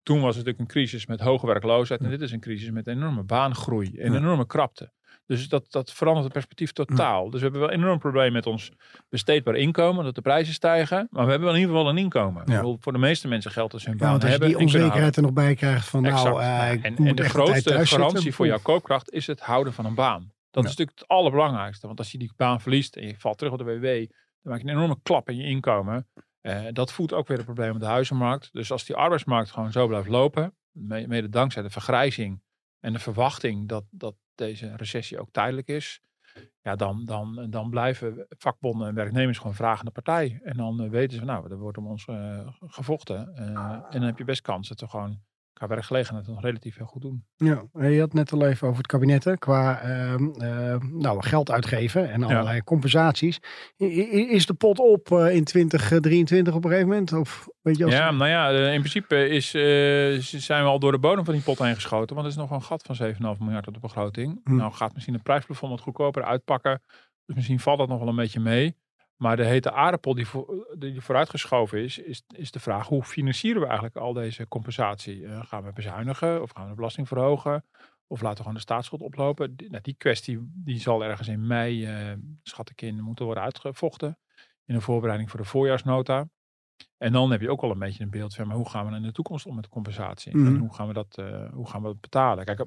Toen 0.05 0.21
was 0.21 0.35
het 0.35 0.45
natuurlijk 0.45 0.59
een 0.59 0.79
crisis 0.81 1.05
met 1.05 1.19
hoge 1.19 1.45
werkloosheid 1.47 2.01
en 2.01 2.09
dit 2.09 2.21
is 2.21 2.31
een 2.31 2.39
crisis 2.39 2.69
met 2.71 2.87
enorme 2.87 3.23
baangroei 3.23 3.97
en 3.97 4.15
enorme 4.15 4.45
krapte. 4.45 4.91
Dus 5.25 5.49
dat, 5.49 5.65
dat 5.71 5.91
verandert 5.93 6.23
het 6.23 6.33
perspectief 6.33 6.71
totaal. 6.71 7.23
Dus 7.29 7.33
we 7.39 7.43
hebben 7.43 7.59
wel 7.61 7.71
een 7.71 7.79
enorm 7.79 7.99
probleem 7.99 8.31
met 8.33 8.45
ons 8.45 8.71
besteedbaar 9.09 9.55
inkomen, 9.55 10.03
dat 10.03 10.15
de 10.15 10.21
prijzen 10.21 10.53
stijgen. 10.53 11.07
Maar 11.11 11.23
we 11.25 11.29
hebben 11.29 11.47
wel 11.47 11.55
in 11.57 11.61
ieder 11.61 11.75
geval 11.75 11.89
een 11.91 11.97
inkomen. 11.97 12.41
Ik 12.41 12.47
Ja. 12.49 12.55
bedoel, 12.55 12.77
voor 12.79 12.91
de 12.93 12.97
meeste 12.99 13.27
mensen 13.27 13.51
geldt 13.51 13.71
dat 13.71 13.81
ze 13.81 13.89
hun 13.89 13.97
Ja, 13.97 14.03
baan 14.03 14.11
want 14.11 14.23
als 14.23 14.31
je 14.33 14.37
hebben. 14.39 14.57
die 14.57 14.65
en 14.65 14.71
kunnen 14.71 14.81
onzekerheid 14.87 15.15
er 15.15 15.21
nog 15.23 15.33
bij 15.33 15.55
krijgt 15.55 15.87
van 15.89 16.05
Exact. 16.05 16.23
nou, 16.23 16.41
eh, 16.41 16.73
ik 16.73 16.83
en, 16.83 16.93
moet 16.97 17.07
en 17.07 17.15
de 17.15 17.23
grootste 17.29 17.85
garantie 17.85 18.15
zitten. 18.15 18.33
voor 18.33 18.45
jouw 18.47 18.59
koopkracht 18.61 19.11
is 19.11 19.27
het 19.27 19.39
houden 19.39 19.73
van 19.73 19.85
een 19.85 19.95
baan. 19.95 20.21
Dat 20.51 20.63
Ja. 20.63 20.69
is 20.69 20.75
natuurlijk 20.75 20.99
het 20.99 21.07
allerbelangrijkste. 21.07 21.87
Want 21.87 21.99
als 21.99 22.11
je 22.11 22.17
die 22.17 22.31
baan 22.35 22.61
verliest 22.61 22.95
en 22.95 23.07
je 23.07 23.15
valt 23.17 23.37
terug 23.37 23.53
op 23.53 23.59
de 23.59 23.63
WW, 23.79 23.83
dan 23.83 24.07
maak 24.53 24.61
je 24.61 24.67
een 24.67 24.73
enorme 24.75 24.97
klap 25.03 25.29
in 25.29 25.37
je 25.37 25.43
inkomen. 25.43 26.07
Eh, 26.45 26.65
dat 26.71 26.91
voedt 26.91 27.13
ook 27.13 27.27
weer 27.27 27.37
het 27.37 27.45
probleem 27.45 27.73
op 27.73 27.79
de 27.79 27.85
huizenmarkt. 27.85 28.49
Dus 28.53 28.71
als 28.71 28.85
die 28.85 28.95
arbeidsmarkt 28.95 29.51
gewoon 29.51 29.71
zo 29.71 29.87
blijft 29.87 30.07
lopen, 30.07 30.55
me- 30.71 31.07
mede 31.07 31.29
dankzij 31.29 31.61
de 31.61 31.69
vergrijzing 31.69 32.41
en 32.79 32.93
de 32.93 32.99
verwachting 32.99 33.67
dat, 33.67 33.83
dat 33.89 34.15
deze 34.35 34.75
recessie 34.75 35.19
ook 35.19 35.31
tijdelijk 35.31 35.67
is, 35.67 36.01
ja, 36.61 36.75
dan, 36.75 37.05
dan, 37.05 37.47
dan 37.49 37.69
blijven 37.69 38.25
vakbonden 38.29 38.87
en 38.87 38.95
werknemers 38.95 39.37
gewoon 39.37 39.53
vragende 39.55 39.91
partij. 39.91 40.39
En 40.43 40.57
dan 40.57 40.81
eh, 40.81 40.89
weten 40.89 41.17
ze, 41.17 41.25
nou, 41.25 41.51
er 41.51 41.57
wordt 41.57 41.77
om 41.77 41.87
ons 41.87 42.05
eh, 42.05 42.47
gevochten. 42.59 43.35
En 43.35 43.99
dan 43.99 44.01
heb 44.01 44.17
je 44.17 44.23
best 44.23 44.41
kans 44.41 44.67
dat 44.67 44.79
we 44.79 44.87
gewoon 44.87 45.19
qua 45.55 45.67
werkgelegenheid 45.67 46.27
nog 46.27 46.41
relatief 46.41 46.77
heel 46.77 46.85
goed 46.85 47.01
doen. 47.01 47.25
Ja, 47.35 47.63
je 47.87 47.99
had 47.99 48.13
net 48.13 48.31
al 48.31 48.45
even 48.47 48.65
over 48.67 48.77
het 48.77 48.87
kabinet 48.87 49.23
hè, 49.23 49.37
qua 49.37 49.81
ehm, 49.81 50.29
eh, 50.29 50.75
nou, 50.81 51.21
geld 51.23 51.51
uitgeven 51.51 52.11
en 52.11 52.23
allerlei 52.23 52.63
compensaties. 52.63 53.39
I- 53.77 54.29
Is 54.31 54.45
de 54.45 54.53
pot 54.53 54.79
op 54.79 55.11
eh, 55.11 55.35
in 55.35 55.43
2023 55.43 56.53
op 56.53 56.63
een 56.63 56.69
gegeven 56.69 56.89
moment? 56.89 57.13
Of 57.13 57.47
weet 57.61 57.77
je 57.77 57.83
als 57.85 57.93
Ja, 57.93 58.11
nou 58.11 58.29
ja, 58.29 58.51
eh, 58.51 58.73
in 58.73 58.79
principe 58.79 59.27
is, 59.29 59.53
eh, 59.53 60.19
zijn 60.41 60.63
we 60.63 60.69
al 60.69 60.79
door 60.79 60.91
de 60.91 60.99
bodem 60.99 61.25
van 61.25 61.33
die 61.33 61.43
pot 61.43 61.59
heen 61.59 61.75
geschoten. 61.75 62.15
Want 62.15 62.27
er 62.27 62.33
is 62.33 62.39
nog 62.39 62.51
een 62.51 62.61
gat 62.61 62.83
van 62.83 62.95
7,5 62.95 63.39
miljard 63.39 63.67
op 63.67 63.73
de 63.73 63.79
begroting. 63.79 64.41
Hm. 64.43 64.55
Nou 64.55 64.71
gaat 64.73 64.93
misschien 64.93 65.13
het 65.13 65.23
prijsplafond 65.23 65.71
wat 65.71 65.81
goedkoper 65.81 66.23
uitpakken. 66.23 66.81
Dus 67.25 67.35
misschien 67.35 67.59
valt 67.59 67.77
dat 67.77 67.87
nog 67.87 67.99
wel 67.99 68.07
een 68.07 68.15
beetje 68.15 68.39
mee. 68.39 68.75
Maar 69.15 69.35
de 69.35 69.45
hete 69.45 69.71
aardappel 69.71 70.13
die, 70.13 70.27
voor, 70.27 70.75
die 70.77 71.01
vooruitgeschoven 71.01 71.83
is, 71.83 71.97
is, 71.97 72.23
is 72.35 72.51
de 72.51 72.59
vraag 72.59 72.87
hoe 72.87 73.03
financieren 73.03 73.61
we 73.61 73.67
eigenlijk 73.67 73.97
al 73.97 74.13
deze 74.13 74.47
compensatie? 74.47 75.25
Eh, 75.25 75.45
gaan 75.45 75.63
we 75.63 75.73
bezuinigen 75.73 76.41
of 76.41 76.51
gaan 76.51 76.63
we 76.63 76.69
de 76.69 76.75
belasting 76.75 77.07
verhogen? 77.07 77.65
Of 78.07 78.21
laten 78.21 78.37
we 78.37 78.41
gewoon 78.41 78.57
de 78.57 78.61
staatsschuld 78.61 79.01
oplopen? 79.01 79.55
Die, 79.55 79.69
nou, 79.69 79.81
die 79.81 79.95
kwestie 79.97 80.39
die 80.53 80.79
zal 80.79 81.03
ergens 81.03 81.27
in 81.27 81.47
mei, 81.47 81.85
eh, 81.85 82.13
schat 82.43 82.69
ik 82.69 82.81
in, 82.81 83.01
moeten 83.01 83.25
worden 83.25 83.43
uitgevochten. 83.43 84.17
In 84.65 84.75
een 84.75 84.81
voorbereiding 84.81 85.29
voor 85.29 85.39
de 85.39 85.45
voorjaarsnota. 85.45 86.29
En 86.97 87.11
dan 87.11 87.31
heb 87.31 87.41
je 87.41 87.49
ook 87.49 87.61
wel 87.61 87.71
een 87.71 87.79
beetje 87.79 88.03
een 88.03 88.09
beeld 88.09 88.35
van 88.35 88.47
maar 88.47 88.55
hoe 88.55 88.69
gaan 88.69 88.89
we 88.89 88.95
in 88.95 89.01
de 89.01 89.11
toekomst 89.11 89.45
om 89.45 89.55
met 89.55 89.63
de 89.63 89.69
compensatie? 89.69 90.37
Mhm. 90.37 90.47
En 90.47 90.57
hoe 90.57 90.73
gaan 90.73 90.87
we 90.87 90.93
dat, 90.93 91.17
eh, 91.17 91.51
hoe 91.51 91.69
gaan 91.69 91.81
we 91.81 91.87
dat 91.87 92.01
betalen? 92.01 92.45
Kijk, 92.45 92.57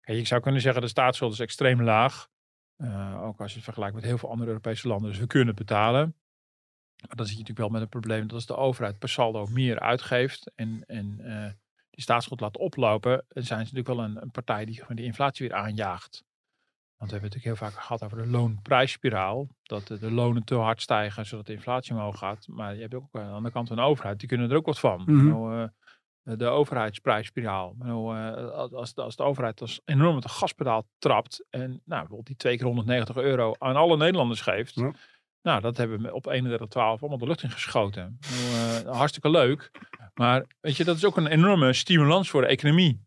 kijk, 0.00 0.18
je 0.18 0.26
zou 0.26 0.40
kunnen 0.40 0.60
zeggen 0.60 0.82
de 0.82 0.88
staatsschuld 0.88 1.32
is 1.32 1.40
extreem 1.40 1.82
laag. 1.82 2.28
Eh, 2.76 3.22
ook 3.22 3.40
als 3.40 3.50
je 3.50 3.56
het 3.56 3.64
vergelijkt 3.64 3.94
met 3.94 4.04
heel 4.04 4.18
veel 4.18 4.30
andere 4.30 4.48
Europese 4.48 4.88
landen. 4.88 5.10
Dus 5.10 5.18
we 5.18 5.26
kunnen 5.26 5.48
het 5.48 5.56
betalen. 5.56 6.14
Maar 7.06 7.16
dan 7.16 7.26
zit 7.26 7.34
je 7.34 7.40
natuurlijk 7.40 7.58
wel 7.58 7.68
met 7.68 7.82
een 7.82 8.00
probleem 8.00 8.22
dat 8.22 8.32
als 8.32 8.46
de 8.46 8.56
overheid 8.56 8.98
per 8.98 9.08
saldo 9.08 9.46
meer 9.46 9.80
uitgeeft 9.80 10.52
en, 10.54 10.84
en 10.86 11.20
eh, 11.20 11.50
die 11.90 12.02
staatsschuld 12.02 12.40
laat 12.40 12.56
oplopen, 12.56 13.24
dan 13.28 13.42
zijn 13.42 13.66
ze 13.66 13.74
natuurlijk 13.74 14.00
wel 14.00 14.04
een, 14.04 14.22
een 14.22 14.30
partij 14.30 14.64
die 14.64 14.74
gewoon 14.74 14.96
die 14.96 15.04
inflatie 15.04 15.48
weer 15.48 15.56
aanjaagt. 15.56 16.24
Want 16.96 17.10
we 17.10 17.16
hebben 17.16 17.30
het 17.30 17.44
natuurlijk 17.44 17.60
heel 17.60 17.70
vaak 17.70 17.84
gehad 17.84 18.02
over 18.02 18.18
de 18.18 18.30
loonprijsspiraal. 18.30 19.48
Dat 19.62 19.86
de, 19.86 19.98
de 19.98 20.10
lonen 20.10 20.44
te 20.44 20.54
hard 20.54 20.82
stijgen 20.82 21.26
zodat 21.26 21.46
de 21.46 21.52
inflatie 21.52 21.94
omhoog 21.94 22.18
gaat. 22.18 22.48
Maar 22.48 22.74
je 22.74 22.80
hebt 22.80 22.94
ook 22.94 23.08
aan 23.12 23.26
de 23.26 23.32
andere 23.32 23.54
kant 23.54 23.70
een 23.70 23.78
overheid, 23.78 24.18
die 24.18 24.28
kunnen 24.28 24.50
er 24.50 24.56
ook 24.56 24.66
wat 24.66 24.78
van. 24.78 25.04
Nou, 25.06 25.62
eh, 25.62 25.68
de 26.34 26.46
overheidsprijsspiraal. 26.46 27.74
Nou, 27.78 28.16
eh, 28.16 28.72
als, 28.72 28.94
de, 28.94 29.02
als 29.02 29.16
de 29.16 29.22
overheid 29.22 29.60
als 29.60 29.80
enorm 29.84 30.14
met 30.14 30.22
de 30.22 30.28
gaspedaal 30.28 30.86
trapt 30.98 31.46
en 31.50 31.68
nou, 31.68 31.80
bijvoorbeeld 31.84 32.26
die 32.26 32.36
twee 32.36 32.56
keer 32.56 32.66
190 32.66 33.16
euro 33.16 33.54
aan 33.58 33.76
alle 33.76 33.96
Nederlanders 33.96 34.40
geeft. 34.40 34.74
Ja. 34.74 34.92
Nou, 35.42 35.60
dat 35.60 35.76
hebben 35.76 36.02
we 36.02 36.14
op 36.14 36.26
31-12 36.26 36.76
allemaal 36.76 37.18
de 37.18 37.26
lucht 37.26 37.42
in 37.42 37.50
geschoten. 37.50 38.18
Nou, 38.30 38.84
eh, 38.84 38.96
hartstikke 38.96 39.30
leuk. 39.30 39.70
Maar 40.14 40.44
weet 40.60 40.76
je, 40.76 40.84
dat 40.84 40.96
is 40.96 41.04
ook 41.04 41.16
een 41.16 41.26
enorme 41.26 41.72
stimulans 41.72 42.30
voor 42.30 42.40
de 42.40 42.46
economie. 42.46 43.04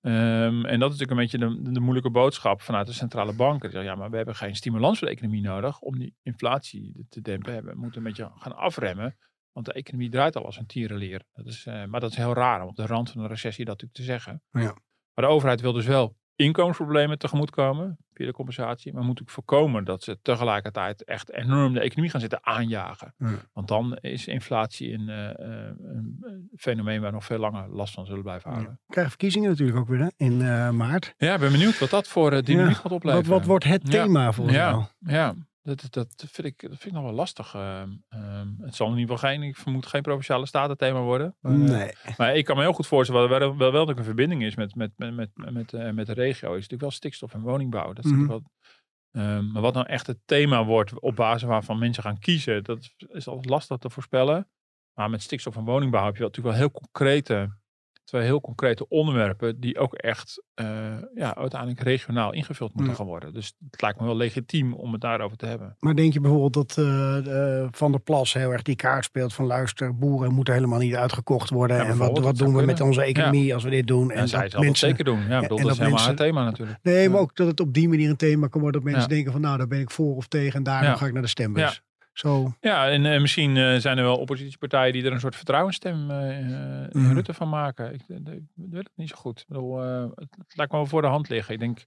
Ehm, 0.00 0.64
en 0.64 0.78
dat 0.80 0.92
is 0.92 0.98
natuurlijk 0.98 1.10
een 1.10 1.16
beetje 1.16 1.38
de, 1.38 1.72
de 1.72 1.80
moeilijke 1.80 2.10
boodschap 2.10 2.60
vanuit 2.60 2.86
de 2.86 2.92
centrale 2.92 3.34
banken. 3.34 3.60
Die 3.60 3.70
zeggen, 3.70 3.90
ja, 3.90 3.96
maar 3.96 4.10
we 4.10 4.16
hebben 4.16 4.34
geen 4.34 4.54
stimulans 4.54 4.98
voor 4.98 5.08
de 5.08 5.14
economie 5.14 5.42
nodig 5.42 5.80
om 5.80 5.98
die 5.98 6.14
inflatie 6.22 7.06
te 7.08 7.20
dempen. 7.20 7.64
We 7.64 7.74
moeten 7.74 7.98
een 7.98 8.06
beetje 8.06 8.30
gaan 8.36 8.56
afremmen. 8.56 9.16
Want 9.54 9.66
de 9.66 9.72
economie 9.72 10.10
draait 10.10 10.36
al 10.36 10.44
als 10.44 10.58
een 10.58 10.66
tierenleer. 10.66 11.22
Dat 11.32 11.46
is, 11.46 11.66
eh, 11.66 11.84
maar 11.84 12.00
dat 12.00 12.10
is 12.10 12.16
heel 12.16 12.34
raar 12.34 12.62
om 12.62 12.68
op 12.68 12.76
de 12.76 12.86
rand 12.86 13.10
van 13.10 13.20
een 13.22 13.28
recessie 13.28 13.64
dat 13.64 13.74
natuurlijk 13.80 14.00
te 14.00 14.12
zeggen. 14.12 14.42
Ja. 14.50 14.74
Maar 15.14 15.24
de 15.24 15.32
overheid 15.32 15.60
wil 15.60 15.72
dus 15.72 15.86
wel 15.86 16.16
inkomensproblemen 16.36 17.18
tegemoetkomen 17.18 17.96
via 18.12 18.26
de 18.26 18.32
compensatie. 18.32 18.92
Maar 18.92 19.02
moet 19.04 19.20
ook 19.20 19.30
voorkomen 19.30 19.84
dat 19.84 20.02
ze 20.02 20.18
tegelijkertijd 20.22 21.04
echt 21.04 21.32
enorm 21.32 21.72
de 21.72 21.80
economie 21.80 22.10
gaan 22.10 22.20
zitten 22.20 22.46
aanjagen. 22.46 23.14
Ja. 23.18 23.28
Want 23.52 23.68
dan 23.68 23.96
is 24.00 24.26
inflatie 24.26 24.92
een, 24.92 25.08
eh, 25.08 25.30
eh, 25.30 25.72
een 25.78 26.48
fenomeen 26.56 27.00
waar 27.00 27.08
we 27.10 27.14
nog 27.14 27.24
veel 27.24 27.38
langer 27.38 27.68
last 27.68 27.94
van 27.94 28.06
zullen 28.06 28.22
blijven 28.22 28.50
houden. 28.50 28.72
We 28.72 28.92
krijgen 28.92 29.10
verkiezingen 29.12 29.48
natuurlijk 29.50 29.78
ook 29.78 29.88
weer 29.88 29.98
hè, 30.00 30.08
in 30.16 30.36
maart. 30.76 31.14
Ja, 31.16 31.34
ik 31.34 31.40
ben 31.40 31.52
benieuwd 31.52 31.78
wat 31.78 31.90
dat 31.90 32.08
voor 32.08 32.32
eh, 32.32 32.42
dynamiek 32.42 32.68
Ja, 32.68 32.74
gaat 32.74 32.82
Wat, 32.82 32.92
opleveren. 32.92 33.30
wat 33.30 33.44
wordt 33.44 33.64
het 33.64 33.82
Ja. 33.92 34.02
thema 34.04 34.32
volgens 34.32 34.56
jou? 34.56 34.84
Ja, 34.98 35.12
ja. 35.12 35.34
Dat, 35.66 35.86
dat, 35.90 36.14
vind 36.16 36.46
ik, 36.46 36.60
dat 36.60 36.70
vind 36.70 36.84
ik 36.84 36.92
nog 36.92 37.02
wel 37.02 37.12
lastig. 37.12 37.54
ehm, 37.54 37.90
ehm. 38.08 38.48
het 38.60 38.74
zal 38.74 38.86
in 38.92 38.98
ieder 38.98 39.14
geval 39.16 39.30
geen, 39.30 39.42
ik 39.42 39.56
vermoed 39.56 39.86
geen 39.86 40.02
provinciale 40.02 40.46
statenthema 40.46 41.00
worden. 41.00 41.36
Maar, 41.40 41.52
eh, 41.52 41.58
Nee. 41.58 41.92
maar 42.16 42.36
ik 42.36 42.44
kan 42.44 42.56
me 42.56 42.62
heel 42.62 42.72
goed 42.72 42.86
voorstellen, 42.86 43.28
wel, 43.28 43.38
wel, 43.38 43.56
wel, 43.56 43.72
wel 43.72 43.84
dat 43.86 43.94
er 43.94 43.98
een 43.98 44.04
verbinding 44.04 44.42
is 44.42 44.54
met, 44.54 44.74
met, 44.74 44.90
met, 44.96 45.14
met, 45.14 45.30
met, 45.52 45.72
eh, 45.72 45.90
met 45.90 46.06
de 46.06 46.12
regio, 46.12 46.48
is 46.48 46.54
natuurlijk 46.54 46.80
wel 46.82 46.90
stikstof 46.90 47.34
en 47.34 47.40
woningbouw. 47.40 47.92
Dat 47.92 48.04
is 48.04 48.10
Mhm. 48.10 48.20
natuurlijk 48.20 48.46
wel, 49.12 49.22
ehm, 49.22 49.52
maar 49.52 49.62
wat 49.62 49.74
nou 49.74 49.86
echt 49.86 50.06
het 50.06 50.18
thema 50.24 50.64
wordt 50.64 51.00
op 51.00 51.16
basis 51.16 51.42
waarvan 51.48 51.78
mensen 51.78 52.02
gaan 52.02 52.18
kiezen, 52.18 52.64
dat 52.64 52.94
is 53.08 53.28
altijd 53.28 53.48
lastig 53.48 53.76
te 53.78 53.90
voorspellen. 53.90 54.48
Maar 54.98 55.10
met 55.10 55.22
stikstof 55.22 55.56
en 55.56 55.64
woningbouw 55.64 56.04
heb 56.04 56.12
je 56.14 56.18
wel, 56.20 56.28
natuurlijk 56.28 56.56
wel 56.56 56.66
heel 56.66 56.80
concrete, 56.80 57.56
twee 58.04 58.22
heel 58.22 58.40
concrete 58.40 58.88
onderwerpen 58.88 59.60
die 59.60 59.78
ook 59.78 59.94
echt 59.94 60.42
eh, 60.54 60.66
ja, 61.14 61.36
uiteindelijk 61.36 61.80
regionaal 61.80 62.32
ingevuld 62.32 62.74
moeten 62.74 62.92
Ja. 62.92 62.98
gaan 62.98 63.06
worden. 63.06 63.32
Dus 63.32 63.54
het 63.70 63.82
lijkt 63.82 64.00
me 64.00 64.06
wel 64.06 64.16
legitiem 64.16 64.72
om 64.74 64.92
het 64.92 65.00
daarover 65.00 65.36
te 65.36 65.46
hebben. 65.46 65.76
Maar 65.80 65.94
denk 65.94 66.12
je 66.12 66.20
bijvoorbeeld 66.20 66.52
dat 66.54 66.78
eh, 66.86 67.66
Van 67.70 67.90
der 67.90 68.00
Plas 68.00 68.32
heel 68.32 68.50
erg 68.52 68.62
die 68.62 68.76
kaart 68.76 69.04
speelt 69.04 69.34
van 69.34 69.46
luister, 69.46 69.96
boeren 69.98 70.32
moeten 70.32 70.54
helemaal 70.54 70.78
niet 70.78 70.94
uitgekocht 70.94 71.50
worden. 71.50 71.76
Ja, 71.76 71.84
en 71.84 71.96
wat, 71.96 72.18
wat 72.18 72.36
doen 72.36 72.54
we 72.54 72.62
met 72.64 72.80
onze 72.80 73.02
economie 73.02 73.54
als 73.54 73.64
we 73.64 73.70
dit 73.70 73.86
doen? 73.86 74.10
En, 74.10 74.18
En 74.18 74.28
zij 74.28 74.40
dat 74.42 74.50
zal 74.50 74.60
mensen, 74.62 74.88
zeker 74.88 75.04
doen. 75.04 75.20
Ja, 75.28 75.40
bedoel, 75.40 75.58
dat 75.58 75.66
is 75.66 75.72
helemaal 75.72 75.90
mensen- 75.90 76.08
het 76.08 76.16
thema 76.18 76.44
natuurlijk. 76.44 76.78
Nee, 76.82 77.08
maar 77.08 77.20
ook 77.20 77.36
dat 77.36 77.46
het 77.46 77.60
op 77.60 77.74
die 77.74 77.88
manier 77.88 78.10
een 78.10 78.16
thema 78.16 78.46
kan 78.46 78.60
worden. 78.60 78.82
Dat 78.82 78.90
mensen 78.92 79.08
denken 79.10 79.32
van 79.32 79.40
nou, 79.40 79.58
daar 79.58 79.66
ben 79.68 79.80
ik 79.80 79.90
voor 79.90 80.16
of 80.16 80.26
tegen 80.26 80.54
en 80.54 80.62
daarom 80.62 80.94
ga 80.96 81.06
ik 81.06 81.12
naar 81.12 81.22
de 81.22 81.28
stembus. 81.28 81.82
Zo, 82.14 82.54
Ja, 82.60 82.88
en 82.88 83.06
eh, 83.06 83.20
misschien 83.20 83.56
eh, 83.56 83.76
zijn 83.76 83.98
er 83.98 84.04
wel 84.04 84.18
oppositiepartijen 84.18 84.92
die 84.92 85.04
er 85.04 85.12
een 85.12 85.20
soort 85.20 85.36
vertrouwensstem 85.36 86.10
eh, 86.10 86.38
in 86.38 86.88
Mhm. 86.92 87.12
Rutte 87.12 87.34
van 87.34 87.48
maken. 87.48 87.94
Ik, 87.94 88.02
ik 88.08 88.42
weet 88.54 88.84
het 88.84 88.90
niet 88.94 89.08
zo 89.08 89.16
goed. 89.16 89.40
Ik 89.40 89.46
bedoel, 89.46 89.78
het, 89.78 90.36
het 90.36 90.56
lijkt 90.56 90.72
me 90.72 90.78
wel 90.78 90.86
voor 90.86 91.02
de 91.02 91.08
hand 91.08 91.28
liggen. 91.28 91.54
Ik 91.54 91.60
denk, 91.60 91.78
ik 91.78 91.86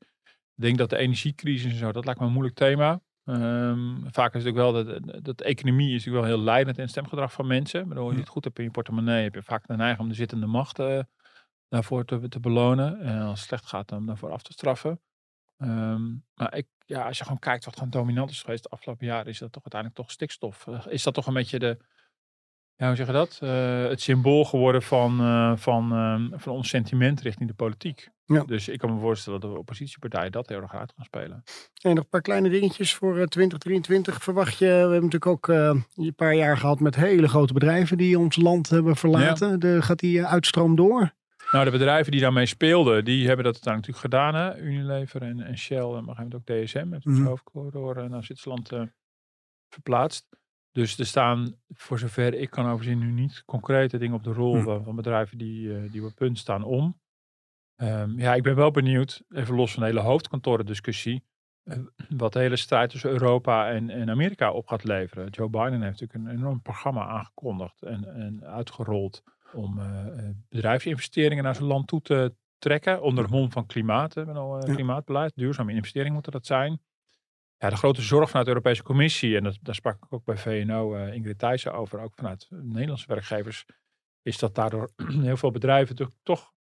denk 0.56 0.78
dat 0.78 0.90
de 0.90 0.98
energiecrisis 0.98 1.72
en 1.72 1.78
zo, 1.78 1.92
dat 1.92 2.06
lijkt 2.06 2.20
me 2.20 2.26
een 2.26 2.32
moeilijk 2.32 2.56
thema. 2.56 3.02
Ehm, 3.24 3.96
vaak 4.12 4.34
is 4.34 4.44
het 4.44 4.52
ook 4.52 4.58
wel 4.58 4.74
dat, 4.74 5.00
dat 5.24 5.38
de 5.38 5.44
economie 5.44 5.88
is 5.88 6.06
natuurlijk 6.06 6.26
wel 6.26 6.36
heel 6.36 6.44
leidend 6.46 6.78
in 6.78 6.90
stemgedrag 6.90 7.32
van 7.32 7.48
mensen. 7.48 7.82
Ik 7.82 7.88
bedoel, 7.88 8.06
als 8.06 8.14
je 8.14 8.20
het 8.20 8.30
goed 8.30 8.44
hebt 8.44 8.58
in 8.58 8.64
je 8.64 8.72
portemonnee, 8.72 9.24
heb 9.24 9.34
je 9.34 9.44
vaak 9.44 9.68
de 9.68 9.76
neiging 9.76 10.00
om 10.02 10.10
de 10.10 10.16
zittende 10.16 10.46
macht 10.46 10.80
daarvoor 11.70 12.06
te, 12.06 12.28
te 12.28 12.40
belonen. 12.40 13.00
En 13.00 13.22
als 13.22 13.40
het 13.40 13.48
slecht 13.48 13.66
gaat, 13.66 13.88
dan 13.88 14.06
daarvoor 14.06 14.32
af 14.32 14.42
te 14.42 14.54
straffen. 14.54 15.02
Ehm, 15.58 16.04
maar 16.34 16.56
ik, 16.56 16.68
ja, 16.88 17.02
als 17.04 17.18
je 17.18 17.24
gewoon 17.24 17.40
kijkt 17.40 17.66
wat 17.66 17.74
gewoon 17.74 17.90
dominant 17.90 18.30
is 18.30 18.42
geweest 18.42 18.64
de 18.64 18.70
afgelopen 18.70 19.06
jaren, 19.06 19.28
is 19.28 19.40
dat 19.40 19.52
toch 19.52 19.64
uiteindelijk 19.64 20.02
toch 20.02 20.12
stikstof. 20.12 20.68
Eh, 20.68 20.86
is 20.90 21.04
dat 21.04 21.14
toch 21.14 21.28
een 21.28 21.34
beetje 21.34 21.60
de, 21.60 21.78
ja, 22.78 22.88
hoe 22.88 22.96
zeg 22.96 23.06
je 23.06 23.12
dat? 23.12 23.38
Eh, 23.42 23.84
het 23.88 24.02
symbool 24.02 24.46
geworden 24.46 24.82
van, 24.82 25.20
eh, 25.20 25.52
van, 25.56 25.92
ehm, 25.92 26.40
van 26.40 26.54
ons 26.54 26.70
sentiment 26.70 27.22
richting 27.22 27.50
de 27.50 27.56
politiek. 27.56 28.10
Ja. 28.26 28.44
Dus 28.44 28.68
ik 28.68 28.80
kan 28.80 28.94
me 28.94 29.00
voorstellen 29.00 29.40
dat 29.40 29.52
de 29.52 29.58
oppositiepartijen 29.58 30.32
dat 30.32 30.50
heel 30.50 30.62
erg 30.62 30.76
uit 30.76 30.94
gaan 30.96 31.06
spelen. 31.06 31.44
En 31.82 31.96
nog 31.96 32.04
een 32.04 32.10
paar 32.10 32.22
kleine 32.22 32.50
dingetjes 32.50 32.94
voor 32.94 33.18
eh, 33.18 33.24
2023 33.24 34.24
verwacht 34.24 34.58
je. 34.58 34.66
We 34.66 34.72
hebben 34.72 34.94
natuurlijk 34.94 35.26
ook 35.26 35.48
een 35.48 36.16
paar 36.16 36.36
jaar 36.36 36.58
gehad 36.58 36.80
met 36.80 36.96
hele 36.96 37.28
grote 37.28 37.54
bedrijven 37.54 37.98
die 37.98 38.20
ons 38.20 38.36
land 38.36 38.70
hebben 38.70 38.96
verlaten. 38.96 39.60
De, 39.60 39.82
gaat 39.82 40.00
die 40.00 40.26
uitstroom 40.26 40.76
door? 40.76 41.14
Nou, 41.52 41.66
de 41.66 41.72
bedrijven 41.72 42.12
die 42.12 42.22
daarmee 42.22 42.46
speelden, 42.46 43.06
die 43.06 43.28
hebben 43.28 43.46
dat 43.46 43.54
uiteindelijk 43.54 44.04
natuurlijk 44.04 44.32
gedaan. 44.32 44.36
Hè? 44.36 44.62
Unilever 44.62 45.22
en, 45.22 45.40
en 45.42 45.58
Shell 45.58 45.78
en 45.78 45.84
op 45.86 45.94
een 45.94 46.00
gegeven 46.16 46.24
moment 46.24 46.34
ook 46.36 46.46
DSM. 46.66 46.88
Met 46.90 47.04
het 47.04 47.14
Mhm. 47.14 47.26
hoofdcorridor 47.26 48.10
naar 48.10 48.24
Zwitserland 48.24 48.72
eh, 48.72 48.82
verplaatst. 49.70 50.28
Dus 50.72 51.00
er 51.00 51.06
staan, 51.06 51.56
voor 51.74 52.00
zover 52.00 52.34
ik 52.34 52.50
kan 52.50 52.68
overzien, 52.70 53.00
nu 53.00 53.12
niet 53.12 53.44
concrete 53.46 53.98
dingen 53.98 54.16
op 54.16 54.24
de 54.24 54.34
rol 54.34 54.56
Hm. 54.56 54.64
van, 54.64 54.84
van 54.84 54.96
bedrijven 54.96 55.38
die, 55.38 55.76
eh, 55.76 55.92
die 55.92 56.06
op 56.06 56.16
punt 56.16 56.38
staan 56.38 56.64
om. 56.64 57.00
Ehm, 57.76 58.20
ja, 58.20 58.34
ik 58.36 58.44
ben 58.44 58.56
wel 58.56 58.72
benieuwd, 58.72 59.24
even 59.30 59.56
los 59.56 59.72
van 59.74 59.84
de 59.84 59.90
hele 59.90 60.00
hoofdkantoren 60.02 60.66
discussie, 60.66 61.24
eh, 61.64 61.78
wat 62.10 62.34
de 62.34 62.40
hele 62.40 62.56
strijd 62.56 62.90
tussen 62.90 63.10
Europa 63.10 63.70
en, 63.70 63.90
en 63.90 64.10
Amerika 64.10 64.52
op 64.52 64.68
gaat 64.68 64.84
leveren. 64.84 65.30
Joe 65.30 65.50
Biden 65.50 65.82
heeft 65.82 66.00
natuurlijk 66.02 66.14
een 66.30 66.38
enorm 66.38 66.62
programma 66.62 67.08
aangekondigd 67.08 67.82
en, 67.84 68.06
en 68.16 68.44
uitgerold 68.46 69.24
om 69.54 69.80
eh, 69.80 70.08
eh, 70.08 70.36
bedrijfsinvesteringen 70.50 71.44
naar 71.44 71.56
zijn 71.56 71.68
land 71.68 71.88
toe 71.88 72.02
te 72.02 72.36
trekken. 72.58 73.02
Onder 73.02 73.24
het 73.24 73.34
mom 73.34 73.52
van 73.52 73.66
klimaat, 73.66 74.14
hè, 74.14 74.26
al, 74.26 74.60
eh, 74.60 74.74
klimaatbeleid. 74.74 75.32
Duurzame 75.36 75.74
investeringen 75.74 76.14
moeten 76.14 76.32
dat 76.32 76.46
zijn. 76.46 76.82
Ja, 77.58 77.70
de 77.70 77.76
grote 77.76 78.02
zorg 78.02 78.28
vanuit 78.28 78.46
de 78.46 78.52
Europese 78.52 78.84
Commissie, 78.84 79.38
en 79.38 79.44
dat, 79.44 79.58
daar 79.62 79.76
sprak 79.76 79.96
ik 79.96 80.14
ook 80.14 80.24
bij 80.24 80.38
VNO 80.38 80.96
Ingrid 80.96 81.40
Thijssen 81.40 81.74
over, 81.74 82.00
ook 82.00 82.14
vanuit 82.16 82.48
Nederlandse 82.50 83.08
werkgevers, 83.08 83.66
is 84.22 84.38
dat 84.38 84.56
daardoor 84.56 84.92
heel 85.28 85.38
veel 85.38 85.52
bedrijven 85.52 85.96
toch, 85.96 86.10
toch, 86.24 86.54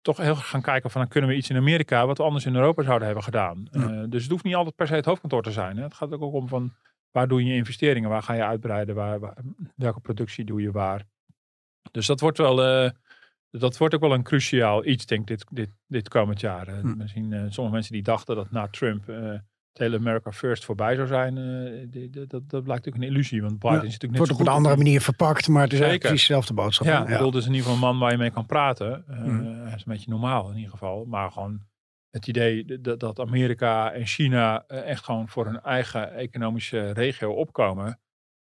toch 0.00 0.16
heel 0.16 0.36
gaan 0.36 0.62
kijken 0.62 0.90
van, 0.90 1.00
dan 1.00 1.10
kunnen 1.10 1.30
we 1.30 1.36
iets 1.36 1.50
in 1.50 1.56
Amerika 1.56 2.06
wat 2.06 2.18
we 2.18 2.24
anders 2.24 2.46
in 2.46 2.54
Europa 2.54 2.82
zouden 2.82 3.06
hebben 3.06 3.24
gedaan. 3.24 3.68
Ja. 3.70 4.06
Dus 4.06 4.22
het 4.22 4.30
hoeft 4.30 4.44
niet 4.44 4.54
altijd 4.54 4.76
per 4.76 4.86
se 4.86 4.94
het 4.94 5.04
hoofdkantoor 5.04 5.42
te 5.42 5.52
zijn. 5.52 5.76
Hè. 5.76 5.82
Het 5.82 5.94
gaat 5.94 6.12
ook 6.12 6.34
om 6.34 6.48
van, 6.48 6.72
waar 7.10 7.28
doe 7.28 7.44
je 7.44 7.54
investeringen, 7.54 8.10
waar 8.10 8.22
ga 8.22 8.32
je 8.32 8.44
uitbreiden, 8.44 8.94
waar, 8.94 9.20
waar- 9.20 9.42
welke 9.76 10.00
productie 10.00 10.44
doe 10.44 10.60
je 10.62 10.70
waar. 10.70 11.06
Dus 11.90 12.06
dat 12.06 12.20
wordt 12.20 12.38
wel, 12.38 12.62
eh, 12.64 12.90
dat 13.50 13.76
wordt 13.76 13.94
ook 13.94 14.00
wel 14.00 14.12
een 14.14 14.22
cruciaal 14.22 14.86
iets, 14.86 15.06
denk 15.06 15.20
ik, 15.20 15.26
dit, 15.26 15.46
dit, 15.50 15.70
dit 15.86 16.08
komend 16.08 16.40
jaar. 16.40 16.68
Eh, 16.68 16.80
Hm. 16.80 16.96
Misschien 16.96 17.32
eh, 17.32 17.40
sommige 17.48 17.74
mensen 17.76 17.92
die 17.92 18.02
dachten 18.02 18.36
dat 18.36 18.50
na 18.50 18.68
Trump 18.68 19.08
eh, 19.08 19.16
het 19.72 19.82
hele 19.82 19.96
America 19.98 20.32
First 20.32 20.64
voorbij 20.64 20.94
zou 20.94 21.06
zijn, 21.06 21.34
die- 21.90 22.10
die- 22.10 22.26
dat, 22.26 22.30
dat 22.30 22.48
blijkt 22.64 22.68
natuurlijk 22.84 22.96
een 23.04 23.10
illusie. 23.10 23.40
Want 23.42 23.58
Biden 23.58 23.70
Ja, 23.78 23.82
is 23.82 23.82
natuurlijk 23.92 24.12
net 24.12 24.18
wordt 24.28 24.32
op 24.40 24.46
een 24.46 24.52
andere 24.52 24.76
manier 24.76 25.00
verpakt, 25.00 25.48
maar 25.48 25.62
het 25.62 25.72
is 25.72 25.78
eigenlijk 25.80 26.08
precies 26.08 26.26
dezelfde 26.26 26.54
boodschap. 26.54 26.86
Ja, 26.86 27.02
ik 27.02 27.08
bedoel, 27.08 27.26
het 27.26 27.34
is 27.36 27.46
in 27.46 27.52
ieder 27.54 27.70
geval 27.70 27.74
een 27.74 27.88
man 27.88 27.98
waar 27.98 28.10
je 28.10 28.18
mee 28.18 28.30
kan 28.30 28.46
praten. 28.46 29.04
Eh, 29.08 29.16
Hm. 29.22 29.66
Is 29.66 29.72
een 29.72 29.92
beetje 29.92 30.10
normaal 30.10 30.50
in 30.50 30.56
ieder 30.56 30.70
geval. 30.70 31.04
Maar 31.04 31.30
gewoon 31.32 31.60
het 32.10 32.26
idee 32.26 32.80
dat, 32.80 33.00
dat 33.00 33.20
Amerika 33.20 33.92
en 33.92 34.06
China 34.06 34.64
echt 34.66 35.04
gewoon 35.04 35.28
voor 35.28 35.46
hun 35.46 35.60
eigen 35.60 36.12
economische 36.14 36.90
regio 36.92 37.32
opkomen. 37.32 38.00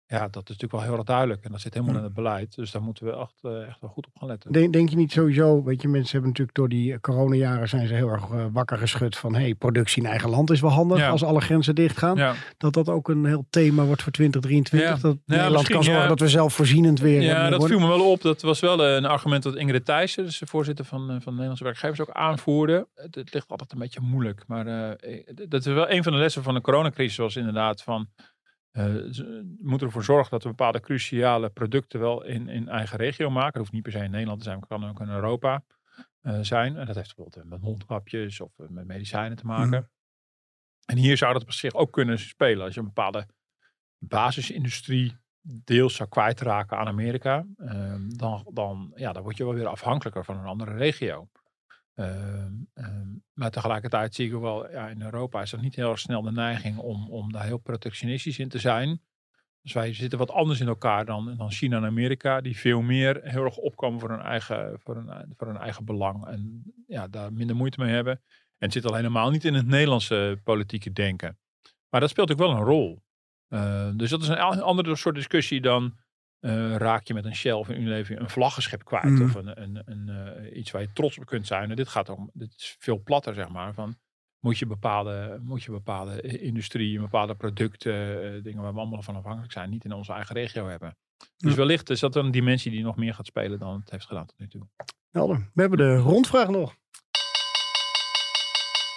Ja, 0.10 0.20
dat 0.20 0.44
is 0.44 0.50
natuurlijk 0.50 0.72
wel 0.72 0.82
heel 0.82 0.94
erg 0.94 1.04
duidelijk. 1.04 1.44
En 1.44 1.52
dat 1.52 1.62
zit 1.62 1.74
helemaal 1.74 1.94
Hm. 1.96 2.00
in 2.02 2.06
het 2.08 2.16
beleid. 2.16 2.56
Dus 2.56 2.72
daar 2.72 2.82
moeten 2.82 3.06
we 3.06 3.12
echt, 3.12 3.34
eh, 3.42 3.68
echt 3.68 3.82
wel 3.82 3.90
goed 3.90 4.06
op 4.08 4.12
gaan 4.20 4.28
letten. 4.28 4.52
Denk, 4.52 4.74
denk 4.74 4.90
je 4.90 4.96
niet 4.96 5.12
sowieso, 5.12 5.64
weet 5.64 5.82
je, 5.82 5.88
mensen 5.88 6.12
hebben 6.12 6.30
natuurlijk 6.30 6.58
door 6.58 6.70
die 6.70 7.00
coronajaren 7.00 7.70
zijn 7.70 7.88
ze 7.88 7.94
heel 7.94 8.10
erg 8.10 8.30
eh, 8.32 8.46
wakker 8.52 8.78
geschud 8.78 9.18
van, 9.18 9.36
hey, 9.36 9.56
productie 9.56 10.04
in 10.04 10.10
eigen 10.10 10.30
land 10.30 10.50
is 10.52 10.62
wel 10.62 10.70
handig 10.72 10.98
Ja. 10.98 11.10
als 11.10 11.24
alle 11.24 11.42
grenzen 11.42 11.76
dicht 11.76 11.98
gaan. 11.98 12.16
Ja, 12.18 12.34
Dat 12.58 12.74
dat 12.74 12.90
ook 12.90 13.10
een 13.10 13.26
heel 13.26 13.46
thema 13.50 13.84
wordt 13.84 14.02
voor 14.04 14.12
2023. 14.12 15.02
Ja. 15.02 15.10
Dat 15.10 15.18
Nederland 15.26 15.68
kan 15.68 15.84
zorgen 15.84 16.08
dat 16.08 16.20
we 16.20 16.28
zelfvoorzienend 16.30 17.00
weer 17.00 17.20
eh, 17.20 17.26
ja 17.26 17.50
dat 17.50 17.60
worden. 17.60 17.78
viel 17.80 17.88
me 17.88 17.94
wel 17.98 18.12
op. 18.12 18.22
Dat 18.22 18.42
was 18.42 18.60
wel 18.60 18.84
eh, 18.86 18.96
een 18.96 19.06
argument 19.06 19.44
dat 19.44 19.56
Ingrid 19.56 19.86
Thijssen, 19.86 20.24
dus 20.24 20.40
de 20.40 20.46
voorzitter 20.48 20.86
van, 20.86 21.02
eh, 21.02 21.08
van 21.08 21.22
de 21.24 21.30
Nederlandse 21.32 21.64
werkgevers, 21.64 22.02
ook 22.02 22.12
aanvoerde. 22.12 22.88
Het, 22.96 23.16
het 23.16 23.34
ligt 23.34 23.50
altijd 23.50 23.72
een 23.72 23.80
beetje 23.80 24.00
moeilijk. 24.02 24.44
Maar 24.48 24.68
eh, 24.68 24.90
eh, 25.18 25.24
dat 25.50 25.66
is 25.66 25.74
wel 25.74 25.90
een 25.92 26.04
van 26.04 26.12
de 26.12 26.18
lessen 26.20 26.44
van 26.44 26.54
de 26.54 26.62
coronacrisis 26.62 27.18
was 27.18 27.36
inderdaad 27.36 27.82
van... 27.84 28.08
eh, 28.78 29.12
ze 29.12 29.56
moeten 29.62 29.88
ervoor 29.88 30.04
zorgen 30.04 30.32
dat 30.32 30.44
we 30.44 30.50
bepaalde 30.50 30.80
cruciale 30.80 31.50
producten 31.50 32.00
wel 32.00 32.24
in, 32.24 32.50
in 32.50 32.70
eigen 32.70 32.98
regio 32.98 33.30
maken. 33.30 33.52
Dat 33.52 33.62
hoeft 33.62 33.72
niet 33.72 33.84
per 33.84 33.92
se 33.92 34.04
in 34.04 34.12
Nederland 34.12 34.38
te 34.40 34.46
zijn, 34.46 34.60
maar 34.60 34.68
kan 34.68 34.90
ook 34.90 35.00
in 35.00 35.10
Europa 35.10 35.64
eh, 36.22 36.40
zijn. 36.42 36.78
En 36.78 36.86
dat 36.86 36.96
heeft 36.96 37.16
bijvoorbeeld 37.16 37.44
eh, 37.46 37.50
met 37.50 37.62
mondkapjes 37.62 38.42
of 38.42 38.60
eh, 38.60 38.68
met 38.68 38.88
medicijnen 38.88 39.38
te 39.38 39.46
maken. 39.46 39.90
En 40.86 40.98
hier 40.98 41.18
zou 41.18 41.34
dat 41.34 41.42
op 41.42 41.52
zich 41.52 41.74
ook 41.74 41.92
kunnen 41.92 42.20
spelen. 42.20 42.66
Als 42.66 42.74
je 42.74 42.80
een 42.80 42.86
bepaalde 42.86 43.28
basisindustrie 43.98 45.18
deels 45.42 45.96
zou 45.96 46.10
kwijtraken 46.10 46.78
aan 46.78 46.88
Amerika, 46.88 47.46
ehm, 47.58 48.10
dan, 48.10 48.48
dan, 48.54 48.92
ja, 48.96 49.12
dan 49.12 49.24
word 49.24 49.38
je 49.38 49.44
wel 49.44 49.54
weer 49.54 49.68
afhankelijker 49.68 50.26
van 50.26 50.38
een 50.38 50.46
andere 50.46 50.76
regio. 50.76 51.30
Ehm, 51.98 52.54
ehm, 52.74 53.08
maar 53.34 53.52
tegelijkertijd 53.52 54.16
zie 54.16 54.28
ik 54.28 54.36
ook 54.36 54.42
wel, 54.42 54.72
ja, 54.72 54.88
in 54.88 55.02
Europa 55.02 55.42
is 55.42 55.50
dat 55.50 55.62
niet 55.62 55.76
heel 55.76 55.98
snel 55.98 56.22
de 56.22 56.32
neiging 56.32 56.78
om, 56.78 57.10
om 57.10 57.32
daar 57.32 57.44
heel 57.44 57.58
protectionistisch 57.58 58.40
in 58.40 58.50
te 58.50 58.60
zijn. 58.60 59.02
Dus 59.62 59.74
wij 59.74 59.94
zitten 59.94 60.20
wat 60.20 60.32
anders 60.32 60.60
in 60.60 60.68
elkaar 60.68 61.06
dan, 61.06 61.38
dan 61.38 61.52
China 61.52 61.78
en 61.78 61.86
Amerika, 61.86 62.42
die 62.42 62.58
veel 62.58 62.82
meer 62.82 63.20
heel 63.24 63.44
erg 63.44 63.58
opkomen 63.58 64.00
voor 64.00 64.10
hun 64.10 64.22
eigen, 64.22 64.80
voor 64.80 64.96
hun, 64.96 65.34
voor 65.38 65.48
hun 65.48 65.58
eigen 65.58 65.86
belang 65.86 66.26
en 66.26 66.64
ja, 66.88 67.08
daar 67.08 67.34
minder 67.34 67.56
moeite 67.56 67.80
mee 67.80 67.94
hebben. 67.94 68.14
En 68.58 68.66
het 68.66 68.74
zit 68.74 68.86
al 68.86 68.96
helemaal 68.96 69.30
niet 69.30 69.46
in 69.46 69.54
het 69.54 69.68
Nederlandse 69.68 70.40
politieke 70.44 70.94
denken. 70.94 71.40
Maar 71.90 72.02
dat 72.02 72.10
speelt 72.10 72.32
ook 72.32 72.38
wel 72.38 72.52
een 72.52 72.64
rol. 72.64 73.04
Uh, 73.50 73.90
dus 73.94 74.10
dat 74.10 74.22
is 74.22 74.28
een 74.28 74.38
andere 74.62 74.96
soort 74.96 75.16
discussie 75.16 75.62
dan 75.62 75.98
uh, 76.42 76.76
raak 76.76 77.04
je 77.08 77.14
met 77.14 77.26
een 77.26 77.36
Shell 77.36 77.52
of 77.52 77.68
een 77.68 77.82
Unilever 77.82 78.22
een 78.22 78.30
vlaggenschip 78.30 78.84
kwijt. 78.86 79.04
Mhm. 79.04 79.24
Of 79.24 79.36
een, 79.36 79.62
een, 79.62 79.82
een, 79.86 80.36
uh, 80.48 80.58
iets 80.58 80.72
waar 80.72 80.82
je 80.82 80.92
trots 80.94 81.18
op 81.18 81.26
kunt 81.26 81.48
zijn. 81.48 81.70
En 81.70 81.76
dit 81.76 81.88
gaat 81.88 82.10
om, 82.10 82.30
dit 82.34 82.54
is 82.58 82.76
veel 82.80 83.02
platter 83.04 83.34
zeg 83.34 83.50
maar. 83.50 83.74
Van, 83.74 83.96
moet 84.40 84.58
je 84.58 84.66
bepaalde, 84.66 85.40
moet 85.44 85.64
je 85.64 85.72
bepaalde 85.72 86.22
industrie, 86.22 87.00
bepaalde 87.00 87.36
producten, 87.36 87.94
dingen 88.44 88.62
waar 88.62 88.74
we 88.74 88.80
allemaal 88.80 89.02
van 89.02 89.16
afhankelijk 89.16 89.52
zijn, 89.52 89.70
niet 89.70 89.86
in 89.86 89.92
onze 89.94 90.14
eigen 90.14 90.36
regio 90.36 90.68
hebben. 90.68 90.98
Dus 91.38 91.52
Ja. 91.52 91.58
wellicht 91.58 91.90
is 91.90 92.00
dat 92.00 92.16
een 92.16 92.32
dimensie 92.32 92.72
die 92.72 92.84
nog 92.84 92.96
meer 92.96 93.14
gaat 93.14 93.26
spelen 93.26 93.60
dan 93.60 93.80
het 93.80 93.92
heeft 93.92 94.06
gedaan 94.06 94.26
tot 94.26 94.40
nu 94.40 94.48
toe. 94.48 94.68
Helder. 95.12 95.50
We 95.54 95.62
hebben 95.62 95.78
de 95.78 95.96
rondvraag 95.98 96.48
nog. 96.50 96.76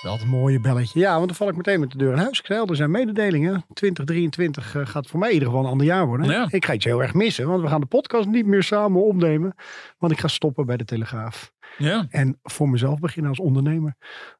Een 0.02 0.28
mooie 0.28 0.60
belletje. 0.60 1.00
Ja, 1.00 1.14
want 1.14 1.26
dan 1.26 1.36
val 1.36 1.48
ik 1.48 1.56
meteen 1.56 1.80
met 1.80 1.90
de 1.90 1.98
deur 1.98 2.12
in 2.12 2.18
huis. 2.18 2.38
Ik 2.38 2.46
zei 2.46 2.60
al, 2.60 2.66
er 2.66 2.76
zijn 2.76 2.90
mededelingen. 2.90 3.64
2023 3.72 4.74
eh, 4.74 4.86
gaat 4.86 5.06
voor 5.06 5.18
mij 5.18 5.28
in 5.28 5.34
ieder 5.34 5.48
geval 5.48 5.64
een 5.64 5.70
ander 5.70 5.86
jaar 5.86 6.06
worden. 6.06 6.26
Ja. 6.26 6.46
Ik 6.50 6.64
ga 6.64 6.72
iets 6.72 6.84
heel 6.84 7.02
erg 7.02 7.14
missen, 7.14 7.48
want 7.48 7.62
we 7.62 7.68
gaan 7.68 7.80
de 7.80 7.86
podcast 7.86 8.28
niet 8.28 8.46
meer 8.46 8.62
samen 8.62 9.04
opnemen. 9.04 9.54
Want 9.98 10.12
ik 10.12 10.20
ga 10.20 10.28
stoppen 10.28 10.66
bij 10.66 10.76
de 10.76 10.84
Telegraaf. 10.84 11.52
Ja, 11.78 12.06
En 12.11 12.38
voor 12.42 12.68
mezelf 12.68 12.98
beginnen 12.98 13.30
als 13.30 13.40
ondernemer. 13.40 13.94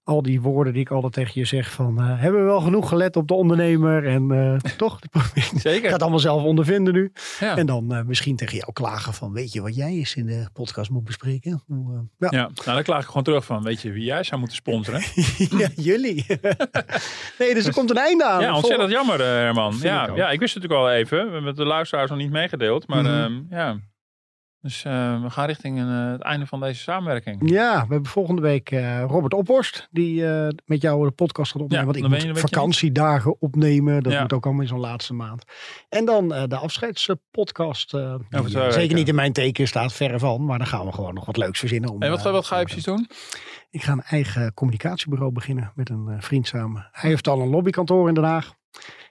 Al 0.04 0.22
die 0.22 0.40
woorden 0.40 0.72
die 0.72 0.82
ik 0.82 0.90
altijd 0.90 1.12
tegen 1.12 1.32
je 1.40 1.46
zeg 1.46 1.70
van... 1.70 1.98
eh, 1.98 2.20
hebben 2.20 2.40
we 2.40 2.46
wel 2.46 2.60
genoeg 2.60 2.88
gelet 2.88 3.16
op 3.16 3.28
de 3.28 3.34
ondernemer? 3.34 4.06
En 4.06 4.30
eh, 4.30 4.70
toch, 4.76 4.98
probeer 5.10 5.30
ik 5.34 5.42
ga 5.44 5.58
zeker. 5.58 5.90
het 5.92 6.00
allemaal 6.02 6.18
zelf 6.18 6.42
ondervinden 6.42 6.94
nu. 6.94 7.12
Ja. 7.40 7.56
En 7.56 7.66
dan 7.66 7.94
eh, 7.94 8.02
misschien 8.02 8.36
tegen 8.36 8.56
jou 8.58 8.72
klagen 8.72 9.14
van... 9.14 9.32
weet 9.32 9.52
je 9.52 9.60
wat 9.62 9.74
jij 9.76 9.90
eens 9.90 10.14
in 10.14 10.26
de 10.26 10.48
podcast 10.52 10.90
moet 10.90 11.04
bespreken? 11.04 11.62
Ja. 12.18 12.28
Ja, 12.30 12.40
nou 12.40 12.52
dan 12.64 12.82
klaag 12.82 13.00
ik 13.00 13.06
gewoon 13.06 13.22
terug 13.22 13.44
van, 13.44 13.62
weet 13.62 13.82
je 13.82 13.90
wie 13.92 14.04
jij 14.04 14.22
zou 14.22 14.38
moeten 14.40 14.56
sponsoren? 14.58 15.02
ja, 15.60 15.68
jullie. 15.76 16.26
nee, 17.38 17.54
dus 17.54 17.66
er 17.66 17.72
komt 17.72 17.90
een 17.90 17.96
einde 17.96 18.24
aan. 18.24 18.40
Ja, 18.40 18.54
ontzettend 18.56 18.90
jammer, 18.90 19.20
Herman. 19.20 19.74
Ja, 19.80 20.06
ik 20.08 20.16
ja, 20.16 20.30
ik 20.30 20.38
wist 20.40 20.54
het 20.54 20.62
natuurlijk 20.62 20.88
al 20.90 20.96
even. 20.98 21.26
We 21.26 21.32
hebben 21.32 21.54
de 21.54 21.64
luisteraars 21.64 22.10
nog 22.10 22.18
niet 22.18 22.30
meegedeeld. 22.30 22.86
Maar 22.86 23.02
Mhm. 23.02 23.12
ehm, 23.12 23.40
ja. 23.50 23.76
Dus 24.62 24.84
eh, 24.84 25.22
we 25.22 25.30
gaan 25.30 25.46
richting 25.46 25.78
een, 25.78 26.04
eh, 26.06 26.12
het 26.12 26.20
einde 26.22 26.46
van 26.46 26.60
deze 26.60 26.80
samenwerking. 26.82 27.50
Ja, 27.50 27.72
we 27.86 27.92
hebben 27.92 28.10
volgende 28.10 28.42
week 28.42 28.70
eh, 28.70 29.04
Robert 29.06 29.34
Ophorst. 29.34 29.88
Die 29.90 30.24
met 30.64 30.82
jou 30.82 31.04
de 31.06 31.10
podcast 31.10 31.52
gaat 31.52 31.62
opnemen. 31.62 31.86
Ja, 31.86 31.92
want 31.92 32.04
ik 32.04 32.10
moet 32.10 32.32
beetje- 32.32 32.48
vakantiedagen 32.48 33.40
opnemen. 33.40 34.02
Dat 34.02 34.12
Ja. 34.12 34.20
moet 34.20 34.32
ook 34.32 34.44
allemaal 34.44 34.62
in 34.62 34.68
zo'n 34.68 34.80
laatste 34.80 35.14
maand. 35.14 35.44
En 35.88 36.04
dan 36.04 36.28
de 36.28 36.56
afscheidspodcast. 36.56 37.90
die, 37.90 38.00
zeker 38.48 38.74
weken. 38.74 38.96
niet 38.96 39.08
in 39.08 39.14
mijn 39.14 39.32
teken 39.32 39.66
staat, 39.68 39.92
verre 39.92 40.18
van. 40.18 40.44
Maar 40.44 40.58
dan 40.58 40.66
gaan 40.66 40.86
we 40.86 40.92
gewoon 40.92 41.14
nog 41.14 41.26
wat 41.26 41.36
leuks 41.36 41.58
verzinnen. 41.58 41.90
Om, 41.90 42.02
En 42.02 42.11
wat, 42.11 42.22
wat 42.22 42.46
ga 42.46 42.58
je 42.58 42.64
precies 42.64 42.84
doen? 42.84 43.08
Ik 43.70 43.82
ga 43.82 43.92
een 43.92 44.02
eigen 44.02 44.54
communicatiebureau 44.54 45.32
beginnen 45.32 45.72
met 45.74 45.90
een 45.90 46.16
vriend 46.22 46.46
samen. 46.46 46.88
Hij 46.92 47.11
heeft 47.11 47.28
al 47.28 47.40
een 47.40 47.48
lobbykantoor 47.48 48.08
in 48.08 48.14
Den 48.14 48.24
Haag. 48.24 48.52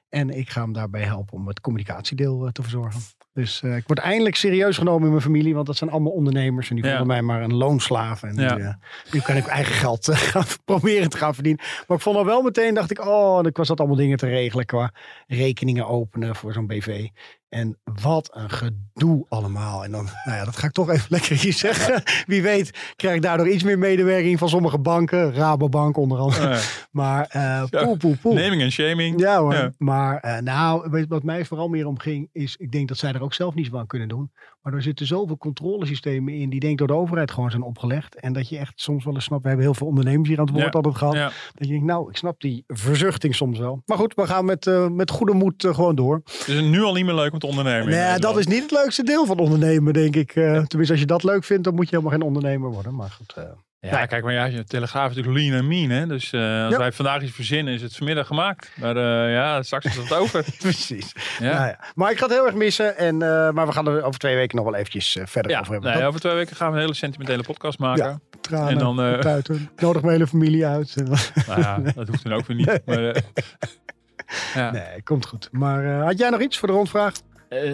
En 0.09 0.29
ik 0.29 0.49
ga 0.49 0.61
hem 0.61 0.73
daarbij 0.73 1.03
helpen 1.03 1.33
om 1.33 1.47
het 1.47 1.61
communicatiedeel 1.61 2.49
te 2.51 2.61
verzorgen. 2.61 3.01
Dus 3.33 3.61
eh, 3.61 3.75
ik 3.75 3.83
word 3.87 3.99
eindelijk 3.99 4.35
serieus 4.35 4.77
genomen 4.77 5.03
in 5.03 5.09
mijn 5.09 5.21
familie. 5.21 5.53
Want 5.53 5.65
dat 5.67 5.75
zijn 5.77 5.89
allemaal 5.89 6.11
ondernemers. 6.11 6.69
En 6.69 6.75
die 6.75 6.83
Ja. 6.85 6.89
vonden 6.89 7.07
mij 7.07 7.21
maar 7.21 7.41
een 7.43 7.53
loonslaaf. 7.53 8.23
En 8.23 8.35
Ja. 8.35 8.55
nu, 8.55 8.63
eh, 8.63 8.73
nu 9.11 9.19
kan 9.19 9.35
ik 9.35 9.45
eigen 9.45 9.73
geld 9.73 10.07
eh, 10.07 10.17
gaan 10.31 10.45
proberen 10.65 11.09
te 11.09 11.17
gaan 11.17 11.33
verdienen. 11.33 11.65
Maar 11.87 11.97
ik 11.97 12.03
vond 12.03 12.15
al 12.17 12.25
wel 12.25 12.41
meteen, 12.41 12.73
dacht 12.73 12.91
ik, 12.91 13.05
oh, 13.05 13.39
ik 13.45 13.57
was 13.57 13.67
dat 13.67 13.79
allemaal 13.79 13.97
dingen 13.97 14.17
te 14.17 14.27
regelen 14.27 14.65
qua 14.65 14.91
rekeningen 15.27 15.87
openen 15.87 16.35
voor 16.35 16.53
zo'n 16.53 16.67
BV. 16.67 17.07
En 17.49 17.77
wat 18.01 18.29
een 18.33 18.49
gedoe 18.49 19.25
allemaal. 19.29 19.83
En 19.83 19.91
dan, 19.91 20.09
nou 20.25 20.37
ja, 20.37 20.45
dat 20.45 20.57
ga 20.57 20.67
ik 20.67 20.71
toch 20.71 20.89
even 20.89 21.05
lekker 21.15 21.35
hier 21.35 21.53
zeggen. 21.53 22.03
Wie 22.25 22.41
weet 22.41 22.93
krijg 22.95 23.15
ik 23.15 23.21
daardoor 23.21 23.49
iets 23.49 23.63
meer 23.63 23.79
medewerking 23.79 24.39
van 24.39 24.49
sommige 24.49 24.79
banken. 24.79 25.33
Rabobank 25.33 25.97
onder 25.97 26.17
andere. 26.17 26.49
Ja. 26.49 26.59
Maar 26.91 27.25
eh 27.29 27.63
poe, 27.69 27.97
poe, 27.97 28.17
poe. 28.17 28.33
Naming 28.33 28.61
en 28.61 28.71
shaming. 28.71 29.19
Ja 29.19 29.39
hoor. 29.39 29.53
Ja. 29.53 29.73
Maar 29.77 30.19
eh, 30.19 30.41
nou, 30.41 31.05
wat 31.07 31.23
mij 31.23 31.45
vooral 31.45 31.67
meer 31.67 31.87
om 31.87 31.99
ging, 31.99 32.29
is 32.31 32.55
ik 32.57 32.71
denk 32.71 32.87
dat 32.87 32.97
zij 32.97 33.13
er 33.13 33.21
ook 33.21 33.33
zelf 33.33 33.53
niets 33.53 33.69
van 33.69 33.87
kunnen 33.87 34.07
doen. 34.07 34.31
Maar 34.61 34.73
er 34.73 34.81
zitten 34.81 35.05
zoveel 35.05 35.37
controlesystemen 35.37 36.33
in 36.33 36.49
die 36.49 36.59
denk 36.59 36.71
ik 36.71 36.77
door 36.77 36.87
de 36.87 36.93
overheid 36.93 37.31
gewoon 37.31 37.49
zijn 37.49 37.61
opgelegd. 37.63 38.15
En 38.19 38.33
dat 38.33 38.49
je 38.49 38.57
echt 38.57 38.73
soms 38.81 39.05
wel 39.05 39.13
eens 39.13 39.23
snapt, 39.23 39.41
we 39.41 39.47
hebben 39.47 39.65
heel 39.65 39.75
veel 39.75 39.87
ondernemers 39.87 40.29
hier 40.29 40.37
aan 40.39 40.45
het 40.45 40.53
woord 40.53 40.65
Ja. 40.65 40.71
altijd 40.71 40.95
gehad. 40.97 41.13
Ja. 41.13 41.25
Dat 41.25 41.67
je 41.67 41.67
denkt, 41.67 41.85
nou, 41.85 42.09
ik 42.09 42.17
snap 42.17 42.41
die 42.41 42.63
verzuchting 42.67 43.35
soms 43.35 43.59
wel. 43.59 43.81
Maar 43.85 43.97
goed, 43.97 44.13
we 44.15 44.27
gaan 44.27 44.45
met, 44.45 44.67
eh, 44.67 44.87
met 44.87 45.11
goede 45.11 45.33
moed 45.33 45.63
eh, 45.63 45.73
gewoon 45.73 45.95
door. 45.95 46.21
Het 46.23 46.47
is 46.47 46.61
nu 46.61 46.81
al 46.81 46.93
niet 46.93 47.05
meer 47.05 47.13
leuk 47.15 47.33
om 47.33 47.39
te 47.39 47.47
ondernemen. 47.47 47.89
Nee, 47.89 48.19
dat 48.19 48.37
is 48.37 48.47
niet 48.47 48.61
het 48.61 48.71
leukste 48.71 49.03
deel 49.03 49.25
van 49.25 49.39
ondernemen, 49.39 49.93
denk 49.93 50.15
ik. 50.15 50.35
Eh, 50.35 50.43
Tenminste, 50.43 50.91
als 50.93 50.99
je 50.99 51.05
dat 51.05 51.23
leuk 51.23 51.43
vindt, 51.43 51.63
dan 51.63 51.75
moet 51.75 51.89
je 51.89 51.95
helemaal 51.95 52.17
geen 52.17 52.27
ondernemer 52.27 52.69
worden. 52.71 52.95
Maar 52.95 53.09
goed, 53.09 53.35
Ja, 53.81 54.05
kijk, 54.05 54.23
maar 54.23 54.33
ja, 54.33 54.45
je 54.45 54.63
telegraaf 54.63 55.09
is 55.09 55.15
natuurlijk 55.15 55.43
lean 55.43 55.57
en 55.59 55.67
mean, 55.67 55.89
hè. 55.89 56.07
Dus 56.07 56.31
eh, 56.33 56.63
als 56.63 56.71
Ja. 56.71 56.77
wij 56.77 56.91
vandaag 56.91 57.21
iets 57.21 57.31
verzinnen, 57.31 57.73
is 57.73 57.81
het 57.81 57.95
vanmiddag 57.95 58.27
gemaakt. 58.27 58.71
Maar 58.75 58.95
eh, 58.95 59.33
ja, 59.33 59.63
straks 59.63 59.85
is 59.85 59.95
het 59.95 60.13
over. 60.13 60.45
precies. 60.59 61.11
Ja. 61.39 61.53
Nou 61.53 61.67
ja. 61.67 61.79
Maar 61.95 62.11
ik 62.11 62.17
ga 62.17 62.25
het 62.25 62.33
heel 62.33 62.45
erg 62.45 62.55
missen. 62.55 62.97
En, 62.97 63.21
eh, 63.21 63.49
maar 63.51 63.65
we 63.67 63.71
gaan 63.71 63.87
er 63.87 64.03
over 64.03 64.19
twee 64.19 64.35
weken 64.35 64.55
nog 64.55 64.65
wel 64.65 64.75
eventjes 64.75 65.17
verder 65.23 65.51
Ja, 65.51 65.59
over 65.59 65.71
hebben. 65.73 65.93
nee, 65.93 66.05
over 66.05 66.19
twee 66.19 66.33
weken 66.33 66.55
gaan 66.55 66.69
we 66.69 66.75
een 66.75 66.81
hele 66.81 66.93
sentimentele 66.93 67.43
podcast 67.43 67.79
maken. 67.79 68.03
Ja. 68.05 68.19
Tranen, 68.41 68.69
en 68.69 68.77
dan, 68.77 69.19
tuiten. 69.19 69.69
Nodig 69.75 70.01
mijn 70.01 70.13
hele 70.13 70.27
familie 70.27 70.65
uit. 70.65 70.95
Nou 71.47 71.61
ja, 71.61 71.77
dat 71.95 72.07
hoeft 72.07 72.23
dan 72.23 72.33
ook 72.33 72.45
weer 72.45 72.57
niet. 72.57 72.81
Maar, 72.85 73.01
ja. 74.55 74.71
Nee, 74.71 75.03
komt 75.03 75.25
goed. 75.25 75.49
Maar 75.51 75.85
had 75.85 76.17
jij 76.19 76.29
nog 76.29 76.41
iets 76.41 76.57
voor 76.57 76.67
de 76.67 76.73
rondvraag? 76.73 77.13
Eh, 77.49 77.71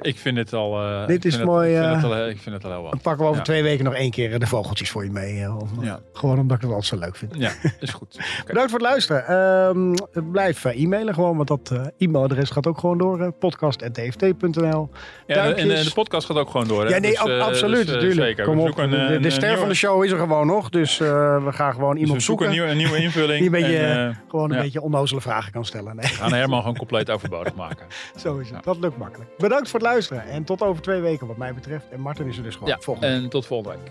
ik 0.00 0.18
vind 0.18 0.36
het 0.36 0.52
al... 0.52 0.82
eh, 0.82 1.06
Dit 1.06 1.24
is 1.24 1.38
mooi, 1.42 1.70
Het, 1.70 1.84
ik, 1.84 1.90
vind 2.00 2.02
het 2.02 2.12
al, 2.12 2.28
ik 2.28 2.38
vind 2.38 2.54
het 2.54 2.64
al 2.64 2.70
heel 2.70 2.82
Dan 2.82 2.90
wat. 2.90 3.02
pakken 3.02 3.22
we 3.22 3.28
over 3.28 3.36
Ja. 3.38 3.44
twee 3.44 3.62
weken 3.62 3.84
nog 3.84 3.94
één 3.94 4.10
keer 4.10 4.32
eh, 4.32 4.38
de 4.38 4.46
vogeltjes 4.46 4.90
voor 4.90 5.04
je 5.04 5.10
mee. 5.10 5.42
eh, 5.42 5.58
om- 5.58 5.84
Ja. 5.84 6.00
Gewoon 6.12 6.38
omdat 6.38 6.56
ik 6.56 6.62
het 6.62 6.72
altijd 6.72 6.88
zo 6.88 6.98
leuk 6.98 7.16
vind. 7.16 7.34
Ja, 7.36 7.50
is 7.80 7.90
goed. 7.90 8.14
Oké. 8.14 8.46
Bedankt 8.46 8.70
voor 8.70 8.78
het 8.80 8.88
luisteren. 8.88 9.26
Ehm, 9.26 9.94
blijf 10.32 10.64
e-mailen 10.64 11.14
gewoon, 11.14 11.36
want 11.36 11.48
dat 11.48 11.70
eh, 11.72 11.86
e-mailadres 12.06 12.50
gaat 12.50 12.66
ook 12.66 12.78
gewoon 12.78 12.98
door. 12.98 13.32
podcast.dft.nl 13.32 14.90
Ja, 15.26 15.52
en, 15.54 15.68
de 15.68 15.90
podcast 15.94 16.26
gaat 16.26 16.36
ook 16.36 16.50
gewoon 16.50 16.68
door. 16.68 16.84
Hè? 16.84 16.88
Ja, 16.94 16.98
nee, 16.98 17.10
Dus, 17.10 17.20
ab- 17.20 17.40
absoluut, 17.40 17.86
dus, 17.86 17.94
natuurlijk. 17.94 18.20
Zeker. 18.20 18.44
Kom 18.44 18.54
we 18.54 18.60
op, 18.60 18.66
zoeken 18.66 18.90
de, 18.90 18.96
een, 18.96 19.06
de 19.22 19.26
een 19.26 19.32
ster 19.32 19.42
nieuwe- 19.42 19.58
van 19.58 19.68
de 19.68 19.74
show 19.74 20.04
is 20.04 20.10
er 20.10 20.18
gewoon 20.18 20.46
nog. 20.46 20.68
Dus 20.68 21.00
eh, 21.00 21.44
we 21.44 21.52
gaan 21.52 21.72
gewoon 21.72 21.92
dus 21.92 22.00
iemand 22.00 22.18
we 22.18 22.24
zoeken 22.24 22.44
zoeken 22.46 22.46
een 22.46 22.50
nieuwe, 22.52 22.70
een 22.70 22.76
nieuwe 22.76 22.96
invulling. 23.02 23.38
die 23.44 23.46
een 23.46 23.62
beetje, 23.62 23.78
en, 23.78 24.08
eh, 24.08 24.16
gewoon 24.28 24.50
een 24.50 24.56
ja. 24.56 24.62
beetje 24.62 24.80
onnozele 24.82 25.20
vragen 25.20 25.52
kan 25.52 25.64
stellen. 25.64 25.96
Nee, 25.96 26.06
we 26.08 26.14
gaan 26.14 26.32
Herman 26.32 26.60
gewoon 26.60 26.76
compleet 26.76 27.10
overbodig 27.10 27.54
maken. 27.54 27.86
zo 28.22 28.38
is 28.38 28.46
het. 28.46 28.56
Ja. 28.56 28.60
Dat 28.64 28.78
lukt 28.80 28.96
makkelijk. 28.96 29.16
Bedankt 29.38 29.68
voor 29.70 29.80
het 29.80 29.88
luisteren. 29.88 30.22
En 30.24 30.44
tot 30.44 30.62
over 30.62 30.82
twee 30.82 31.00
weken 31.00 31.26
wat 31.26 31.36
mij 31.36 31.54
betreft. 31.54 31.84
En 31.90 32.00
Martin 32.00 32.26
is 32.26 32.36
er 32.36 32.42
dus 32.42 32.54
gewoon 32.54 32.68
Ja, 32.68 32.76
volgende 32.80 33.08
week. 33.12 33.22
en 33.22 33.28
tot 33.28 33.46
volgende 33.46 33.76
week. 33.78 33.90